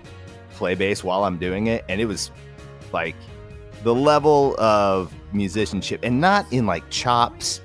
play 0.52 0.74
bass 0.74 1.04
while 1.04 1.26
i'm 1.26 1.38
doing 1.38 1.67
it. 1.67 1.84
And 1.89 2.00
it 2.00 2.06
was 2.06 2.32
like 2.93 3.15
the 3.84 3.93
level 3.93 4.60
of 4.60 5.13
musicianship 5.34 6.00
and 6.04 6.19
not 6.19 6.52
in 6.52 6.65
like 6.65 6.89
chops 6.89 7.62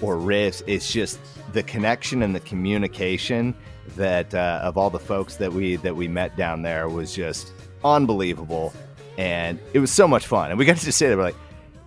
or 0.00 0.16
riffs. 0.16 0.62
It's 0.66 0.90
just 0.92 1.18
the 1.52 1.62
connection 1.62 2.22
and 2.22 2.34
the 2.34 2.40
communication 2.40 3.54
that 3.96 4.34
uh, 4.34 4.60
of 4.62 4.78
all 4.78 4.90
the 4.90 4.98
folks 4.98 5.36
that 5.36 5.52
we 5.52 5.76
that 5.76 5.94
we 5.94 6.08
met 6.08 6.36
down 6.36 6.62
there 6.62 6.88
was 6.88 7.14
just 7.14 7.52
unbelievable, 7.84 8.72
and 9.18 9.58
it 9.72 9.80
was 9.80 9.90
so 9.90 10.06
much 10.06 10.26
fun. 10.26 10.50
And 10.50 10.58
we 10.58 10.64
got 10.64 10.76
to 10.76 10.84
just 10.84 10.98
say 10.98 11.08
that 11.08 11.16
we're 11.16 11.24
like, 11.24 11.36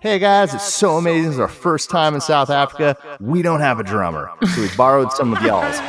"Hey 0.03 0.19
guys, 0.19 0.53
it's 0.53 0.65
so 0.65 0.97
amazing! 0.97 1.31
It's 1.31 1.39
our 1.39 1.47
first 1.47 1.89
time 1.89 2.13
in 2.13 2.19
South 2.19 2.49
Africa. 2.49 2.97
We 3.21 3.41
don't 3.41 3.61
have 3.61 3.79
a 3.79 3.83
drummer, 3.83 4.29
so 4.53 4.61
we 4.61 4.67
borrowed 4.75 5.13
some 5.13 5.33
of 5.33 5.41
y'all's." 5.41 5.79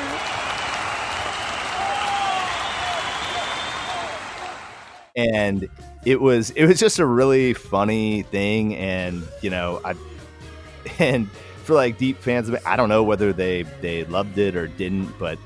And 5.16 5.68
it 6.06 6.20
was 6.20 6.50
it 6.50 6.64
was 6.64 6.78
just 6.78 7.00
a 7.00 7.06
really 7.06 7.54
funny 7.54 8.22
thing, 8.22 8.76
and 8.76 9.24
you 9.42 9.50
know 9.50 9.80
I 9.84 9.96
and 11.00 11.28
for 11.64 11.74
like 11.74 11.98
deep 11.98 12.18
fans 12.18 12.48
of 12.48 12.54
it. 12.54 12.62
I 12.64 12.76
don't 12.76 12.88
know 12.88 13.02
whether 13.02 13.32
they 13.32 13.64
they 13.80 14.04
loved 14.04 14.38
it 14.38 14.54
or 14.54 14.68
didn't, 14.68 15.18
but 15.18 15.40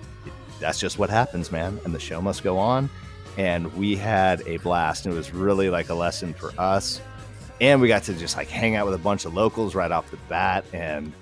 that's 0.61 0.79
just 0.79 0.99
what 0.99 1.09
happens, 1.09 1.51
man. 1.51 1.81
And 1.87 1.95
the 1.95 2.01
show 2.01 2.21
must 2.21 2.43
go 2.43 2.59
on. 2.59 2.91
And 3.39 3.73
we 3.79 3.97
had 3.97 4.43
a 4.47 4.59
blast. 4.59 5.07
And 5.07 5.15
it 5.15 5.17
was 5.17 5.33
really 5.33 5.71
like 5.71 5.89
a 5.89 5.95
lesson 5.95 6.35
for 6.35 6.53
us. 6.59 7.01
And 7.61 7.81
we 7.81 7.89
got 7.89 8.05
to 8.05 8.15
just 8.15 8.37
like 8.37 8.49
hang 8.49 8.77
out 8.77 8.87
with 8.87 8.95
a 8.95 8.99
bunch 8.99 9.25
of 9.25 9.35
locals 9.35 9.75
right 9.75 9.91
off 9.91 10.11
the 10.11 10.17
bat 10.29 10.65
and 10.73 11.13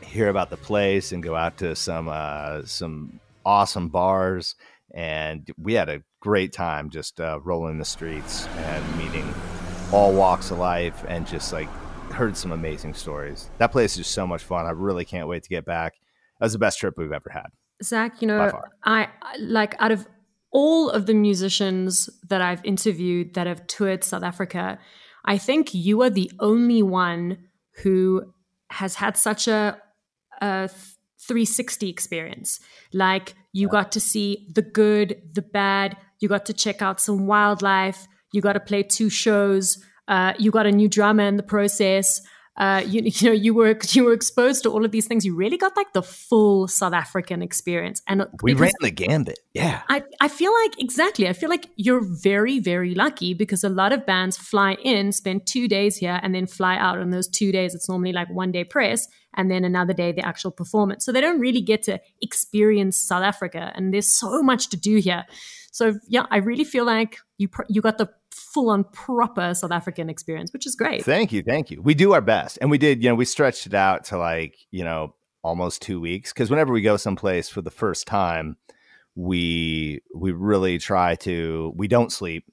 hear 0.00 0.28
about 0.28 0.50
the 0.50 0.56
place 0.56 1.12
and 1.12 1.22
go 1.22 1.36
out 1.36 1.58
to 1.58 1.76
some 1.76 2.08
uh, 2.08 2.62
some 2.64 3.20
awesome 3.44 3.88
bars. 3.88 4.56
And 4.94 5.48
we 5.56 5.74
had 5.74 5.88
a 5.88 6.02
great 6.20 6.52
time 6.52 6.90
just 6.90 7.20
uh, 7.20 7.40
rolling 7.42 7.78
the 7.78 7.84
streets 7.84 8.46
and 8.46 8.98
meeting 8.98 9.32
all 9.92 10.12
walks 10.12 10.50
of 10.50 10.58
life 10.58 11.04
and 11.08 11.26
just 11.26 11.52
like 11.52 11.68
heard 12.12 12.36
some 12.36 12.52
amazing 12.52 12.94
stories. 12.94 13.50
That 13.58 13.72
place 13.72 13.92
is 13.92 13.98
just 13.98 14.12
so 14.12 14.26
much 14.26 14.42
fun. 14.42 14.66
I 14.66 14.70
really 14.70 15.04
can't 15.04 15.28
wait 15.28 15.44
to 15.44 15.48
get 15.48 15.64
back. 15.64 15.94
That 16.38 16.46
was 16.46 16.52
the 16.52 16.58
best 16.58 16.78
trip 16.78 16.94
we've 16.98 17.12
ever 17.12 17.30
had. 17.30 17.46
Zach, 17.82 18.20
you 18.20 18.28
know, 18.28 18.52
I 18.84 19.08
like 19.38 19.74
out 19.78 19.92
of 19.92 20.06
all 20.50 20.90
of 20.90 21.06
the 21.06 21.14
musicians 21.14 22.10
that 22.28 22.42
I've 22.42 22.64
interviewed 22.64 23.34
that 23.34 23.46
have 23.46 23.66
toured 23.66 24.04
South 24.04 24.22
Africa, 24.22 24.78
I 25.24 25.38
think 25.38 25.74
you 25.74 26.02
are 26.02 26.10
the 26.10 26.30
only 26.40 26.82
one 26.82 27.38
who 27.82 28.32
has 28.70 28.96
had 28.96 29.16
such 29.16 29.48
a, 29.48 29.80
a 30.40 30.68
360 30.68 31.88
experience. 31.88 32.60
Like 32.92 33.34
you 33.52 33.68
yeah. 33.68 33.72
got 33.72 33.92
to 33.92 34.00
see 34.00 34.48
the 34.54 34.62
good, 34.62 35.22
the 35.32 35.42
bad, 35.42 35.96
you 36.20 36.28
got 36.28 36.46
to 36.46 36.52
check 36.52 36.82
out 36.82 37.00
some 37.00 37.26
wildlife, 37.26 38.06
you 38.32 38.40
got 38.40 38.54
to 38.54 38.60
play 38.60 38.82
two 38.82 39.10
shows 39.10 39.84
uh, 40.08 40.34
you 40.38 40.50
got 40.50 40.66
a 40.66 40.72
new 40.72 40.88
drummer 40.88 41.24
in 41.24 41.36
the 41.36 41.42
process. 41.42 42.20
Uh, 42.56 42.82
you, 42.86 43.02
you 43.04 43.28
know 43.28 43.32
you 43.32 43.54
were 43.54 43.78
you 43.88 44.04
were 44.04 44.12
exposed 44.12 44.62
to 44.64 44.70
all 44.70 44.84
of 44.84 44.90
these 44.90 45.06
things. 45.06 45.24
You 45.24 45.34
really 45.34 45.56
got 45.56 45.76
like 45.76 45.92
the 45.92 46.02
full 46.02 46.68
South 46.68 46.92
African 46.92 47.42
experience, 47.42 48.02
and 48.06 48.26
we 48.42 48.54
ran 48.54 48.72
the 48.80 48.90
gambit. 48.90 49.38
Yeah, 49.54 49.82
I 49.88 50.02
I 50.20 50.28
feel 50.28 50.52
like 50.62 50.80
exactly. 50.80 51.28
I 51.28 51.32
feel 51.32 51.48
like 51.48 51.68
you're 51.76 52.04
very 52.04 52.58
very 52.58 52.94
lucky 52.94 53.34
because 53.34 53.64
a 53.64 53.68
lot 53.68 53.92
of 53.92 54.04
bands 54.04 54.36
fly 54.36 54.74
in, 54.82 55.12
spend 55.12 55.46
two 55.46 55.66
days 55.68 55.96
here, 55.96 56.20
and 56.22 56.34
then 56.34 56.46
fly 56.46 56.76
out. 56.76 56.98
On 56.98 57.10
those 57.10 57.28
two 57.28 57.52
days, 57.52 57.74
it's 57.74 57.88
normally 57.88 58.12
like 58.12 58.28
one 58.28 58.52
day 58.52 58.64
press, 58.64 59.08
and 59.34 59.50
then 59.50 59.64
another 59.64 59.94
day 59.94 60.12
the 60.12 60.26
actual 60.26 60.50
performance. 60.50 61.04
So 61.04 61.12
they 61.12 61.20
don't 61.20 61.40
really 61.40 61.62
get 61.62 61.82
to 61.84 62.00
experience 62.20 62.98
South 62.98 63.22
Africa, 63.22 63.72
and 63.74 63.94
there's 63.94 64.08
so 64.08 64.42
much 64.42 64.68
to 64.70 64.76
do 64.76 64.96
here. 64.96 65.24
So 65.70 65.94
yeah, 66.06 66.26
I 66.30 66.36
really 66.36 66.64
feel 66.64 66.84
like 66.84 67.16
you 67.38 67.48
you 67.68 67.80
got 67.80 67.96
the 67.96 68.10
full 68.32 68.70
on 68.70 68.84
proper 68.84 69.54
South 69.54 69.70
African 69.70 70.08
experience, 70.08 70.52
which 70.52 70.66
is 70.66 70.74
great. 70.74 71.04
Thank 71.04 71.32
you. 71.32 71.42
Thank 71.42 71.70
you. 71.70 71.82
We 71.82 71.94
do 71.94 72.12
our 72.12 72.20
best. 72.20 72.58
And 72.60 72.70
we 72.70 72.78
did, 72.78 73.02
you 73.02 73.08
know, 73.08 73.14
we 73.14 73.24
stretched 73.24 73.66
it 73.66 73.74
out 73.74 74.04
to 74.06 74.18
like, 74.18 74.56
you 74.70 74.84
know, 74.84 75.14
almost 75.42 75.82
two 75.82 76.00
weeks. 76.00 76.32
Cause 76.32 76.50
whenever 76.50 76.72
we 76.72 76.82
go 76.82 76.96
someplace 76.96 77.48
for 77.48 77.62
the 77.62 77.70
first 77.70 78.06
time, 78.06 78.56
we 79.14 80.00
we 80.14 80.32
really 80.32 80.78
try 80.78 81.14
to 81.16 81.72
we 81.76 81.88
don't 81.88 82.12
sleep. 82.12 82.44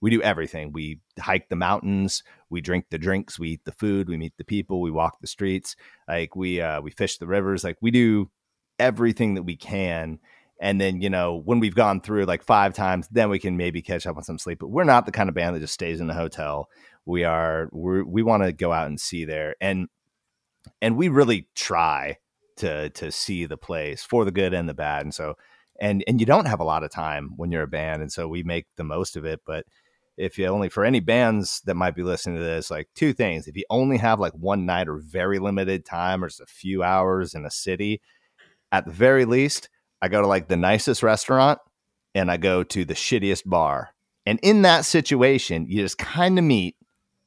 We 0.00 0.10
do 0.10 0.22
everything. 0.22 0.72
We 0.72 1.00
hike 1.18 1.48
the 1.48 1.56
mountains, 1.56 2.22
we 2.50 2.60
drink 2.60 2.86
the 2.90 2.98
drinks, 2.98 3.38
we 3.38 3.50
eat 3.50 3.64
the 3.64 3.72
food, 3.72 4.08
we 4.08 4.16
meet 4.16 4.36
the 4.36 4.44
people, 4.44 4.80
we 4.80 4.92
walk 4.92 5.20
the 5.20 5.26
streets, 5.26 5.76
like 6.08 6.34
we 6.34 6.60
uh 6.60 6.80
we 6.80 6.90
fish 6.90 7.18
the 7.18 7.26
rivers, 7.26 7.64
like 7.64 7.78
we 7.80 7.90
do 7.90 8.30
everything 8.78 9.34
that 9.34 9.42
we 9.42 9.56
can 9.56 10.18
and 10.60 10.80
then, 10.80 11.00
you 11.00 11.10
know, 11.10 11.40
when 11.44 11.60
we've 11.60 11.74
gone 11.74 12.00
through 12.00 12.24
like 12.24 12.42
five 12.42 12.74
times, 12.74 13.08
then 13.10 13.30
we 13.30 13.38
can 13.38 13.56
maybe 13.56 13.80
catch 13.80 14.06
up 14.06 14.16
on 14.16 14.24
some 14.24 14.38
sleep. 14.38 14.58
But 14.58 14.70
we're 14.70 14.84
not 14.84 15.06
the 15.06 15.12
kind 15.12 15.28
of 15.28 15.34
band 15.34 15.54
that 15.54 15.60
just 15.60 15.74
stays 15.74 16.00
in 16.00 16.08
the 16.08 16.14
hotel. 16.14 16.68
We 17.06 17.24
are, 17.24 17.68
we're, 17.72 18.04
we 18.04 18.22
want 18.22 18.42
to 18.42 18.52
go 18.52 18.72
out 18.72 18.88
and 18.88 19.00
see 19.00 19.24
there. 19.24 19.54
And, 19.60 19.88
and 20.82 20.96
we 20.96 21.08
really 21.08 21.48
try 21.54 22.18
to, 22.56 22.90
to 22.90 23.12
see 23.12 23.46
the 23.46 23.56
place 23.56 24.02
for 24.02 24.24
the 24.24 24.32
good 24.32 24.52
and 24.52 24.68
the 24.68 24.74
bad. 24.74 25.02
And 25.02 25.14
so, 25.14 25.36
and, 25.80 26.02
and 26.08 26.18
you 26.18 26.26
don't 26.26 26.48
have 26.48 26.60
a 26.60 26.64
lot 26.64 26.82
of 26.82 26.90
time 26.90 27.34
when 27.36 27.52
you're 27.52 27.62
a 27.62 27.68
band. 27.68 28.02
And 28.02 28.10
so 28.10 28.26
we 28.26 28.42
make 28.42 28.66
the 28.76 28.84
most 28.84 29.16
of 29.16 29.24
it. 29.24 29.40
But 29.46 29.64
if 30.16 30.36
you 30.36 30.46
only, 30.46 30.68
for 30.68 30.84
any 30.84 30.98
bands 30.98 31.62
that 31.66 31.76
might 31.76 31.94
be 31.94 32.02
listening 32.02 32.36
to 32.36 32.42
this, 32.42 32.68
like 32.68 32.88
two 32.96 33.12
things, 33.12 33.46
if 33.46 33.56
you 33.56 33.62
only 33.70 33.98
have 33.98 34.18
like 34.18 34.32
one 34.32 34.66
night 34.66 34.88
or 34.88 34.98
very 34.98 35.38
limited 35.38 35.84
time 35.84 36.24
or 36.24 36.28
just 36.28 36.40
a 36.40 36.46
few 36.46 36.82
hours 36.82 37.34
in 37.34 37.46
a 37.46 37.50
city, 37.50 38.00
at 38.72 38.84
the 38.84 38.90
very 38.90 39.24
least, 39.24 39.68
I 40.00 40.08
go 40.08 40.20
to 40.20 40.26
like 40.26 40.48
the 40.48 40.56
nicest 40.56 41.02
restaurant 41.02 41.58
and 42.14 42.30
I 42.30 42.36
go 42.36 42.62
to 42.64 42.84
the 42.84 42.94
shittiest 42.94 43.42
bar. 43.46 43.94
And 44.26 44.38
in 44.42 44.62
that 44.62 44.84
situation, 44.84 45.66
you 45.68 45.82
just 45.82 45.98
kind 45.98 46.38
of 46.38 46.44
meet 46.44 46.76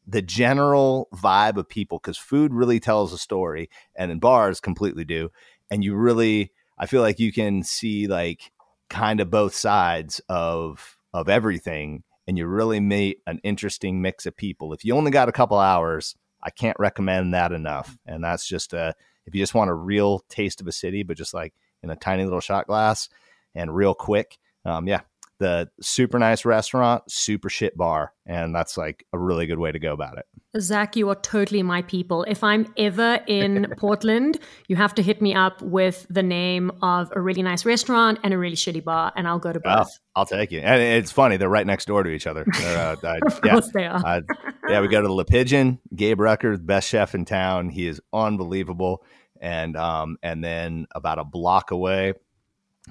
the 0.08 0.22
general 0.22 1.08
vibe 1.14 1.58
of 1.58 1.70
people 1.70 2.00
because 2.00 2.18
food 2.18 2.54
really 2.54 2.80
tells 2.80 3.14
a 3.14 3.18
story 3.18 3.70
and 3.96 4.12
in 4.12 4.20
bars 4.20 4.60
completely 4.60 5.06
do. 5.06 5.30
And 5.70 5.84
you 5.84 5.96
really, 5.96 6.52
I 6.78 6.86
feel 6.86 7.02
like 7.02 7.20
you 7.20 7.32
can 7.32 7.64
see 7.64 8.08
like 8.08 8.52
kind 8.90 9.22
of 9.22 9.30
both 9.30 9.56
sides 9.56 10.20
of 10.28 10.98
of 11.14 11.28
everything 11.28 12.04
and 12.28 12.38
you 12.38 12.46
really 12.46 12.80
meet 12.80 13.20
an 13.28 13.40
interesting 13.44 14.02
mix 14.02 14.26
of 14.26 14.36
people. 14.36 14.74
If 14.74 14.86
you 14.86 14.96
only 14.96 15.12
got 15.12 15.30
a 15.30 15.34
couple 15.34 15.60
hours, 15.60 16.16
I 16.44 16.50
can't 16.50 16.78
recommend 16.80 17.34
that 17.34 17.52
enough. 17.52 17.98
And 18.06 18.24
that's 18.24 18.48
just 18.48 18.74
a 18.74 18.96
if 19.26 19.36
you 19.36 19.42
just 19.42 19.54
want 19.54 19.70
a 19.70 19.76
real 19.76 20.20
taste 20.30 20.62
of 20.62 20.68
a 20.68 20.72
city, 20.72 21.04
but 21.04 21.18
just 21.18 21.34
like 21.34 21.54
in 21.84 21.90
a 21.90 21.96
tiny 21.96 22.24
little 22.24 22.40
shot 22.40 22.68
glass 22.68 23.10
and 23.56 23.76
real 23.76 23.94
quick. 23.94 24.38
Um, 24.66 24.88
yeah, 24.88 25.02
the 25.42 25.68
super 25.82 26.20
nice 26.20 26.46
restaurant, 26.46 27.04
super 27.12 27.50
shit 27.50 27.76
bar. 27.76 28.14
And 28.28 28.54
that's 28.54 28.78
like 28.78 29.08
a 29.12 29.18
really 29.18 29.48
good 29.48 29.58
way 29.58 29.72
to 29.72 29.80
go 29.80 29.92
about 29.92 30.20
it. 30.20 30.26
Zach, 30.62 30.96
you 30.96 31.10
are 31.10 31.16
totally 31.16 31.64
my 31.64 31.82
people. 31.82 32.24
If 32.28 32.44
I'm 32.44 32.72
ever 32.78 33.20
in 33.26 33.74
Portland, 33.78 34.40
you 34.68 34.76
have 34.76 34.94
to 34.96 35.02
hit 35.02 35.20
me 35.20 35.34
up 35.34 35.60
with 35.64 36.06
the 36.12 36.22
name 36.22 36.72
of 36.84 37.12
a 37.16 37.20
really 37.20 37.42
nice 37.42 37.66
restaurant 37.66 38.20
and 38.24 38.36
a 38.36 38.38
really 38.38 38.56
shitty 38.56 38.84
bar, 38.84 39.12
and 39.16 39.28
I'll 39.28 39.40
go 39.40 39.52
to 39.52 39.60
both. 39.60 39.88
Oh, 39.90 40.00
I'll 40.16 40.26
take 40.28 40.52
you. 40.52 40.60
And 40.60 40.80
it's 40.80 41.12
funny, 41.12 41.38
they're 41.38 41.50
right 41.50 41.66
next 41.66 41.86
door 41.86 42.04
to 42.04 42.10
each 42.12 42.28
other. 42.28 42.46
Uh, 42.54 42.96
I, 43.04 43.20
of 43.26 43.40
yeah, 43.44 43.52
course 43.54 43.72
they 43.74 43.88
are. 43.88 44.06
I, 44.06 44.22
yeah, 44.70 44.82
we 44.82 44.90
go 44.90 45.02
to 45.02 45.08
the 45.08 45.14
Le 45.14 45.26
Pigeon, 45.26 45.80
Gabe 45.96 46.20
Rucker, 46.20 46.56
best 46.58 46.88
chef 46.88 47.16
in 47.16 47.26
town. 47.26 47.70
He 47.70 47.88
is 47.88 48.00
unbelievable 48.14 49.04
and 49.42 49.76
um, 49.76 50.18
and 50.24 50.44
then 50.44 50.86
about 50.94 51.20
a 51.20 51.26
block 51.26 51.72
away 51.72 52.14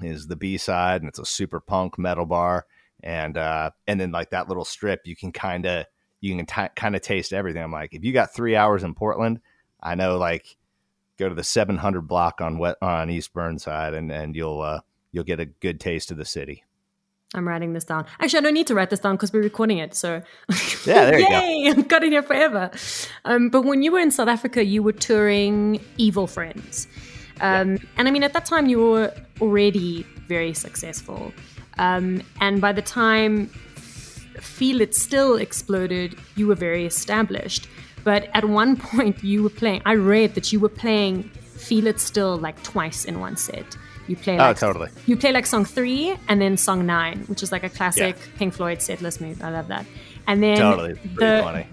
is 0.03 0.27
the 0.27 0.35
B 0.35 0.57
side, 0.57 1.01
and 1.01 1.07
it's 1.07 1.19
a 1.19 1.25
super 1.25 1.59
punk 1.59 1.97
metal 1.97 2.25
bar, 2.25 2.65
and 3.01 3.37
uh, 3.37 3.71
and 3.87 3.99
then 3.99 4.11
like 4.11 4.29
that 4.31 4.49
little 4.49 4.65
strip, 4.65 5.01
you 5.05 5.15
can 5.15 5.31
kind 5.31 5.65
of 5.65 5.85
you 6.19 6.35
can 6.35 6.45
t- 6.45 6.73
kind 6.75 6.95
of 6.95 7.01
taste 7.01 7.33
everything. 7.33 7.63
I'm 7.63 7.71
like, 7.71 7.93
if 7.93 8.03
you 8.03 8.13
got 8.13 8.33
three 8.33 8.55
hours 8.55 8.83
in 8.83 8.93
Portland, 8.93 9.39
I 9.81 9.95
know 9.95 10.17
like 10.17 10.57
go 11.17 11.29
to 11.29 11.35
the 11.35 11.43
700 11.43 12.01
block 12.01 12.41
on 12.41 12.57
wet 12.59 12.75
on 12.81 13.09
East 13.09 13.33
Burnside, 13.33 13.93
and 13.93 14.11
and 14.11 14.35
you'll 14.35 14.61
uh, 14.61 14.81
you'll 15.11 15.23
get 15.23 15.39
a 15.39 15.45
good 15.45 15.79
taste 15.79 16.11
of 16.11 16.17
the 16.17 16.25
city. 16.25 16.63
I'm 17.33 17.47
writing 17.47 17.73
this 17.73 17.85
down. 17.85 18.05
Actually, 18.19 18.39
I 18.39 18.41
don't 18.41 18.53
need 18.53 18.67
to 18.67 18.75
write 18.75 18.89
this 18.89 18.99
down 18.99 19.15
because 19.15 19.31
we're 19.31 19.41
recording 19.41 19.77
it. 19.77 19.95
So, 19.95 20.21
yeah, 20.85 21.05
there 21.05 21.19
you 21.19 21.27
Yay, 21.29 21.69
I've 21.69 21.87
got 21.87 22.03
it 22.03 22.11
here 22.11 22.23
forever. 22.23 22.69
Um, 23.23 23.49
but 23.49 23.61
when 23.63 23.81
you 23.83 23.91
were 23.93 23.99
in 23.99 24.11
South 24.11 24.27
Africa, 24.27 24.65
you 24.65 24.83
were 24.83 24.91
touring 24.91 25.79
Evil 25.97 26.27
Friends. 26.27 26.87
Um, 27.39 27.75
yeah. 27.75 27.83
And 27.97 28.07
I 28.07 28.11
mean, 28.11 28.23
at 28.23 28.33
that 28.33 28.45
time, 28.45 28.67
you 28.67 28.79
were 28.79 29.13
already 29.39 30.03
very 30.27 30.53
successful. 30.53 31.31
Um, 31.77 32.21
and 32.41 32.59
by 32.59 32.73
the 32.73 32.81
time 32.81 33.47
Feel 33.47 34.81
It 34.81 34.93
Still 34.93 35.35
exploded, 35.35 36.17
you 36.35 36.47
were 36.47 36.55
very 36.55 36.85
established. 36.85 37.67
But 38.03 38.29
at 38.33 38.45
one 38.45 38.75
point, 38.91 39.23
you 39.23 39.43
were 39.43 39.49
playing, 39.49 39.81
I 39.85 39.95
read 39.95 40.35
that 40.35 40.51
you 40.51 40.59
were 40.59 40.69
playing 40.69 41.23
Feel 41.23 41.87
It 41.87 41.99
Still 41.99 42.37
like 42.37 42.61
twice 42.63 43.05
in 43.05 43.21
one 43.21 43.37
set. 43.37 43.77
You 44.07 44.15
play 44.15 44.35
oh, 44.35 44.37
like, 44.37 44.57
oh, 44.57 44.67
totally. 44.67 44.89
You 45.05 45.15
play 45.15 45.31
like 45.31 45.45
song 45.45 45.65
three 45.65 46.17
and 46.27 46.41
then 46.41 46.57
song 46.57 46.85
nine, 46.85 47.19
which 47.27 47.43
is 47.43 47.51
like 47.51 47.63
a 47.63 47.69
classic 47.69 48.15
yeah. 48.17 48.37
Pink 48.37 48.53
Floyd 48.53 48.79
setlist 48.79 49.21
move. 49.21 49.41
I 49.41 49.49
love 49.49 49.67
that. 49.67 49.85
And 50.27 50.41
then 50.41 50.57
totally 50.57 50.93
the, 50.93 51.41
funny. 51.43 51.67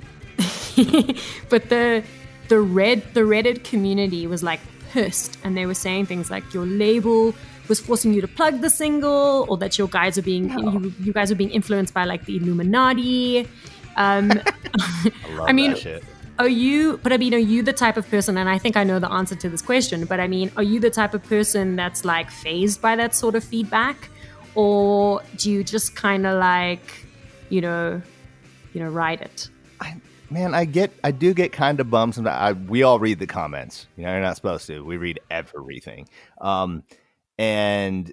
but 1.49 1.69
the 1.69 2.05
the 2.49 2.61
red 2.61 3.03
the 3.15 3.21
Reddit 3.21 3.65
community 3.65 4.27
was 4.27 4.43
like 4.43 4.61
pissed, 4.91 5.39
and 5.45 5.57
they 5.57 5.67
were 5.67 5.75
saying 5.75 6.07
things 6.07 6.31
like 6.31 6.55
your 6.55 6.67
label 6.67 7.35
was 7.69 7.81
forcing 7.81 8.15
you 8.15 8.21
to 8.21 8.29
plug 8.29 8.61
the 8.61 8.71
single, 8.71 9.47
or 9.49 9.57
that 9.59 9.79
your 9.79 9.89
guys 9.89 10.17
are 10.19 10.23
being 10.23 10.49
no. 10.49 10.73
you, 10.73 10.93
you 11.01 11.13
guys 11.13 11.31
are 11.31 11.35
being 11.35 11.51
influenced 11.51 11.95
by 11.95 12.05
like 12.05 12.25
the 12.25 12.37
Illuminati. 12.37 13.49
Um, 13.97 14.33
I, 14.81 15.13
I 15.49 15.53
mean, 15.53 15.77
are 16.39 16.49
you 16.49 16.99
but 17.03 17.13
i 17.13 17.17
mean 17.17 17.35
are 17.35 17.39
you 17.39 17.63
the 17.63 17.73
type 17.73 17.97
of 17.97 18.09
person 18.09 18.39
and 18.39 18.49
i 18.49 18.59
think 18.59 18.77
i 18.77 18.85
know 18.85 18.99
the 18.99 19.11
answer 19.11 19.35
to 19.35 19.49
this 19.49 19.63
question 19.63 20.05
but 20.05 20.21
i 20.21 20.29
mean 20.29 20.51
are 20.57 20.63
you 20.63 20.79
the 20.79 20.91
type 20.91 21.15
of 21.15 21.23
person 21.25 21.77
that's 21.77 22.05
like 22.05 22.31
fazed 22.31 22.81
by 22.81 22.97
that 22.97 23.15
sort 23.15 23.35
of 23.35 23.45
feedback? 23.45 24.11
Or 24.55 25.23
do 25.37 25.53
you 25.53 25.63
just 25.63 25.95
kind 25.95 26.27
of 26.27 26.39
like 26.41 27.07
you 27.49 27.61
know 27.61 28.03
you 28.73 28.81
know 28.81 28.89
ride 28.89 29.21
it? 29.21 29.49
I, 29.81 29.97
man 30.31 30.55
i 30.55 30.65
get 30.65 30.93
i 31.05 31.11
do 31.11 31.33
get 31.33 31.53
kind 31.53 31.79
of 31.81 31.91
bummed 31.91 32.15
sometimes 32.15 32.37
I, 32.37 32.53
we 32.53 32.83
all 32.83 32.99
read 32.99 33.19
the 33.19 33.27
comments. 33.27 33.87
You 33.97 34.05
know 34.05 34.13
you're 34.13 34.21
not 34.21 34.37
supposed 34.37 34.67
to. 34.67 34.85
We 34.85 34.97
read 34.97 35.21
everything. 35.31 36.09
Um 36.41 36.83
and 37.39 38.13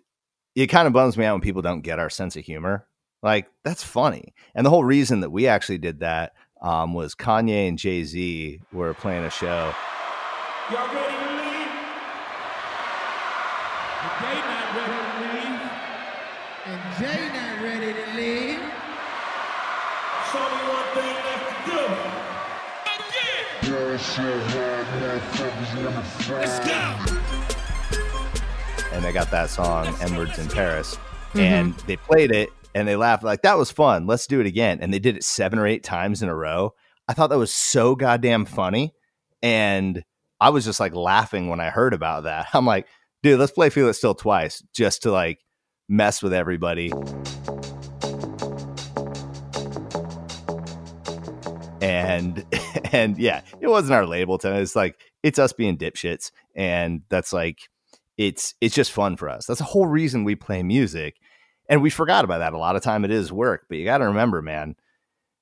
it 0.54 0.68
kind 0.68 0.88
of 0.88 0.94
bums 0.94 1.18
me 1.18 1.26
out 1.26 1.34
when 1.34 1.42
people 1.42 1.62
don't 1.62 1.82
get 1.82 2.00
our 2.00 2.10
sense 2.10 2.36
of 2.36 2.44
humor. 2.46 2.86
Like 3.24 3.50
that's 3.64 3.84
funny. 3.84 4.36
And 4.54 4.66
the 4.66 4.70
whole 4.70 4.84
reason 4.84 5.22
that 5.22 5.32
we 5.32 5.48
actually 5.48 5.80
did 5.80 6.02
that 6.02 6.34
um, 6.66 6.94
was 6.96 7.14
Kanye 7.14 7.70
and 7.70 7.78
Jay 7.78 8.04
Z 8.04 8.60
were 8.74 8.96
playing 8.96 9.24
a 9.24 9.30
show. 9.30 9.72
Y'all 10.72 10.92
ready 10.92 11.16
to 11.16 11.30
leave? 11.38 11.70
They 14.20 14.36
not 14.42 14.76
ready 14.76 14.98
to 15.06 15.20
leave, 15.38 15.62
and 16.66 16.82
Jay 16.98 17.22
not 17.34 17.62
ready 17.62 17.94
to 17.94 18.06
leave. 18.16 18.60
There's 20.10 20.36
only 20.36 20.64
one 20.74 20.90
thing 20.96 21.16
left 21.24 21.46
to 21.54 21.72
do. 21.72 21.82
And 28.92 29.04
they 29.04 29.12
got 29.14 29.30
that 29.30 29.50
song 29.52 29.96
"N-Words 30.02 30.40
in 30.40 30.48
Paris," 30.48 30.96
mm-hmm. 30.96 31.40
and 31.40 31.74
they 31.86 31.98
played 31.98 32.32
it 32.32 32.50
and 32.76 32.86
they 32.86 32.98
laughed 32.98 33.24
like 33.24 33.42
that 33.44 33.58
was 33.58 33.72
fun. 33.72 34.06
Let's 34.06 34.28
do 34.28 34.42
it 34.42 34.46
again. 34.46 34.80
And 34.82 34.94
they 34.94 35.00
did 35.00 35.16
it 35.16 35.24
seven 35.24 35.58
or 35.58 35.66
eight 35.66 35.84
times 35.84 36.22
in 36.22 36.28
a 36.28 36.36
row. 36.36 36.74
I 37.08 37.14
thought 37.14 37.30
that 37.30 37.38
was 37.38 37.54
so 37.54 37.96
goddamn 37.96 38.44
funny. 38.44 38.94
And 39.42 40.04
I 40.42 40.50
was 40.50 40.66
just 40.66 40.82
like 40.82 40.94
laughing 40.94 41.48
when 41.48 41.62
I 41.62 41.70
heard 41.70 41.94
about 41.94 42.26
that. 42.26 42.48
I'm 42.54 42.66
like, 42.66 42.88
dude, 43.24 43.40
let's 43.40 43.54
play 43.54 43.70
Feel 43.70 43.88
It 43.88 43.94
Still 43.94 44.14
twice 44.14 44.62
just 44.74 45.04
to 45.04 45.12
like 45.12 45.40
mess 45.88 46.22
with 46.22 46.34
everybody. 46.34 46.92
And 51.82 52.46
and 52.92 53.18
yeah, 53.18 53.42
it 53.62 53.68
wasn't 53.68 53.94
our 53.94 54.06
label 54.06 54.38
time. 54.38 54.56
It's 54.56 54.76
like 54.76 55.00
it's 55.24 55.40
us 55.40 55.54
being 55.54 55.78
dipshits. 55.78 56.32
And 56.58 57.04
that's 57.08 57.32
like 57.32 57.60
it's 58.18 58.54
it's 58.60 58.76
just 58.76 58.92
fun 58.92 59.16
for 59.16 59.30
us. 59.30 59.46
That's 59.46 59.60
the 59.60 59.66
whole 59.66 59.88
reason 59.88 60.26
we 60.26 60.36
play 60.36 60.62
music 60.62 61.16
and 61.68 61.82
we 61.82 61.90
forgot 61.90 62.26
about 62.26 62.40
that. 62.40 62.54
A 62.54 62.58
lot 62.58 62.76
of 62.76 62.84
time 62.84 63.06
it 63.06 63.12
is 63.12 63.32
work, 63.32 63.66
but 63.68 63.78
you 63.78 63.86
got 63.86 64.00
to 64.00 64.08
remember, 64.08 64.42
man, 64.42 64.76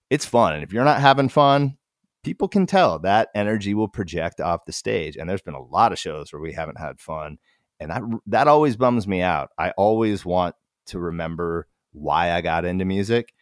it's 0.10 0.26
fun. 0.26 0.54
And 0.54 0.64
if 0.64 0.72
you're 0.72 0.86
not 0.86 1.02
having 1.02 1.30
fun, 1.30 1.78
people 2.24 2.48
can 2.48 2.66
tell 2.66 3.00
that 3.00 3.30
energy 3.36 3.74
will 3.74 3.88
project 3.88 4.40
off 4.40 4.66
the 4.66 4.72
stage. 4.72 5.18
And 5.18 5.30
there's 5.30 5.42
been 5.42 5.54
a 5.54 5.62
lot 5.62 5.92
of 5.92 6.00
shows 6.00 6.32
where 6.32 6.42
we 6.42 6.54
haven't 6.54 6.80
had 6.80 7.00
fun. 7.00 7.38
And 7.80 7.92
that, 7.92 8.02
that 8.28 8.48
always 8.48 8.78
bums 8.78 9.08
me 9.08 9.22
out. 9.22 9.50
I 9.58 9.72
always 9.72 10.26
want 10.26 10.56
to 10.88 11.00
remember 11.00 11.68
why 11.92 12.32
I 12.32 12.42
got 12.42 12.66
into 12.66 12.86
music. 12.86 13.34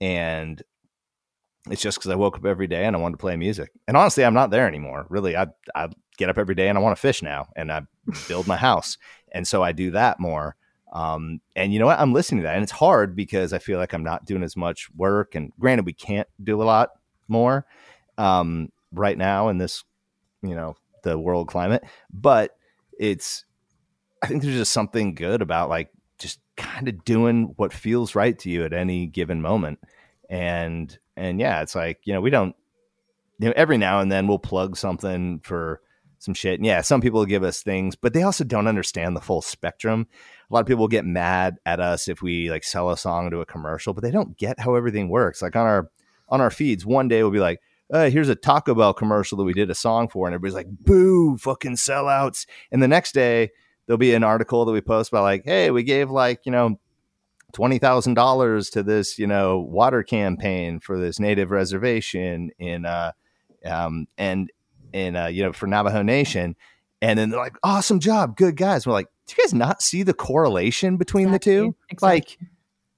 And 0.00 0.62
it's 1.70 1.82
just 1.82 1.98
because 1.98 2.10
I 2.10 2.16
woke 2.16 2.36
up 2.36 2.44
every 2.44 2.66
day 2.66 2.84
and 2.84 2.94
I 2.94 2.98
wanted 2.98 3.14
to 3.14 3.20
play 3.20 3.36
music. 3.36 3.70
And 3.86 3.96
honestly, 3.96 4.24
I'm 4.24 4.34
not 4.34 4.50
there 4.50 4.66
anymore. 4.66 5.06
Really, 5.08 5.36
I, 5.36 5.48
I 5.74 5.88
get 6.18 6.28
up 6.28 6.38
every 6.38 6.54
day 6.54 6.68
and 6.68 6.78
I 6.78 6.80
want 6.80 6.96
to 6.96 7.00
fish 7.00 7.22
now 7.22 7.48
and 7.56 7.72
I 7.72 7.82
build 8.28 8.46
my 8.46 8.56
house. 8.56 8.98
And 9.32 9.46
so 9.46 9.62
I 9.62 9.72
do 9.72 9.90
that 9.92 10.20
more. 10.20 10.56
Um, 10.94 11.40
and 11.56 11.72
you 11.72 11.80
know 11.80 11.86
what? 11.86 11.98
I'm 11.98 12.12
listening 12.12 12.42
to 12.42 12.46
that, 12.46 12.54
and 12.54 12.62
it's 12.62 12.72
hard 12.72 13.16
because 13.16 13.52
I 13.52 13.58
feel 13.58 13.78
like 13.78 13.92
I'm 13.92 14.04
not 14.04 14.24
doing 14.24 14.44
as 14.44 14.56
much 14.56 14.88
work. 14.94 15.34
And 15.34 15.52
granted, 15.58 15.86
we 15.86 15.92
can't 15.92 16.28
do 16.42 16.62
a 16.62 16.64
lot 16.64 16.90
more 17.26 17.66
um, 18.16 18.70
right 18.92 19.18
now 19.18 19.48
in 19.48 19.58
this, 19.58 19.82
you 20.42 20.54
know, 20.54 20.76
the 21.02 21.18
world 21.18 21.48
climate. 21.48 21.82
But 22.12 22.56
it's, 22.96 23.44
I 24.22 24.28
think 24.28 24.42
there's 24.42 24.54
just 24.54 24.72
something 24.72 25.14
good 25.14 25.42
about 25.42 25.68
like 25.68 25.90
just 26.18 26.38
kind 26.56 26.86
of 26.88 27.04
doing 27.04 27.54
what 27.56 27.72
feels 27.72 28.14
right 28.14 28.38
to 28.38 28.48
you 28.48 28.64
at 28.64 28.72
any 28.72 29.06
given 29.06 29.42
moment. 29.42 29.80
And 30.30 30.96
and 31.16 31.40
yeah, 31.40 31.62
it's 31.62 31.74
like 31.74 32.00
you 32.04 32.12
know 32.12 32.20
we 32.20 32.30
don't, 32.30 32.54
you 33.40 33.48
know, 33.48 33.54
every 33.56 33.78
now 33.78 33.98
and 33.98 34.12
then 34.12 34.28
we'll 34.28 34.38
plug 34.38 34.76
something 34.76 35.40
for 35.40 35.80
some 36.18 36.34
shit. 36.34 36.58
And 36.58 36.66
yeah, 36.66 36.80
some 36.80 37.00
people 37.00 37.24
give 37.26 37.42
us 37.42 37.62
things, 37.62 37.96
but 37.96 38.14
they 38.14 38.22
also 38.22 38.44
don't 38.44 38.66
understand 38.66 39.16
the 39.16 39.20
full 39.20 39.42
spectrum 39.42 40.06
a 40.50 40.54
lot 40.54 40.60
of 40.60 40.66
people 40.66 40.88
get 40.88 41.04
mad 41.04 41.56
at 41.64 41.80
us 41.80 42.08
if 42.08 42.22
we 42.22 42.50
like 42.50 42.64
sell 42.64 42.90
a 42.90 42.96
song 42.96 43.30
to 43.30 43.40
a 43.40 43.46
commercial, 43.46 43.94
but 43.94 44.02
they 44.02 44.10
don't 44.10 44.36
get 44.36 44.60
how 44.60 44.74
everything 44.74 45.08
works. 45.08 45.42
Like 45.42 45.56
on 45.56 45.66
our 45.66 45.90
on 46.28 46.40
our 46.40 46.50
feeds, 46.50 46.86
one 46.86 47.08
day 47.08 47.22
we'll 47.22 47.32
be 47.32 47.40
like, 47.40 47.60
uh, 47.92 48.08
here's 48.10 48.28
a 48.28 48.34
Taco 48.34 48.74
Bell 48.74 48.94
commercial 48.94 49.38
that 49.38 49.44
we 49.44 49.52
did 49.52 49.70
a 49.70 49.74
song 49.74 50.08
for, 50.08 50.26
and 50.26 50.34
everybody's 50.34 50.54
like, 50.54 50.84
boo, 50.84 51.36
fucking 51.36 51.76
sellouts. 51.76 52.46
And 52.72 52.82
the 52.82 52.88
next 52.88 53.12
day 53.12 53.50
there'll 53.86 53.98
be 53.98 54.14
an 54.14 54.24
article 54.24 54.64
that 54.64 54.72
we 54.72 54.80
post 54.80 55.12
about 55.12 55.22
like, 55.22 55.44
hey, 55.44 55.70
we 55.70 55.82
gave 55.82 56.10
like, 56.10 56.40
you 56.44 56.52
know, 56.52 56.78
twenty 57.52 57.78
thousand 57.78 58.14
dollars 58.14 58.70
to 58.70 58.82
this, 58.82 59.18
you 59.18 59.26
know, 59.26 59.58
water 59.58 60.02
campaign 60.02 60.80
for 60.80 60.98
this 60.98 61.18
native 61.20 61.50
reservation 61.50 62.50
in 62.58 62.84
uh 62.84 63.12
um 63.64 64.06
and 64.18 64.50
in 64.92 65.16
uh, 65.16 65.26
you 65.26 65.42
know, 65.42 65.52
for 65.52 65.66
Navajo 65.66 66.02
Nation. 66.02 66.56
And 67.04 67.18
then 67.18 67.28
they're 67.28 67.38
like, 67.38 67.58
awesome 67.62 68.00
job, 68.00 68.34
good 68.34 68.56
guys. 68.56 68.86
We're 68.86 68.94
like, 68.94 69.08
do 69.26 69.34
you 69.36 69.44
guys 69.44 69.52
not 69.52 69.82
see 69.82 70.02
the 70.02 70.14
correlation 70.14 70.96
between 70.96 71.26
exactly. 71.26 71.54
the 71.54 71.60
two? 71.60 71.76
Exactly. 71.90 72.08
Like, 72.08 72.38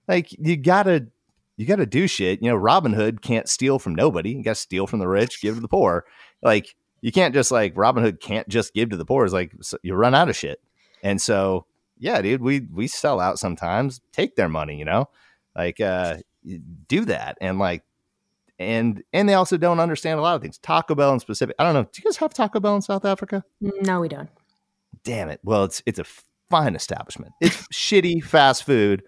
like 0.07 0.33
you 0.39 0.57
gotta 0.57 1.09
you 1.57 1.67
gotta 1.67 1.87
do 1.87 2.07
shit. 2.07 2.41
You 2.41 2.51
know, 2.51 2.57
Robin 2.57 2.93
Hood 2.93 3.21
can't 3.21 3.49
steal 3.49 3.81
from 3.81 3.97
nobody. 3.97 4.31
You 4.31 4.45
gotta 4.45 4.55
steal 4.55 4.87
from 4.87 5.01
the 5.01 5.09
rich, 5.09 5.43
give 5.43 5.57
to 5.57 5.61
the 5.61 5.67
poor. 5.67 6.05
Like 6.41 6.77
you 7.01 7.11
can't 7.11 7.35
just 7.35 7.51
like 7.51 7.73
Robin 7.75 8.05
Hood 8.05 8.21
can't 8.21 8.47
just 8.49 8.75
give 8.75 8.91
to 8.91 8.97
the 8.97 9.05
poor. 9.05 9.25
It's 9.25 9.35
like 9.35 9.53
so 9.61 9.77
you 9.83 9.95
run 9.95 10.15
out 10.15 10.29
of 10.29 10.37
shit. 10.37 10.61
And 11.03 11.21
so 11.21 11.67
yeah, 11.99 12.23
dude, 12.23 12.43
we 12.43 12.61
we 12.61 12.87
sell 12.87 13.19
out 13.19 13.41
sometimes. 13.41 14.01
Take 14.13 14.37
their 14.37 14.49
money, 14.49 14.79
you 14.79 14.85
know, 14.85 15.09
like 15.57 15.81
uh, 15.81 16.19
do 16.87 17.07
that 17.07 17.39
and 17.41 17.59
like 17.59 17.83
and 18.59 19.03
and 19.13 19.29
they 19.29 19.35
also 19.35 19.57
don't 19.57 19.81
understand 19.81 20.19
a 20.19 20.23
lot 20.23 20.37
of 20.37 20.43
things. 20.43 20.59
Taco 20.59 20.95
Bell 20.95 21.13
in 21.13 21.21
specific. 21.21 21.57
I 21.59 21.65
don't 21.65 21.75
know. 21.75 21.85
Do 21.85 21.91
you 21.99 22.05
guys 22.05 22.17
have 22.19 22.35
Taco 22.35 22.61
Bell 22.61 22.77
in 22.77 22.83
South 22.83 23.05
Africa? 23.05 23.45
No, 23.61 24.01
we 24.01 24.09
don't 24.09 24.31
damn 25.07 25.31
it. 25.31 25.41
Well, 25.43 25.65
it's 25.65 25.83
it's 25.87 25.99
a 25.99 26.05
fine 26.51 26.75
establishment. 26.75 27.33
It's 27.41 27.67
shitty 27.73 28.23
fast 28.23 28.65
food, 28.65 29.03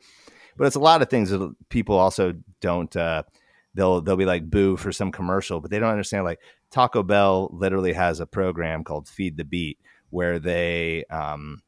but 0.56 0.66
it's 0.66 0.76
a 0.76 0.80
lot 0.80 1.02
of 1.02 1.10
things 1.10 1.28
that 1.30 1.54
people 1.68 1.98
also 1.98 2.34
don't. 2.62 2.94
Uh, 2.96 3.24
they'll 3.74 4.00
they'll 4.00 4.16
be 4.16 4.24
like 4.24 4.48
boo 4.48 4.78
for 4.78 4.92
some 4.92 5.12
commercial, 5.12 5.60
but 5.60 5.70
they 5.70 5.78
don't 5.78 5.90
understand. 5.90 6.24
Like 6.24 6.40
Taco 6.70 7.02
Bell 7.02 7.50
literally 7.52 7.92
has 7.92 8.20
a 8.20 8.26
program 8.26 8.84
called 8.84 9.08
Feed 9.08 9.36
the 9.36 9.44
Beat 9.44 9.78
where 10.10 10.38
they 10.38 11.04
um, 11.10 11.60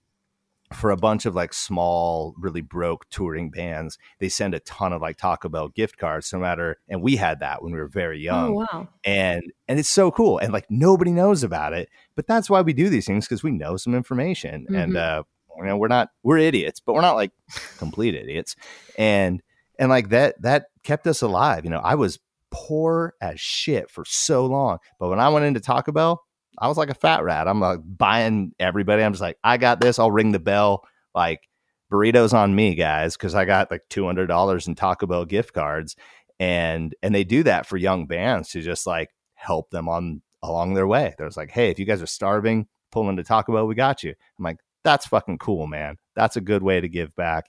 for 0.72 0.90
a 0.90 0.96
bunch 0.96 1.26
of 1.26 1.34
like 1.34 1.52
small, 1.52 2.34
really 2.38 2.60
broke 2.60 3.08
touring 3.10 3.50
bands, 3.50 3.98
they 4.18 4.28
send 4.28 4.54
a 4.54 4.60
ton 4.60 4.92
of 4.92 5.02
like 5.02 5.16
Taco 5.16 5.48
Bell 5.48 5.68
gift 5.68 5.96
cards, 5.96 6.32
no 6.32 6.38
matter. 6.38 6.78
And 6.88 7.02
we 7.02 7.16
had 7.16 7.40
that 7.40 7.62
when 7.62 7.72
we 7.72 7.78
were 7.78 7.88
very 7.88 8.18
oh, 8.28 8.32
young. 8.32 8.50
Oh, 8.50 8.66
wow. 8.72 8.88
And 9.04 9.42
and 9.66 9.78
it's 9.78 9.88
so 9.88 10.10
cool. 10.10 10.38
And 10.38 10.52
like 10.52 10.66
nobody 10.70 11.10
knows 11.10 11.42
about 11.42 11.72
it, 11.72 11.88
but 12.14 12.26
that's 12.26 12.48
why 12.48 12.60
we 12.60 12.72
do 12.72 12.88
these 12.88 13.06
things 13.06 13.26
because 13.26 13.42
we 13.42 13.50
know 13.50 13.76
some 13.76 13.94
information. 13.94 14.62
Mm-hmm. 14.62 14.74
And 14.76 14.96
uh, 14.96 15.22
you 15.58 15.64
know, 15.64 15.76
we're 15.76 15.88
not 15.88 16.10
we're 16.22 16.38
idiots, 16.38 16.80
but 16.80 16.94
we're 16.94 17.00
not 17.00 17.16
like 17.16 17.32
complete 17.78 18.14
idiots. 18.14 18.54
And 18.96 19.42
and 19.78 19.88
like 19.90 20.10
that 20.10 20.40
that 20.42 20.66
kept 20.84 21.06
us 21.06 21.20
alive. 21.20 21.64
You 21.64 21.70
know, 21.70 21.80
I 21.80 21.96
was 21.96 22.20
poor 22.52 23.14
as 23.20 23.40
shit 23.40 23.90
for 23.90 24.04
so 24.04 24.46
long, 24.46 24.78
but 25.00 25.08
when 25.08 25.20
I 25.20 25.30
went 25.30 25.46
into 25.46 25.60
Taco 25.60 25.90
Bell, 25.90 26.22
I 26.60 26.68
was 26.68 26.76
like 26.76 26.90
a 26.90 26.94
fat 26.94 27.24
rat. 27.24 27.48
I'm 27.48 27.60
like 27.60 27.80
buying 27.84 28.52
everybody. 28.60 29.02
I'm 29.02 29.12
just 29.12 29.22
like, 29.22 29.38
I 29.42 29.56
got 29.56 29.80
this. 29.80 29.98
I'll 29.98 30.10
ring 30.10 30.32
the 30.32 30.38
bell. 30.38 30.86
Like 31.14 31.48
burritos 31.90 32.34
on 32.34 32.54
me, 32.54 32.74
guys, 32.74 33.16
because 33.16 33.34
I 33.34 33.44
got 33.46 33.70
like 33.70 33.82
two 33.88 34.04
hundred 34.04 34.26
dollars 34.26 34.68
in 34.68 34.74
Taco 34.74 35.06
Bell 35.06 35.24
gift 35.24 35.54
cards, 35.54 35.96
and 36.38 36.94
and 37.02 37.14
they 37.14 37.24
do 37.24 37.42
that 37.44 37.66
for 37.66 37.76
young 37.76 38.06
bands 38.06 38.50
to 38.50 38.60
just 38.60 38.86
like 38.86 39.10
help 39.34 39.70
them 39.70 39.88
on 39.88 40.22
along 40.42 40.74
their 40.74 40.86
way. 40.86 41.14
There's 41.18 41.36
like, 41.36 41.50
hey, 41.50 41.70
if 41.70 41.78
you 41.78 41.86
guys 41.86 42.02
are 42.02 42.06
starving, 42.06 42.66
pull 42.92 43.08
into 43.08 43.24
Taco 43.24 43.52
Bell, 43.52 43.66
we 43.66 43.74
got 43.74 44.02
you. 44.02 44.14
I'm 44.38 44.44
like, 44.44 44.58
that's 44.84 45.06
fucking 45.06 45.38
cool, 45.38 45.66
man. 45.66 45.96
That's 46.14 46.36
a 46.36 46.40
good 46.42 46.62
way 46.62 46.80
to 46.80 46.88
give 46.88 47.16
back, 47.16 47.46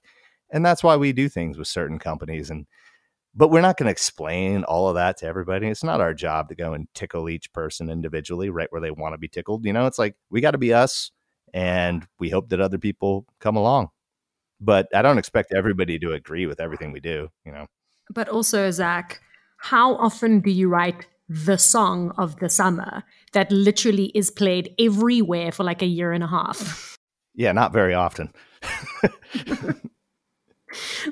and 0.50 0.66
that's 0.66 0.84
why 0.84 0.96
we 0.96 1.12
do 1.12 1.30
things 1.30 1.58
with 1.58 1.68
certain 1.68 2.00
companies 2.00 2.50
and. 2.50 2.66
But 3.34 3.50
we're 3.50 3.62
not 3.62 3.78
going 3.78 3.86
to 3.86 3.92
explain 3.92 4.64
all 4.66 4.90
of 4.90 4.96
that 4.96 5.18
to 5.18 5.26
everybody. 5.26 5.68
It's 5.68 5.84
not 5.84 6.02
our 6.02 6.14
job 6.14 6.50
to 6.50 6.56
go 6.56 6.74
and 6.74 6.88
tickle 6.94 7.30
each 7.30 7.54
person 7.54 7.90
individually 7.90 8.50
right 8.50 8.68
where 8.72 8.82
they 8.82 8.92
want 8.92 9.14
to 9.14 9.18
be 9.18 9.30
tickled. 9.30 9.66
You 9.66 9.72
know, 9.72 9.86
it's 9.88 10.00
like 10.00 10.16
we 10.30 10.42
got 10.42 10.52
to 10.52 10.58
be 10.58 10.74
us 10.74 11.12
and 11.54 12.06
we 12.20 12.30
hope 12.30 12.50
that 12.50 12.60
other 12.60 12.78
people 12.78 13.26
come 13.40 13.56
along 13.56 13.90
but 14.62 14.88
I 14.94 15.02
don't 15.02 15.18
expect 15.18 15.54
everybody 15.54 15.98
to 16.00 16.14
agree 16.14 16.46
with 16.46 16.62
everything 16.62 16.92
we 16.92 17.00
do, 17.00 17.30
you 17.44 17.52
know. 17.52 17.66
But 18.14 18.30
also, 18.30 18.70
Zach, 18.72 19.20
how 19.58 19.96
often 19.96 20.40
do 20.40 20.52
you 20.52 20.70
write 20.70 21.08
the 21.28 21.58
song 21.58 22.14
of 22.18 22.38
the 22.38 22.50
summer 22.50 23.04
that 23.34 23.52
literally 23.52 24.12
is 24.14 24.30
played 24.30 24.74
everywhere 24.80 25.52
for 25.52 25.64
like 25.64 25.82
a 25.82 25.88
year 25.88 26.14
and 26.14 26.24
a 26.24 26.28
half? 26.28 26.98
Yeah, 27.34 27.52
not 27.54 27.74
very 27.74 27.94
often. 27.94 28.32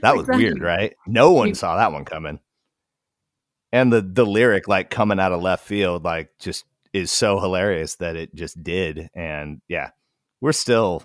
that 0.01 0.15
was 0.15 0.23
exactly. 0.23 0.45
weird, 0.45 0.61
right? 0.61 0.95
No 1.07 1.31
one 1.31 1.55
saw 1.55 1.77
that 1.77 1.91
one 1.91 2.05
coming. 2.05 2.39
And 3.71 3.93
the 3.93 4.01
the 4.01 4.25
lyric 4.25 4.67
like 4.67 4.89
coming 4.89 5.19
out 5.19 5.31
of 5.31 5.41
left 5.41 5.65
field 5.65 6.03
like 6.03 6.31
just 6.39 6.65
is 6.91 7.11
so 7.11 7.39
hilarious 7.39 7.95
that 7.95 8.15
it 8.15 8.33
just 8.33 8.63
did 8.63 9.09
and 9.13 9.61
yeah, 9.67 9.91
we're 10.41 10.51
still 10.51 11.03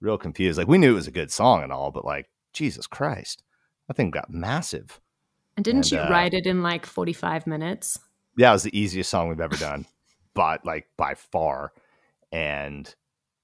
real 0.00 0.18
confused. 0.18 0.58
Like 0.58 0.68
we 0.68 0.78
knew 0.78 0.92
it 0.92 0.96
was 0.96 1.08
a 1.08 1.12
good 1.12 1.30
song 1.30 1.62
and 1.62 1.72
all, 1.72 1.90
but 1.90 2.04
like 2.04 2.28
Jesus 2.52 2.86
Christ, 2.86 3.42
that 3.88 3.96
thing 3.96 4.10
got 4.10 4.30
massive. 4.30 5.00
And 5.56 5.64
didn't 5.64 5.90
and, 5.90 5.92
you 5.92 5.98
uh, 5.98 6.08
write 6.10 6.34
it 6.34 6.46
in 6.46 6.62
like 6.62 6.86
45 6.86 7.46
minutes? 7.46 7.98
Yeah, 8.36 8.50
it 8.50 8.54
was 8.54 8.62
the 8.62 8.78
easiest 8.78 9.10
song 9.10 9.28
we've 9.28 9.40
ever 9.40 9.56
done, 9.56 9.86
but 10.34 10.64
like 10.64 10.88
by 10.96 11.14
far. 11.14 11.72
And 12.30 12.92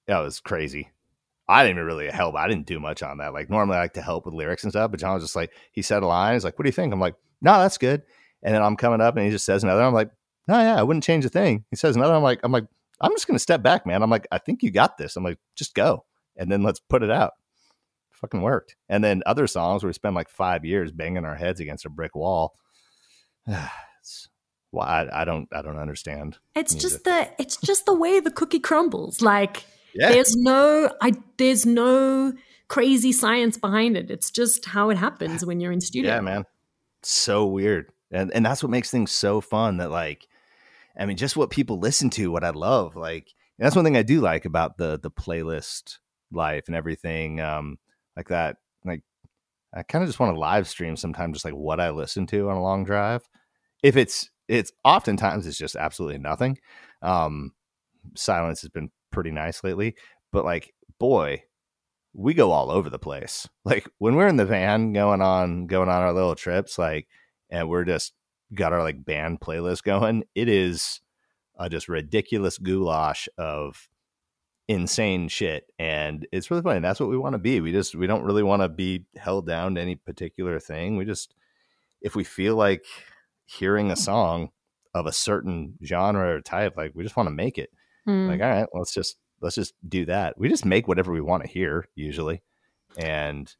that 0.07 0.19
was 0.19 0.39
crazy. 0.39 0.89
I 1.49 1.63
didn't 1.63 1.77
even 1.77 1.87
really 1.87 2.09
help. 2.09 2.35
I 2.35 2.47
didn't 2.47 2.67
do 2.67 2.79
much 2.79 3.01
on 3.01 3.17
that. 3.17 3.33
Like 3.33 3.49
normally 3.49 3.77
I 3.77 3.81
like 3.81 3.93
to 3.93 4.01
help 4.01 4.25
with 4.25 4.35
lyrics 4.35 4.63
and 4.63 4.71
stuff, 4.71 4.91
but 4.91 4.99
John 4.99 5.15
was 5.15 5.23
just 5.23 5.35
like, 5.35 5.51
he 5.71 5.81
said 5.81 6.03
a 6.03 6.07
line. 6.07 6.35
He's 6.35 6.43
like, 6.43 6.59
what 6.59 6.63
do 6.63 6.69
you 6.69 6.73
think? 6.73 6.93
I'm 6.93 6.99
like, 6.99 7.15
no, 7.41 7.53
that's 7.59 7.79
good. 7.79 8.03
And 8.43 8.53
then 8.53 8.61
I'm 8.61 8.77
coming 8.77 9.01
up 9.01 9.15
and 9.15 9.25
he 9.25 9.31
just 9.31 9.45
says 9.45 9.63
another. 9.63 9.81
I'm 9.81 9.93
like, 9.93 10.11
no, 10.47 10.59
yeah, 10.59 10.79
I 10.79 10.83
wouldn't 10.83 11.03
change 11.03 11.25
a 11.25 11.29
thing. 11.29 11.65
He 11.71 11.75
says 11.75 11.95
another. 11.95 12.13
I'm 12.13 12.23
like, 12.23 12.39
I'm 12.43 12.51
like, 12.51 12.65
I'm 13.01 13.11
just 13.11 13.27
going 13.27 13.35
to 13.35 13.41
step 13.41 13.63
back, 13.63 13.85
man. 13.85 14.03
I'm 14.03 14.09
like, 14.09 14.27
I 14.31 14.37
think 14.37 14.61
you 14.61 14.69
got 14.71 14.97
this. 14.97 15.15
I'm 15.15 15.23
like, 15.23 15.39
just 15.55 15.73
go 15.73 16.05
and 16.37 16.51
then 16.51 16.63
let's 16.63 16.79
put 16.79 17.01
it 17.01 17.11
out. 17.11 17.33
Fucking 18.11 18.41
worked. 18.41 18.75
And 18.87 19.03
then 19.03 19.23
other 19.25 19.47
songs 19.47 19.83
where 19.83 19.89
we 19.89 19.93
spend 19.93 20.15
like 20.15 20.29
five 20.29 20.65
years 20.65 20.91
banging 20.91 21.25
our 21.25 21.35
heads 21.35 21.59
against 21.59 21.85
a 21.85 21.89
brick 21.89 22.15
wall. 22.15 22.55
it's, 23.47 24.29
well, 24.71 24.85
I, 24.85 25.07
I 25.11 25.25
don't 25.25 25.47
I 25.51 25.61
don't 25.61 25.79
understand. 25.79 26.37
It's 26.55 26.73
music. 26.73 26.89
just 26.91 27.03
the 27.05 27.29
it's 27.39 27.57
just 27.57 27.85
the 27.85 27.93
way 27.93 28.19
the 28.19 28.31
cookie 28.31 28.59
crumbles. 28.59 29.21
Like 29.21 29.63
yeah. 29.93 30.09
there's 30.11 30.35
no 30.35 30.91
I 31.01 31.13
there's 31.37 31.65
no 31.65 32.33
crazy 32.67 33.11
science 33.11 33.57
behind 33.57 33.97
it. 33.97 34.11
It's 34.11 34.31
just 34.31 34.65
how 34.65 34.89
it 34.89 34.97
happens 34.97 35.45
when 35.45 35.59
you're 35.59 35.71
in 35.71 35.81
studio. 35.81 36.15
Yeah, 36.15 36.21
man. 36.21 36.45
so 37.03 37.45
weird. 37.45 37.91
And 38.11 38.31
and 38.33 38.45
that's 38.45 38.63
what 38.63 38.71
makes 38.71 38.89
things 38.89 39.11
so 39.11 39.41
fun 39.41 39.77
that 39.77 39.91
like 39.91 40.27
I 40.97 41.05
mean 41.05 41.17
just 41.17 41.37
what 41.37 41.49
people 41.49 41.79
listen 41.79 42.09
to, 42.11 42.31
what 42.31 42.43
I 42.43 42.49
love. 42.51 42.95
Like 42.95 43.33
that's 43.57 43.75
one 43.75 43.85
thing 43.85 43.97
I 43.97 44.03
do 44.03 44.21
like 44.21 44.45
about 44.45 44.77
the 44.77 44.99
the 45.01 45.11
playlist 45.11 45.97
life 46.31 46.65
and 46.67 46.75
everything 46.75 47.41
um, 47.41 47.77
like 48.15 48.29
that. 48.29 48.57
Like 48.85 49.03
I 49.73 49.83
kind 49.83 50.03
of 50.03 50.09
just 50.09 50.19
want 50.19 50.33
to 50.33 50.39
live 50.39 50.67
stream 50.67 50.95
sometimes, 50.95 51.35
just 51.35 51.45
like 51.45 51.53
what 51.53 51.79
I 51.79 51.89
listen 51.91 52.25
to 52.27 52.49
on 52.49 52.57
a 52.57 52.63
long 52.63 52.83
drive. 52.83 53.27
If 53.83 53.97
it's 53.97 54.29
it's 54.47 54.71
oftentimes 54.83 55.45
it's 55.45 55.57
just 55.57 55.75
absolutely 55.75 56.19
nothing. 56.19 56.57
Um, 57.01 57.53
silence 58.15 58.61
has 58.61 58.69
been 58.69 58.89
pretty 59.11 59.31
nice 59.31 59.63
lately, 59.63 59.95
but 60.31 60.45
like 60.45 60.73
boy, 60.99 61.43
we 62.13 62.33
go 62.33 62.51
all 62.51 62.71
over 62.71 62.89
the 62.89 62.99
place. 62.99 63.47
Like 63.65 63.87
when 63.99 64.15
we're 64.15 64.27
in 64.27 64.37
the 64.37 64.45
van 64.45 64.93
going 64.93 65.21
on 65.21 65.67
going 65.67 65.89
on 65.89 66.01
our 66.01 66.13
little 66.13 66.35
trips, 66.35 66.79
like 66.79 67.07
and 67.51 67.69
we're 67.69 67.85
just 67.85 68.13
got 68.53 68.73
our 68.73 68.81
like 68.81 69.05
band 69.05 69.41
playlist 69.41 69.83
going. 69.83 70.23
It 70.33 70.49
is 70.49 71.01
a 71.59 71.69
just 71.69 71.87
ridiculous 71.87 72.57
goulash 72.57 73.27
of 73.37 73.89
insane 74.69 75.27
shit 75.27 75.65
and 75.79 76.27
it's 76.31 76.51
really 76.51 76.61
funny 76.61 76.79
that's 76.79 76.99
what 76.99 77.09
we 77.09 77.17
want 77.17 77.33
to 77.33 77.39
be 77.39 77.59
we 77.59 77.71
just 77.71 77.95
we 77.95 78.05
don't 78.05 78.23
really 78.23 78.43
want 78.43 78.61
to 78.61 78.69
be 78.69 79.03
held 79.17 79.47
down 79.47 79.73
to 79.73 79.81
any 79.81 79.95
particular 79.95 80.59
thing 80.59 80.95
we 80.95 81.03
just 81.03 81.33
if 82.01 82.15
we 82.15 82.23
feel 82.23 82.55
like 82.55 82.85
hearing 83.47 83.89
a 83.89 83.95
song 83.95 84.49
of 84.93 85.07
a 85.07 85.11
certain 85.11 85.73
genre 85.83 86.35
or 86.35 86.39
type 86.41 86.77
like 86.77 86.91
we 86.93 87.01
just 87.01 87.17
want 87.17 87.25
to 87.25 87.33
make 87.33 87.57
it 87.57 87.71
mm. 88.09 88.27
like 88.27 88.41
all 88.41 88.49
right 88.49 88.67
let's 88.73 88.93
just 88.93 89.17
let's 89.41 89.55
just 89.55 89.73
do 89.87 90.05
that 90.05 90.37
we 90.37 90.49
just 90.49 90.65
make 90.65 90.87
whatever 90.87 91.11
we 91.11 91.21
want 91.21 91.43
to 91.43 91.49
hear 91.49 91.87
usually 91.95 92.41
and 92.97 93.55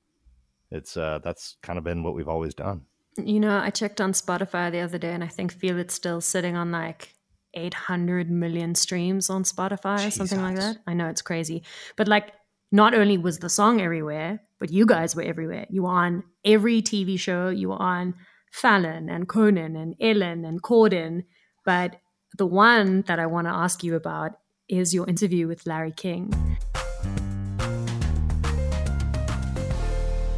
it's 0.71 0.97
uh 0.97 1.19
that's 1.23 1.57
kind 1.61 1.77
of 1.77 1.83
been 1.83 2.03
what 2.03 2.15
we've 2.15 2.27
always 2.27 2.53
done 2.53 2.81
you 3.17 3.39
know 3.39 3.57
i 3.59 3.69
checked 3.69 4.01
on 4.01 4.11
spotify 4.13 4.71
the 4.71 4.79
other 4.79 4.97
day 4.97 5.11
and 5.11 5.23
i 5.23 5.27
think 5.27 5.51
feel 5.51 5.77
it's 5.77 5.93
still 5.93 6.21
sitting 6.21 6.55
on 6.55 6.71
like 6.71 7.15
800 7.53 8.29
million 8.29 8.75
streams 8.75 9.29
on 9.29 9.43
Spotify 9.43 9.97
Jesus. 9.97 10.15
or 10.15 10.27
something 10.27 10.41
like 10.41 10.55
that. 10.57 10.77
I 10.87 10.93
know 10.93 11.07
it's 11.07 11.21
crazy. 11.21 11.63
But 11.95 12.07
like, 12.07 12.33
not 12.71 12.93
only 12.93 13.17
was 13.17 13.39
the 13.39 13.49
song 13.49 13.81
everywhere, 13.81 14.41
but 14.59 14.71
you 14.71 14.85
guys 14.85 15.15
were 15.15 15.23
everywhere. 15.23 15.65
You 15.69 15.83
were 15.83 15.89
on 15.89 16.23
every 16.45 16.81
TV 16.81 17.19
show. 17.19 17.49
You 17.49 17.69
were 17.69 17.81
on 17.81 18.13
Fallon 18.51 19.09
and 19.09 19.27
Conan 19.27 19.75
and 19.75 19.95
Ellen 19.99 20.45
and 20.45 20.61
Corden. 20.61 21.23
But 21.65 21.95
the 22.37 22.45
one 22.45 23.01
that 23.03 23.19
I 23.19 23.25
want 23.25 23.47
to 23.47 23.51
ask 23.53 23.83
you 23.83 23.95
about 23.95 24.39
is 24.67 24.93
your 24.93 25.07
interview 25.07 25.47
with 25.47 25.65
Larry 25.65 25.91
King. 25.91 26.31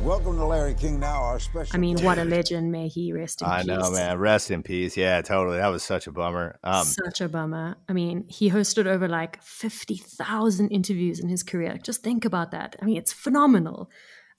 Welcome 0.02 0.38
to 0.38 0.46
Larry 0.46 0.74
King 0.74 1.00
Now, 1.00 1.22
our 1.22 1.40
special. 1.40 1.76
I 1.76 1.80
mean, 1.80 2.00
what 2.00 2.18
a 2.18 2.24
legend! 2.24 2.72
May 2.72 2.88
he 2.88 3.14
rest 3.14 3.42
in 3.42 3.48
I 3.48 3.62
peace. 3.62 3.72
I 3.72 3.76
know, 3.76 3.92
man. 3.92 4.18
Rest 4.18 4.50
in 4.50 4.64
peace. 4.64 4.98
Yeah, 4.98 5.22
totally. 5.22 5.58
That 5.58 5.68
was 5.68 5.84
such 5.84 6.08
a 6.08 6.12
bummer. 6.12 6.58
Um, 6.64 6.86
such 6.86 7.22
a 7.22 7.30
bummer. 7.30 7.76
I 7.88 7.94
mean, 7.94 8.26
he 8.28 8.50
hosted 8.50 8.88
over 8.88 9.08
like 9.08 9.42
fifty 9.44 9.98
thousand 9.98 10.70
interviews 10.70 11.20
in 11.20 11.30
his 11.30 11.44
career. 11.44 11.78
Just 11.84 12.02
think 12.02 12.26
about 12.26 12.50
that. 12.52 12.76
I 12.82 12.86
mean, 12.86 12.98
it's 12.98 13.14
phenomenal. 13.14 13.92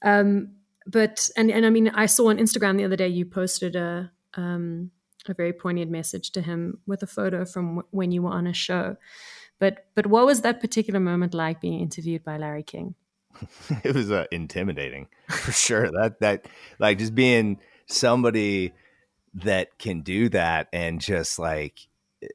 Um, 0.02 0.56
but 0.84 1.30
and 1.36 1.48
and 1.50 1.64
I 1.64 1.70
mean, 1.70 1.90
I 1.90 2.06
saw 2.06 2.30
on 2.30 2.38
Instagram 2.38 2.76
the 2.76 2.84
other 2.84 2.96
day 2.96 3.08
you 3.08 3.24
posted 3.24 3.76
a 3.76 4.10
um, 4.34 4.90
a 5.28 5.34
very 5.34 5.52
poignant 5.52 5.90
message 5.90 6.30
to 6.32 6.42
him 6.42 6.78
with 6.86 7.02
a 7.02 7.06
photo 7.06 7.44
from 7.44 7.82
when 7.90 8.12
you 8.12 8.22
were 8.22 8.30
on 8.30 8.46
a 8.46 8.52
show. 8.52 8.96
But 9.58 9.86
but 9.94 10.06
what 10.06 10.26
was 10.26 10.40
that 10.40 10.60
particular 10.60 11.00
moment 11.00 11.34
like 11.34 11.60
being 11.60 11.80
interviewed 11.80 12.24
by 12.24 12.36
Larry 12.36 12.62
King? 12.62 12.94
it 13.84 13.94
was 13.94 14.10
uh, 14.10 14.26
intimidating 14.30 15.08
for 15.28 15.52
sure. 15.52 15.90
That 15.90 16.20
that 16.20 16.46
like 16.78 16.98
just 16.98 17.14
being 17.14 17.58
somebody 17.86 18.72
that 19.34 19.78
can 19.78 20.02
do 20.02 20.28
that 20.30 20.68
and 20.72 21.00
just 21.00 21.38
like 21.38 21.86
eh, 22.22 22.26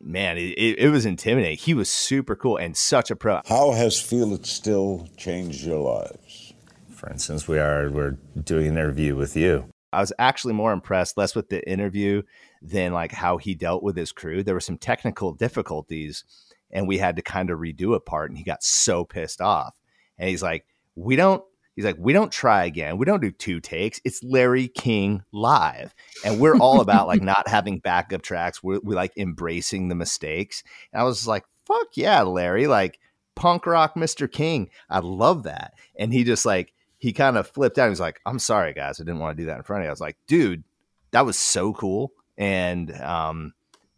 man, 0.00 0.38
it, 0.38 0.78
it, 0.78 0.90
was 0.90 1.06
intimidating. 1.06 1.56
He 1.56 1.74
was 1.74 1.90
super 1.90 2.34
cool 2.34 2.56
and 2.56 2.76
such 2.76 3.10
a 3.10 3.16
pro. 3.16 3.40
How 3.46 3.72
has 3.72 4.00
Feel 4.00 4.34
It 4.34 4.46
Still 4.46 5.08
changed 5.16 5.64
your 5.64 5.78
lives? 5.78 6.52
For 6.90 7.08
instance, 7.10 7.48
we 7.48 7.58
are 7.58 7.90
we're 7.90 8.18
doing 8.42 8.66
an 8.66 8.72
interview 8.72 9.16
with 9.16 9.36
you. 9.36 9.70
I 9.92 10.00
was 10.00 10.12
actually 10.18 10.54
more 10.54 10.72
impressed 10.72 11.16
less 11.16 11.34
with 11.34 11.48
the 11.48 11.68
interview 11.68 12.22
than 12.62 12.92
like 12.92 13.12
how 13.12 13.38
he 13.38 13.54
dealt 13.54 13.82
with 13.82 13.96
his 13.96 14.12
crew. 14.12 14.42
There 14.42 14.54
were 14.54 14.60
some 14.60 14.78
technical 14.78 15.32
difficulties 15.32 16.24
and 16.70 16.86
we 16.86 16.98
had 16.98 17.16
to 17.16 17.22
kind 17.22 17.50
of 17.50 17.58
redo 17.58 17.94
a 17.94 18.00
part 18.00 18.30
and 18.30 18.38
he 18.38 18.44
got 18.44 18.62
so 18.62 19.04
pissed 19.04 19.40
off 19.40 19.80
and 20.18 20.28
he's 20.28 20.42
like, 20.42 20.66
we 20.94 21.16
don't. 21.16 21.42
He's 21.76 21.84
like, 21.84 21.96
we 21.98 22.12
don't 22.12 22.32
try 22.32 22.64
again. 22.64 22.98
We 22.98 23.06
don't 23.06 23.22
do 23.22 23.30
two 23.30 23.58
takes. 23.58 24.00
It's 24.04 24.22
Larry 24.22 24.68
King 24.68 25.22
live, 25.32 25.94
and 26.24 26.38
we're 26.38 26.58
all 26.58 26.80
about 26.80 27.06
like 27.06 27.22
not 27.22 27.48
having 27.48 27.78
backup 27.78 28.20
tracks. 28.20 28.62
We're, 28.62 28.80
we 28.82 28.94
like 28.94 29.16
embracing 29.16 29.88
the 29.88 29.94
mistakes. 29.94 30.62
And 30.92 31.00
I 31.00 31.04
was 31.04 31.26
like, 31.26 31.44
fuck 31.64 31.86
yeah, 31.94 32.20
Larry, 32.22 32.66
like 32.66 32.98
punk 33.34 33.66
rock, 33.66 33.94
Mr. 33.94 34.30
King. 34.30 34.68
I 34.90 34.98
love 34.98 35.44
that. 35.44 35.72
And 35.96 36.12
he 36.12 36.24
just 36.24 36.44
like 36.44 36.74
he 37.00 37.12
kind 37.14 37.38
of 37.38 37.48
flipped 37.48 37.78
out. 37.78 37.86
He 37.86 37.90
was 37.90 37.98
like, 37.98 38.20
I'm 38.26 38.38
sorry, 38.38 38.74
guys, 38.74 39.00
I 39.00 39.04
didn't 39.04 39.18
want 39.20 39.36
to 39.36 39.42
do 39.42 39.46
that 39.46 39.56
in 39.56 39.62
front 39.62 39.80
of 39.80 39.84
you. 39.84 39.88
I 39.88 39.92
was 39.92 40.02
like, 40.02 40.18
dude, 40.26 40.62
that 41.10 41.24
was 41.26 41.38
so 41.38 41.72
cool. 41.72 42.12
And 42.36 42.94
um, 43.00 43.54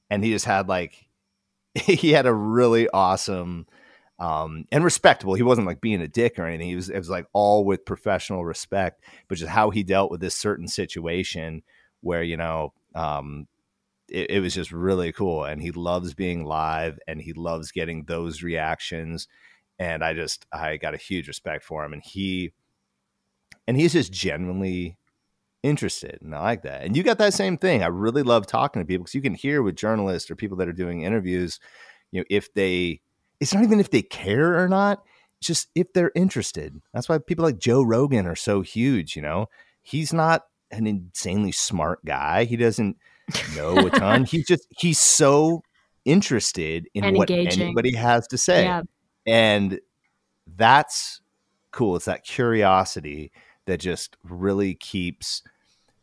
and 0.09 0.25
he 0.25 0.31
just 0.31 0.45
had 0.45 0.69
like 0.69 1.09
he 1.75 2.13
had 2.13 2.27
a 2.27 2.33
really 2.33 2.89
awesome 2.89 3.67
um, 4.21 4.67
and 4.71 4.85
respectable. 4.85 5.35
He 5.35 5.43
wasn't 5.43 5.67
like 5.67 5.81
being 5.81 6.01
a 6.01 6.07
dick 6.07 6.39
or 6.39 6.47
anything. 6.47 6.69
He 6.69 6.77
was 6.77 6.91
it 6.91 6.99
was 6.99 7.11
like 7.11 7.27
all 7.33 7.65
with 7.65 7.85
professional 7.85 8.45
respect, 8.45 9.03
but 9.27 9.37
just 9.37 9.51
how 9.51 9.71
he 9.71 9.83
dealt 9.83 10.13
with 10.13 10.21
this 10.21 10.37
certain 10.37 10.69
situation 10.69 11.65
where 12.03 12.23
you 12.23 12.37
know 12.37 12.73
um, 12.95 13.49
it, 14.09 14.31
it, 14.31 14.41
was 14.41 14.55
just 14.55 14.71
really 14.71 15.11
cool. 15.13 15.45
And 15.45 15.61
he 15.61 15.73
loves 15.73 16.15
being 16.15 16.45
live, 16.45 17.01
and 17.09 17.21
he 17.21 17.33
loves 17.33 17.73
getting 17.73 18.05
those 18.05 18.45
reactions. 18.45 19.27
and 19.79 20.05
I 20.05 20.15
just 20.15 20.47
I 20.53 20.77
got 20.77 20.95
a 20.95 20.99
huge 20.99 21.27
respect 21.27 21.65
for 21.65 21.85
him, 21.85 21.93
and 21.93 22.03
he 22.03 22.53
and 23.67 23.77
he's 23.77 23.93
just 23.93 24.13
genuinely 24.13 24.97
interested, 25.63 26.19
and 26.23 26.35
I 26.35 26.41
like 26.41 26.63
that. 26.63 26.83
And 26.83 26.97
you 26.97 27.03
got 27.03 27.19
that 27.19 27.35
same 27.35 27.57
thing. 27.57 27.83
I 27.83 27.87
really 27.87 28.23
love 28.23 28.47
talking 28.47 28.83
to 28.83 28.87
people 28.87 29.05
because 29.05 29.15
you 29.15 29.23
can 29.23 29.35
hear 29.35 29.63
with 29.63 29.77
journalists 29.77 30.31
or 30.31 30.37
people 30.37 30.57
that 30.59 30.69
are 30.69 30.73
doing 30.73 31.03
interviews, 31.03 31.61
you 32.11 32.21
know, 32.21 32.25
if 32.31 32.53
they 32.55 33.01
it's 33.41 33.53
not 33.55 33.65
even 33.65 33.81
if 33.81 33.91
they 33.91 34.03
care 34.03 34.63
or 34.63 34.69
not, 34.69 35.03
it's 35.39 35.47
just 35.49 35.69
if 35.75 35.93
they're 35.93 36.13
interested. 36.15 36.81
That's 36.93 37.09
why 37.09 37.19
people 37.19 37.45
like 37.45 37.59
Joe 37.59 37.83
Rogan 37.83 38.27
are 38.27 38.37
so 38.37 38.61
huge. 38.63 39.17
You 39.17 39.23
know, 39.23 39.47
he's 39.83 40.13
not 40.13 40.43
an 40.71 40.87
insanely 40.87 41.53
smart 41.53 42.05
guy. 42.05 42.45
He 42.45 42.57
doesn't 42.57 42.97
know 43.57 43.87
a 43.87 43.91
ton. 43.91 44.25
he's 44.27 44.47
just 44.47 44.67
he's 44.71 45.01
so 45.01 45.63
interested 46.05 46.89
in 46.95 47.05
And 47.05 47.17
what 47.17 47.31
engaging. 47.31 47.63
anybody 47.63 47.95
has 47.95 48.27
to 48.29 48.39
say. 48.39 48.65
Yeah. 48.65 48.83
And 49.27 49.81
that's 50.57 51.21
cool. 51.71 51.97
It's 51.97 52.07
that 52.07 52.25
curiosity 52.25 53.33
that 53.67 53.79
just 53.79 54.17
really 54.25 54.75
keeps, 54.75 55.43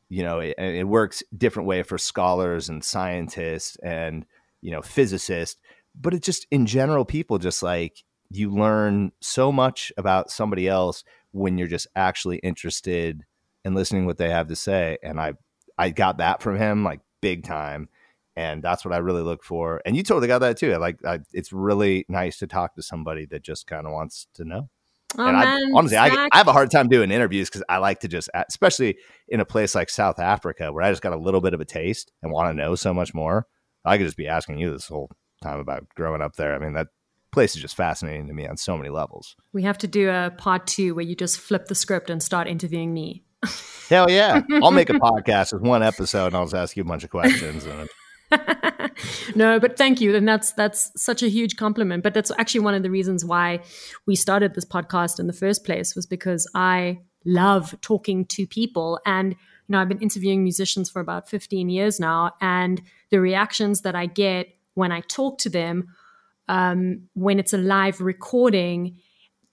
you 0.10 0.24
know, 0.24 0.40
it, 0.40 0.56
it 0.58 0.88
works 0.88 1.24
different 1.38 1.68
way 1.68 1.84
for 1.84 1.98
scholars 1.98 2.70
and 2.70 2.84
scientists 2.84 3.78
and, 3.84 4.26
you 4.62 4.72
know, 4.72 4.82
physicists, 4.82 5.60
but 6.00 6.14
it 6.14 6.24
just 6.24 6.48
in 6.52 6.66
general, 6.66 7.06
people 7.06 7.38
just 7.38 7.62
like 7.62 8.04
you 8.30 8.52
learn 8.52 9.12
so 9.22 9.52
much 9.52 9.92
about 9.98 10.32
somebody 10.32 10.68
else 10.68 11.04
when 11.32 11.58
you're 11.58 11.68
just 11.68 11.88
actually 11.96 12.38
interested 12.38 13.24
in 13.66 13.74
listening 13.74 14.06
what 14.06 14.18
they 14.18 14.30
have 14.30 14.48
to 14.48 14.56
say. 14.56 14.98
And 15.04 15.20
I, 15.20 15.34
I 15.78 15.90
got 15.90 16.18
that 16.20 16.42
from 16.42 16.58
him 16.58 16.84
like 16.84 17.02
big 17.22 17.44
time. 17.44 17.90
And 18.36 18.64
that's 18.64 18.86
what 18.86 18.94
I 18.94 19.00
really 19.00 19.22
look 19.22 19.44
for. 19.44 19.82
And 19.86 19.98
you 19.98 20.04
totally 20.04 20.28
got 20.28 20.40
that 20.40 20.58
too. 20.58 20.78
Like, 20.78 21.04
I, 21.06 21.20
it's 21.34 21.52
really 21.52 22.06
nice 22.08 22.38
to 22.38 22.48
talk 22.48 22.76
to 22.76 22.82
somebody 22.82 23.26
that 23.28 23.44
just 23.44 23.68
kind 23.68 23.86
of 23.86 23.92
wants 23.92 24.28
to 24.36 24.46
know. 24.46 24.70
Oh, 25.18 25.26
and 25.26 25.36
I, 25.36 25.60
honestly, 25.74 25.98
I, 25.98 26.28
I 26.32 26.38
have 26.38 26.48
a 26.48 26.54
hard 26.54 26.70
time 26.70 26.88
doing 26.88 27.12
interviews 27.12 27.50
because 27.50 27.64
I 27.68 27.78
like 27.78 28.00
to 28.02 28.08
just, 28.08 28.30
especially 28.34 28.98
in 29.28 29.40
a 29.40 29.46
place 29.46 29.74
like 29.74 29.90
South 29.90 30.20
Africa 30.20 30.72
where 30.72 30.84
I 30.84 30.92
just 30.92 31.02
got 31.02 31.14
a 31.14 31.18
little 31.18 31.42
bit 31.42 31.54
of 31.54 31.62
a 31.62 31.66
taste 31.66 32.12
and 32.22 32.32
want 32.32 32.50
to 32.50 32.54
know 32.54 32.76
so 32.76 32.94
much 32.94 33.14
more. 33.14 33.48
I 33.86 33.98
could 33.98 34.06
just 34.06 34.18
be 34.18 34.28
asking 34.28 34.60
you 34.60 34.72
this 34.72 34.88
whole 34.88 35.10
time 35.42 35.60
about 35.60 35.88
growing 35.96 36.22
up 36.22 36.36
there. 36.36 36.54
I 36.54 36.60
mean, 36.60 36.74
that 36.74 36.88
place 37.32 37.56
is 37.56 37.62
just 37.62 37.76
fascinating 37.76 38.28
to 38.28 38.34
me 38.34 38.48
on 38.48 38.58
so 38.58 38.78
many 38.78 38.90
levels. 38.90 39.36
we 39.54 39.64
have 39.64 39.78
to 39.80 39.88
do 39.88 40.10
a 40.10 40.32
part 40.38 40.68
two 40.68 40.96
where 40.96 41.06
you 41.06 41.16
just 41.16 41.40
flip 41.40 41.68
the 41.68 41.76
script 41.76 42.10
and 42.10 42.22
start 42.22 42.48
interviewing 42.48 42.94
me. 42.94 43.24
Hell 43.90 44.10
yeah. 44.10 44.42
I'll 44.62 44.72
make 44.72 44.90
a 44.90 44.94
podcast 44.94 45.54
with 45.54 45.62
one 45.64 45.82
episode 45.82 46.28
and 46.28 46.36
I'll 46.36 46.46
just 46.46 46.56
ask 46.56 46.78
you 46.78 46.84
a 46.84 46.86
bunch 46.86 47.04
of 47.04 47.10
questions. 47.10 47.66
And 47.66 47.90
no, 49.36 49.60
but 49.60 49.78
thank 49.78 50.02
you. 50.02 50.16
And 50.16 50.28
that's 50.28 50.52
that's 50.54 50.92
such 51.02 51.24
a 51.24 51.30
huge 51.30 51.56
compliment. 51.56 52.04
But 52.04 52.14
that's 52.14 52.32
actually 52.38 52.62
one 52.62 52.74
of 52.74 52.84
the 52.84 52.92
reasons 52.92 53.26
why 53.26 53.62
we 54.06 54.16
started 54.16 54.54
this 54.54 54.66
podcast 54.66 55.20
in 55.20 55.28
the 55.28 55.34
first 55.34 55.66
place 55.66 55.96
was 55.96 56.06
because 56.06 56.50
I 56.54 57.00
love 57.26 57.76
talking 57.82 58.26
to 58.26 58.48
people 58.48 59.00
and 59.06 59.34
you 59.34 59.74
know, 59.74 59.80
I've 59.80 59.90
been 59.90 60.00
interviewing 60.00 60.42
musicians 60.44 60.90
for 60.90 61.00
about 61.00 61.30
15 61.30 61.70
years 61.70 62.00
now 62.00 62.32
and 62.42 62.82
the 63.12 63.20
reactions 63.20 63.82
that 63.82 63.96
I 63.96 64.08
get 64.08 64.48
when 64.74 64.92
I 64.92 65.02
talk 65.02 65.38
to 65.40 65.50
them 65.50 65.88
um, 66.48 67.04
when 67.14 67.40
it's 67.40 67.54
a 67.54 67.58
live 67.58 68.02
recording 68.02 68.98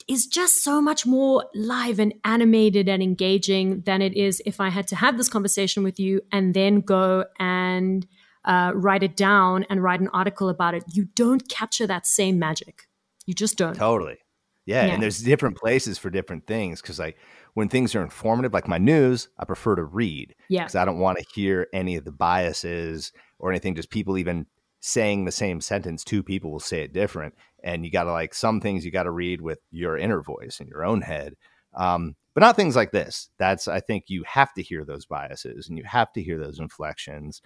is 0.08 0.26
just 0.26 0.62
so 0.62 0.80
much 0.80 1.04
more 1.04 1.44
live 1.54 1.98
and 1.98 2.14
animated 2.24 2.88
and 2.88 3.02
engaging 3.02 3.82
than 3.82 4.00
it 4.00 4.16
is 4.16 4.40
if 4.46 4.60
I 4.60 4.70
had 4.70 4.86
to 4.88 4.96
have 4.96 5.16
this 5.16 5.28
conversation 5.28 5.82
with 5.82 5.98
you 5.98 6.22
and 6.32 6.54
then 6.54 6.80
go 6.80 7.24
and 7.38 8.06
uh, 8.46 8.72
write 8.74 9.02
it 9.02 9.16
down 9.16 9.64
and 9.68 9.82
write 9.82 10.00
an 10.00 10.08
article 10.12 10.48
about 10.48 10.74
it. 10.74 10.84
You 10.92 11.08
don't 11.14 11.48
capture 11.48 11.86
that 11.86 12.06
same 12.06 12.38
magic. 12.38 12.88
You 13.26 13.34
just 13.34 13.58
don't. 13.58 13.74
Totally. 13.74 14.18
Yeah, 14.64 14.86
Yeah. 14.86 14.94
and 14.94 15.02
there's 15.02 15.20
different 15.22 15.56
places 15.56 15.98
for 15.98 16.10
different 16.10 16.46
things 16.46 16.80
because 16.80 16.98
like 16.98 17.16
when 17.54 17.68
things 17.68 17.94
are 17.94 18.02
informative, 18.02 18.52
like 18.52 18.66
my 18.68 18.78
news, 18.78 19.28
I 19.38 19.44
prefer 19.44 19.76
to 19.76 19.84
read 19.84 20.34
Yeah. 20.48 20.64
because 20.64 20.74
I 20.74 20.84
don't 20.84 20.98
want 20.98 21.18
to 21.18 21.24
hear 21.34 21.68
any 21.72 21.96
of 21.96 22.04
the 22.04 22.12
biases 22.12 23.12
or 23.38 23.50
anything. 23.50 23.74
Just 23.74 23.90
people 23.90 24.18
even 24.18 24.46
saying 24.80 25.24
the 25.24 25.32
same 25.32 25.60
sentence, 25.60 26.04
two 26.04 26.22
people 26.22 26.50
will 26.52 26.60
say 26.60 26.82
it 26.82 26.92
different, 26.92 27.34
and 27.64 27.84
you 27.84 27.90
got 27.90 28.04
to 28.04 28.12
like 28.12 28.34
some 28.34 28.60
things 28.60 28.84
you 28.84 28.90
got 28.90 29.04
to 29.04 29.10
read 29.10 29.40
with 29.40 29.58
your 29.70 29.96
inner 29.96 30.20
voice 30.22 30.60
in 30.60 30.68
your 30.68 30.84
own 30.84 31.00
head. 31.00 31.34
Um, 31.74 32.16
but 32.34 32.40
not 32.42 32.56
things 32.56 32.76
like 32.76 32.90
this. 32.92 33.28
That's 33.38 33.66
I 33.68 33.80
think 33.80 34.04
you 34.08 34.22
have 34.26 34.52
to 34.54 34.62
hear 34.62 34.84
those 34.84 35.06
biases 35.06 35.68
and 35.68 35.78
you 35.78 35.84
have 35.84 36.12
to 36.12 36.22
hear 36.22 36.38
those 36.38 36.58
inflections. 36.60 37.40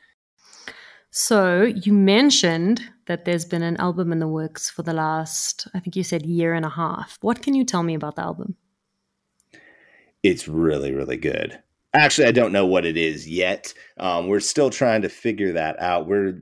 So 1.10 1.62
you 1.62 1.92
mentioned 1.92 2.82
that 3.06 3.24
there's 3.24 3.44
been 3.44 3.62
an 3.62 3.76
album 3.78 4.12
in 4.12 4.20
the 4.20 4.28
works 4.28 4.70
for 4.70 4.82
the 4.82 4.92
last, 4.92 5.66
I 5.74 5.80
think 5.80 5.96
you 5.96 6.04
said 6.04 6.24
year 6.24 6.54
and 6.54 6.64
a 6.64 6.70
half. 6.70 7.18
What 7.20 7.42
can 7.42 7.54
you 7.54 7.64
tell 7.64 7.82
me 7.82 7.94
about 7.94 8.16
the 8.16 8.22
album? 8.22 8.56
it's 10.22 10.48
really 10.48 10.92
really 10.92 11.16
good 11.16 11.60
actually 11.94 12.26
i 12.26 12.32
don't 12.32 12.52
know 12.52 12.66
what 12.66 12.84
it 12.84 12.96
is 12.96 13.28
yet 13.28 13.72
um, 13.98 14.28
we're 14.28 14.40
still 14.40 14.70
trying 14.70 15.02
to 15.02 15.08
figure 15.08 15.52
that 15.52 15.80
out 15.80 16.06
we're 16.06 16.40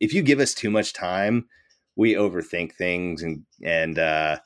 if 0.00 0.12
you 0.14 0.22
give 0.22 0.40
us 0.40 0.54
too 0.54 0.70
much 0.70 0.92
time 0.92 1.46
we 1.96 2.14
overthink 2.14 2.74
things 2.74 3.22
and 3.22 3.44
and 3.62 3.98
uh 3.98 4.38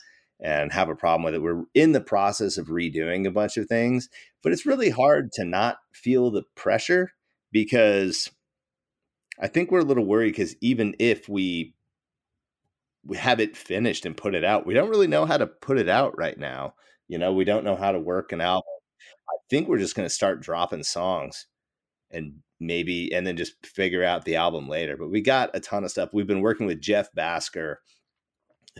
and 0.43 0.73
have 0.73 0.89
a 0.89 0.95
problem 0.95 1.23
with 1.23 1.35
it 1.35 1.43
we're 1.43 1.65
in 1.75 1.93
the 1.93 2.01
process 2.01 2.57
of 2.57 2.69
redoing 2.69 3.27
a 3.27 3.31
bunch 3.31 3.57
of 3.57 3.67
things 3.67 4.09
but 4.43 4.53
it's 4.53 4.67
really 4.67 4.91
hard 4.91 5.31
to 5.33 5.45
not 5.45 5.79
feel 5.93 6.31
the 6.31 6.43
pressure 6.55 7.13
because 7.53 8.31
i 9.41 9.47
think 9.47 9.71
we're 9.71 9.81
a 9.81 9.85
little 9.85 10.07
worried 10.07 10.33
because 10.33 10.55
even 10.61 10.95
if 10.99 11.29
we 11.29 11.75
we 13.05 13.17
have 13.17 13.41
it 13.41 13.57
finished 13.57 14.05
and 14.05 14.17
put 14.17 14.35
it 14.35 14.45
out 14.45 14.67
we 14.67 14.75
don't 14.75 14.91
really 14.91 15.07
know 15.07 15.25
how 15.25 15.37
to 15.37 15.47
put 15.47 15.79
it 15.79 15.89
out 15.89 16.17
right 16.19 16.39
now 16.39 16.75
you 17.09 17.19
know 17.19 17.33
we 17.33 17.45
don't 17.45 17.65
know 17.65 17.77
how 17.77 17.93
to 17.93 17.99
work 17.99 18.33
an 18.33 18.41
album 18.41 18.65
I 19.31 19.37
think 19.49 19.69
we're 19.69 19.79
just 19.79 19.95
going 19.95 20.07
to 20.09 20.15
start 20.15 20.43
dropping 20.43 20.83
songs 20.83 21.47
and 22.11 22.35
maybe, 22.59 23.13
and 23.15 23.27
then 23.27 23.37
just 23.37 23.65
figure 23.65 24.05
out 24.05 24.25
the 24.25 24.37
album 24.37 24.69
later. 24.69 24.97
But 24.97 25.11
we 25.11 25.21
got 25.21 25.51
a 25.55 25.61
ton 25.61 25.85
of 25.85 25.91
stuff. 25.91 26.11
We've 26.13 26.27
been 26.27 26.41
working 26.41 26.67
with 26.67 26.81
Jeff 26.81 27.09
Bhasker, 27.17 27.77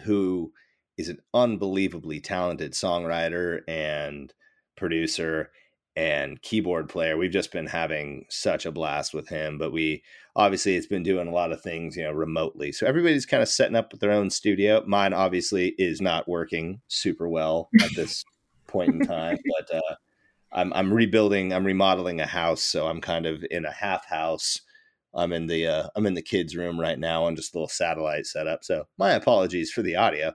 who 0.05 0.53
is 0.99 1.09
an 1.09 1.19
unbelievably 1.33 2.21
talented 2.21 2.73
songwriter 2.73 3.61
and 3.69 4.33
producer 4.77 5.51
and 5.97 6.41
keyboard 6.43 6.89
player. 6.89 7.17
We've 7.17 7.31
just 7.31 7.53
been 7.53 7.67
having 7.67 8.27
such 8.29 8.67
a 8.67 8.73
blast 8.73 9.15
with 9.15 9.29
him, 9.29 9.59
but 9.59 9.73
we 9.73 10.03
obviously 10.37 10.77
it's 10.77 10.87
been 10.87 11.03
doing 11.03 11.29
a 11.29 11.33
lot 11.33 11.53
of 11.53 11.61
things, 11.61 11.97
you 11.97 12.05
know, 12.05 12.13
remotely. 12.13 12.73
So 12.73 12.87
everybody's 12.87 13.27
kind 13.27 13.43
of 13.43 13.49
setting 13.49 13.77
up 13.77 13.93
with 13.93 14.01
their 14.01 14.13
own 14.13 14.31
studio. 14.31 14.83
Mine 14.87 15.13
obviously 15.13 15.75
is 15.79 16.01
not 16.01 16.29
working 16.29 16.81
super 16.89 17.29
well 17.29 17.69
at 17.83 17.91
this 17.95 18.25
point 18.67 18.95
in 18.95 19.01
time, 19.01 19.39
but 19.59 19.77
uh 19.77 19.95
I'm 20.53 20.73
I'm 20.73 20.93
rebuilding, 20.93 21.53
I'm 21.53 21.67
remodeling 21.67 22.21
a 22.21 22.27
house, 22.27 22.63
so 22.63 22.87
I'm 22.87 23.01
kind 23.01 23.27
of 23.27 23.45
in 23.51 23.65
a 23.65 23.73
half 23.73 24.07
house. 24.07 24.61
I'm 25.15 25.33
in 25.33 25.47
the 25.47 25.67
uh, 25.67 25.89
I'm 25.97 26.07
in 26.07 26.15
the 26.15 26.23
kids' 26.23 26.57
room 26.57 26.79
right 26.79 26.99
now 26.99 27.25
on 27.25 27.37
just 27.37 27.55
a 27.55 27.59
little 27.59 27.69
satellite 27.69 28.27
setup. 28.27 28.65
So 28.65 28.87
my 28.99 29.13
apologies 29.13 29.71
for 29.71 29.83
the 29.83 29.97
audio. 29.97 30.33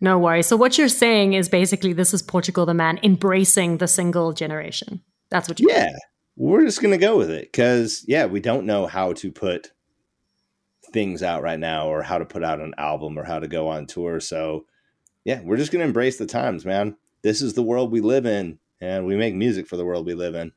No 0.00 0.18
worries. 0.18 0.46
So 0.46 0.56
what 0.56 0.76
you're 0.78 0.88
saying 0.88 1.34
is 1.34 1.48
basically 1.48 1.92
this 1.92 2.12
is 2.12 2.22
Portugal 2.22 2.66
the 2.66 2.74
man 2.74 2.98
embracing 3.02 3.78
the 3.78 3.86
single 3.88 4.32
generation. 4.32 5.00
That's 5.30 5.48
what 5.48 5.60
you 5.60 5.68
Yeah, 5.70 5.96
we're 6.36 6.64
just 6.64 6.82
gonna 6.82 6.98
go 6.98 7.16
with 7.16 7.30
it 7.30 7.50
because 7.52 8.04
yeah, 8.06 8.26
we 8.26 8.40
don't 8.40 8.66
know 8.66 8.86
how 8.86 9.12
to 9.14 9.30
put 9.30 9.72
things 10.92 11.22
out 11.22 11.42
right 11.42 11.58
now, 11.58 11.88
or 11.88 12.02
how 12.02 12.18
to 12.18 12.24
put 12.24 12.44
out 12.44 12.60
an 12.60 12.74
album, 12.78 13.18
or 13.18 13.24
how 13.24 13.38
to 13.38 13.48
go 13.48 13.68
on 13.68 13.86
tour. 13.86 14.20
So 14.20 14.66
yeah, 15.24 15.40
we're 15.42 15.56
just 15.56 15.72
gonna 15.72 15.84
embrace 15.84 16.18
the 16.18 16.26
times, 16.26 16.64
man. 16.64 16.96
This 17.22 17.40
is 17.40 17.54
the 17.54 17.62
world 17.62 17.90
we 17.90 18.00
live 18.00 18.26
in, 18.26 18.58
and 18.80 19.06
we 19.06 19.16
make 19.16 19.34
music 19.34 19.66
for 19.66 19.76
the 19.76 19.84
world 19.84 20.06
we 20.06 20.14
live 20.14 20.34
in. 20.34 20.52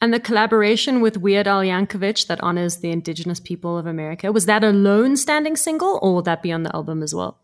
And 0.00 0.14
the 0.14 0.20
collaboration 0.20 1.00
with 1.00 1.16
Weird 1.16 1.48
Al 1.48 1.62
Yankovic 1.62 2.28
that 2.28 2.40
honors 2.40 2.76
the 2.76 2.92
indigenous 2.92 3.40
people 3.40 3.76
of 3.76 3.86
America, 3.86 4.30
was 4.30 4.46
that 4.46 4.62
a 4.62 4.70
lone 4.70 5.16
standing 5.16 5.56
single 5.56 5.98
or 6.00 6.14
would 6.14 6.24
that 6.24 6.40
be 6.40 6.52
on 6.52 6.62
the 6.62 6.74
album 6.74 7.02
as 7.02 7.14
well? 7.14 7.38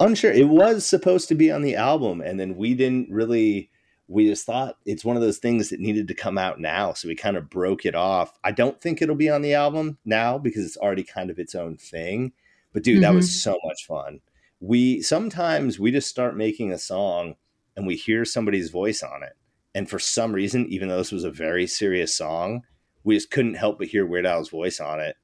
unsure 0.00 0.32
it 0.32 0.48
was 0.48 0.86
supposed 0.86 1.28
to 1.28 1.34
be 1.34 1.50
on 1.50 1.62
the 1.62 1.74
album 1.74 2.20
and 2.20 2.38
then 2.38 2.56
we 2.56 2.74
didn't 2.74 3.10
really 3.10 3.70
we 4.08 4.26
just 4.26 4.44
thought 4.44 4.76
it's 4.84 5.04
one 5.04 5.16
of 5.16 5.22
those 5.22 5.38
things 5.38 5.70
that 5.70 5.80
needed 5.80 6.08
to 6.08 6.14
come 6.14 6.36
out 6.36 6.60
now 6.60 6.92
so 6.92 7.08
we 7.08 7.14
kind 7.14 7.36
of 7.36 7.48
broke 7.48 7.84
it 7.84 7.94
off. 7.94 8.38
I 8.44 8.52
don't 8.52 8.80
think 8.80 9.00
it'll 9.00 9.14
be 9.14 9.30
on 9.30 9.42
the 9.42 9.54
album 9.54 9.98
now 10.04 10.38
because 10.38 10.64
it's 10.64 10.76
already 10.76 11.04
kind 11.04 11.30
of 11.30 11.38
its 11.38 11.54
own 11.54 11.76
thing 11.76 12.32
but 12.72 12.82
dude 12.82 13.02
that 13.02 13.14
was 13.14 13.28
mm-hmm. 13.28 13.50
so 13.50 13.58
much 13.64 13.86
fun. 13.86 14.20
We 14.60 15.02
sometimes 15.02 15.78
we 15.78 15.90
just 15.90 16.08
start 16.08 16.36
making 16.36 16.72
a 16.72 16.78
song 16.78 17.36
and 17.76 17.86
we 17.86 17.96
hear 17.96 18.24
somebody's 18.24 18.70
voice 18.70 19.02
on 19.02 19.22
it 19.22 19.34
and 19.74 19.88
for 19.88 19.98
some 19.98 20.32
reason 20.32 20.66
even 20.68 20.88
though 20.88 20.98
this 20.98 21.12
was 21.12 21.24
a 21.24 21.30
very 21.30 21.66
serious 21.66 22.16
song 22.16 22.62
we 23.04 23.16
just 23.16 23.30
couldn't 23.30 23.54
help 23.54 23.78
but 23.78 23.88
hear 23.88 24.06
weird 24.06 24.26
al's 24.26 24.50
voice 24.50 24.78
on 24.78 25.00
it 25.00 25.16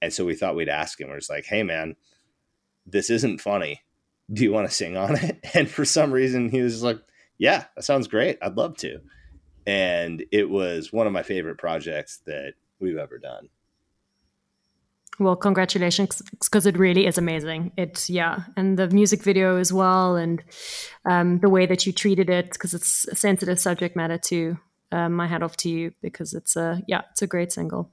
and 0.00 0.12
so 0.12 0.24
we 0.24 0.34
thought 0.34 0.56
we'd 0.56 0.68
ask 0.68 1.00
him. 1.00 1.08
We're 1.08 1.18
just 1.18 1.30
like 1.30 1.46
hey 1.46 1.62
man 1.62 1.96
this 2.86 3.10
isn't 3.10 3.40
funny. 3.40 3.82
Do 4.32 4.42
you 4.42 4.52
want 4.52 4.68
to 4.68 4.74
sing 4.74 4.96
on 4.96 5.16
it? 5.16 5.38
And 5.54 5.68
for 5.68 5.84
some 5.84 6.12
reason, 6.12 6.48
he 6.48 6.62
was 6.62 6.82
like, 6.82 6.98
yeah, 7.42 7.64
that 7.74 7.82
sounds 7.82 8.06
great. 8.06 8.38
I'd 8.40 8.56
love 8.56 8.76
to. 8.78 9.00
And 9.66 10.24
it 10.30 10.48
was 10.48 10.92
one 10.92 11.08
of 11.08 11.12
my 11.12 11.24
favorite 11.24 11.58
projects 11.58 12.18
that 12.26 12.54
we've 12.78 12.96
ever 12.96 13.18
done. 13.18 13.48
Well, 15.18 15.34
congratulations, 15.34 16.22
because 16.40 16.66
it 16.66 16.78
really 16.78 17.04
is 17.04 17.18
amazing. 17.18 17.72
It's 17.76 18.08
yeah, 18.08 18.44
and 18.56 18.78
the 18.78 18.88
music 18.90 19.22
video 19.22 19.56
as 19.56 19.72
well, 19.72 20.14
and 20.14 20.40
um, 21.04 21.40
the 21.40 21.50
way 21.50 21.66
that 21.66 21.84
you 21.84 21.92
treated 21.92 22.30
it, 22.30 22.52
because 22.52 22.74
it's 22.74 23.08
a 23.08 23.16
sensitive 23.16 23.58
subject 23.58 23.96
matter 23.96 24.18
too. 24.18 24.56
Um, 24.92 25.14
my 25.14 25.26
hat 25.26 25.42
off 25.42 25.56
to 25.58 25.68
you 25.68 25.92
because 26.00 26.34
it's 26.34 26.54
a 26.54 26.82
yeah, 26.86 27.02
it's 27.10 27.22
a 27.22 27.26
great 27.26 27.50
single. 27.50 27.90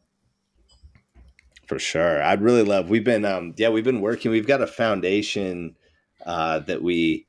For 1.68 1.80
sure, 1.80 2.22
I'd 2.22 2.42
really 2.42 2.64
love. 2.64 2.90
We've 2.90 3.04
been 3.04 3.26
um, 3.26 3.56
yeah, 3.58 3.70
we've 3.70 3.84
been 3.84 4.02
working. 4.02 4.30
We've 4.30 4.48
got 4.48 4.62
a 4.62 4.68
foundation 4.68 5.76
uh, 6.26 6.60
that 6.60 6.84
we 6.84 7.26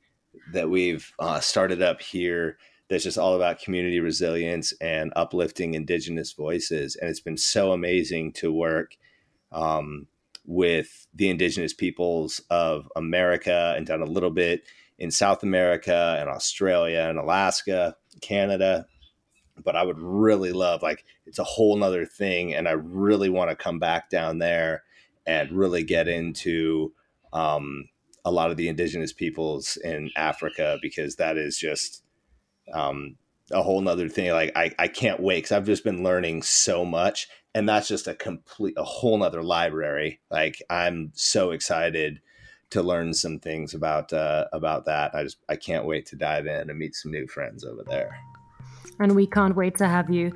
that 0.53 0.69
we've 0.69 1.11
uh, 1.19 1.39
started 1.39 1.81
up 1.81 2.01
here 2.01 2.57
that's 2.89 3.03
just 3.05 3.17
all 3.17 3.35
about 3.35 3.59
community 3.59 3.99
resilience 3.99 4.73
and 4.81 5.13
uplifting 5.15 5.73
indigenous 5.73 6.33
voices 6.33 6.95
and 6.95 7.09
it's 7.09 7.21
been 7.21 7.37
so 7.37 7.71
amazing 7.71 8.33
to 8.33 8.51
work 8.51 8.97
um, 9.51 10.07
with 10.45 11.07
the 11.13 11.29
indigenous 11.29 11.73
peoples 11.73 12.41
of 12.49 12.89
America 12.95 13.73
and 13.75 13.85
done 13.85 14.01
a 14.01 14.05
little 14.05 14.31
bit 14.31 14.63
in 14.97 15.11
South 15.11 15.43
America 15.43 16.17
and 16.19 16.29
Australia 16.29 17.07
and 17.09 17.17
Alaska, 17.17 17.95
Canada. 18.21 18.85
But 19.63 19.75
I 19.75 19.83
would 19.83 19.99
really 19.99 20.51
love, 20.51 20.81
like, 20.81 21.05
it's 21.25 21.39
a 21.39 21.43
whole 21.43 21.75
nother 21.75 22.05
thing. 22.05 22.53
And 22.53 22.67
I 22.67 22.71
really 22.71 23.29
want 23.29 23.49
to 23.49 23.55
come 23.55 23.79
back 23.79 24.09
down 24.09 24.39
there 24.39 24.83
and 25.25 25.51
really 25.51 25.83
get 25.83 26.07
into 26.07 26.93
um, 27.33 27.89
a 28.23 28.31
lot 28.31 28.51
of 28.51 28.57
the 28.57 28.67
indigenous 28.67 29.13
peoples 29.13 29.77
in 29.83 30.11
Africa 30.15 30.77
because 30.81 31.15
that 31.15 31.37
is 31.37 31.57
just 31.57 32.03
um, 32.73 33.17
a 33.51 33.61
whole 33.61 33.81
nother 33.81 34.09
thing. 34.09 34.31
Like, 34.31 34.51
I, 34.55 34.71
I 34.77 34.87
can't 34.87 35.19
wait 35.19 35.37
because 35.37 35.51
I've 35.51 35.65
just 35.65 35.83
been 35.83 36.03
learning 36.03 36.43
so 36.43 36.85
much 36.85 37.27
and 37.53 37.67
that's 37.67 37.87
just 37.87 38.07
a 38.07 38.15
complete 38.15 38.75
a 38.77 38.83
whole 38.83 39.17
nother 39.17 39.43
library. 39.43 40.19
Like 40.29 40.61
i'm 40.69 41.11
so 41.13 41.51
excited 41.51 42.21
to 42.69 42.81
learn 42.81 43.13
some 43.13 43.39
things 43.39 43.73
about 43.73 44.13
uh, 44.13 44.47
about 44.53 44.85
that. 44.85 45.13
I 45.13 45.23
just 45.23 45.37
i 45.49 45.55
can't 45.55 45.85
wait 45.85 46.05
to 46.07 46.15
dive 46.15 46.47
in 46.47 46.69
and 46.69 46.79
meet 46.79 46.95
some 46.95 47.11
new 47.11 47.27
friends 47.27 47.63
over 47.63 47.83
there 47.83 48.17
and 49.01 49.15
we 49.15 49.25
can't 49.25 49.55
wait 49.55 49.75
to 49.77 49.87
have 49.87 50.09
you. 50.09 50.31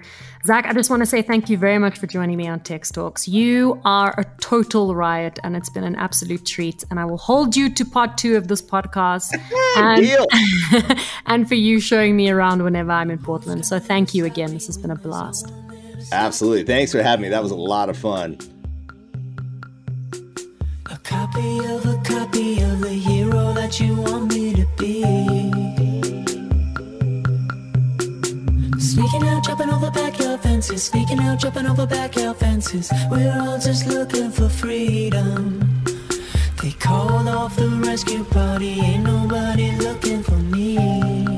Zach, 0.45 0.65
I 0.65 0.73
just 0.73 0.89
want 0.89 1.01
to 1.01 1.05
say 1.05 1.21
thank 1.21 1.49
you 1.49 1.57
very 1.57 1.77
much 1.77 1.97
for 1.97 2.07
joining 2.07 2.37
me 2.37 2.47
on 2.47 2.59
Tex 2.59 2.91
Talks. 2.91 3.27
You 3.27 3.81
are 3.85 4.13
a 4.19 4.25
total 4.41 4.95
riot, 4.95 5.39
and 5.43 5.55
it's 5.55 5.69
been 5.69 5.83
an 5.83 5.95
absolute 5.95 6.45
treat. 6.45 6.83
And 6.89 6.99
I 6.99 7.05
will 7.05 7.17
hold 7.17 7.55
you 7.55 7.69
to 7.73 7.85
part 7.85 8.17
two 8.17 8.35
of 8.35 8.47
this 8.47 8.61
podcast 8.61 9.33
and, 9.77 10.99
and 11.25 11.47
for 11.47 11.55
you 11.55 11.79
showing 11.79 12.15
me 12.15 12.29
around 12.29 12.63
whenever 12.63 12.91
I'm 12.91 13.11
in 13.11 13.19
Portland. 13.19 13.65
So 13.65 13.79
thank 13.79 14.13
you 14.13 14.25
again. 14.25 14.53
This 14.53 14.67
has 14.67 14.77
been 14.77 14.91
a 14.91 14.95
blast. 14.95 15.51
Absolutely. 16.11 16.63
Thanks 16.63 16.91
for 16.91 17.01
having 17.01 17.23
me. 17.23 17.29
That 17.29 17.43
was 17.43 17.51
a 17.51 17.55
lot 17.55 17.89
of 17.89 17.97
fun. 17.97 18.37
A 20.87 20.97
copy 20.99 21.57
of 21.65 21.85
a 21.85 22.01
copy 22.03 22.61
of 22.61 22.79
the 22.81 22.89
hero 22.89 23.53
that 23.53 23.79
you 23.79 23.95
want 23.95 24.33
me 24.33 24.53
to 24.53 24.67
be. 24.77 25.84
Sneaking 28.95 29.27
out, 29.27 29.43
jumping 29.43 29.69
over 29.69 29.91
backyard 29.91 30.39
fences. 30.39 30.83
Sneaking 30.83 31.19
out, 31.19 31.37
jumping 31.37 31.65
over 31.65 31.85
backyard 31.85 32.37
fences. 32.37 32.89
We're 33.11 33.37
all 33.41 33.59
just 33.59 33.87
looking 33.87 34.31
for 34.31 34.47
freedom. 34.47 35.59
They 36.61 36.71
called 36.71 37.27
off 37.27 37.57
the 37.57 37.67
rescue 37.85 38.23
party. 38.23 38.79
Ain't 38.79 39.03
nobody 39.03 39.71
looking 39.71 40.23
for 40.23 40.37
me. 40.37 40.77
me 40.77 41.34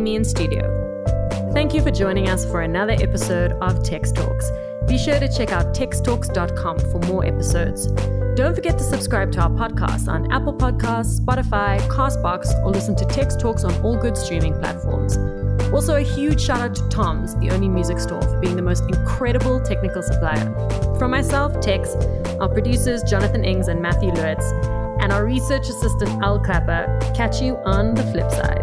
Me 0.00 0.14
in 0.14 0.24
studio. 0.24 0.62
Thank 1.52 1.72
you 1.72 1.82
for 1.82 1.90
joining 1.90 2.28
us 2.28 2.44
for 2.44 2.60
another 2.60 2.92
episode 2.92 3.52
of 3.62 3.82
Tex 3.82 4.12
Talks. 4.12 4.50
Be 4.86 4.98
sure 4.98 5.18
to 5.18 5.26
check 5.26 5.52
out 5.52 5.74
textalks.com 5.74 6.78
for 6.78 6.98
more 7.06 7.24
episodes. 7.24 7.86
Don't 8.36 8.54
forget 8.54 8.76
to 8.76 8.84
subscribe 8.84 9.32
to 9.32 9.40
our 9.40 9.50
podcast 9.50 10.08
on 10.08 10.30
Apple 10.30 10.52
Podcasts, 10.52 11.18
Spotify, 11.18 11.80
Castbox, 11.88 12.52
or 12.62 12.70
listen 12.70 12.94
to 12.96 13.04
Tex 13.06 13.36
Talks 13.36 13.64
on 13.64 13.74
all 13.82 13.96
good 13.96 14.16
streaming 14.16 14.52
platforms. 14.60 15.16
Also, 15.72 15.96
a 15.96 16.02
huge 16.02 16.40
shout 16.40 16.60
out 16.60 16.74
to 16.76 16.88
Tom's, 16.88 17.34
the 17.36 17.50
only 17.50 17.68
music 17.68 17.98
store, 17.98 18.22
for 18.22 18.38
being 18.38 18.56
the 18.56 18.62
most 18.62 18.84
incredible 18.88 19.60
technical 19.60 20.02
supplier. 20.02 20.52
From 20.98 21.10
myself, 21.10 21.58
Tex, 21.60 21.94
our 22.38 22.48
producers 22.48 23.02
Jonathan 23.02 23.44
Ings 23.44 23.68
and 23.68 23.80
Matthew 23.80 24.10
Lewitz, 24.10 24.44
and 25.02 25.12
our 25.12 25.24
research 25.24 25.68
assistant 25.68 26.22
Al 26.22 26.38
Clapper, 26.38 26.86
catch 27.14 27.40
you 27.40 27.56
on 27.64 27.94
the 27.94 28.02
flip 28.12 28.30
side. 28.30 28.55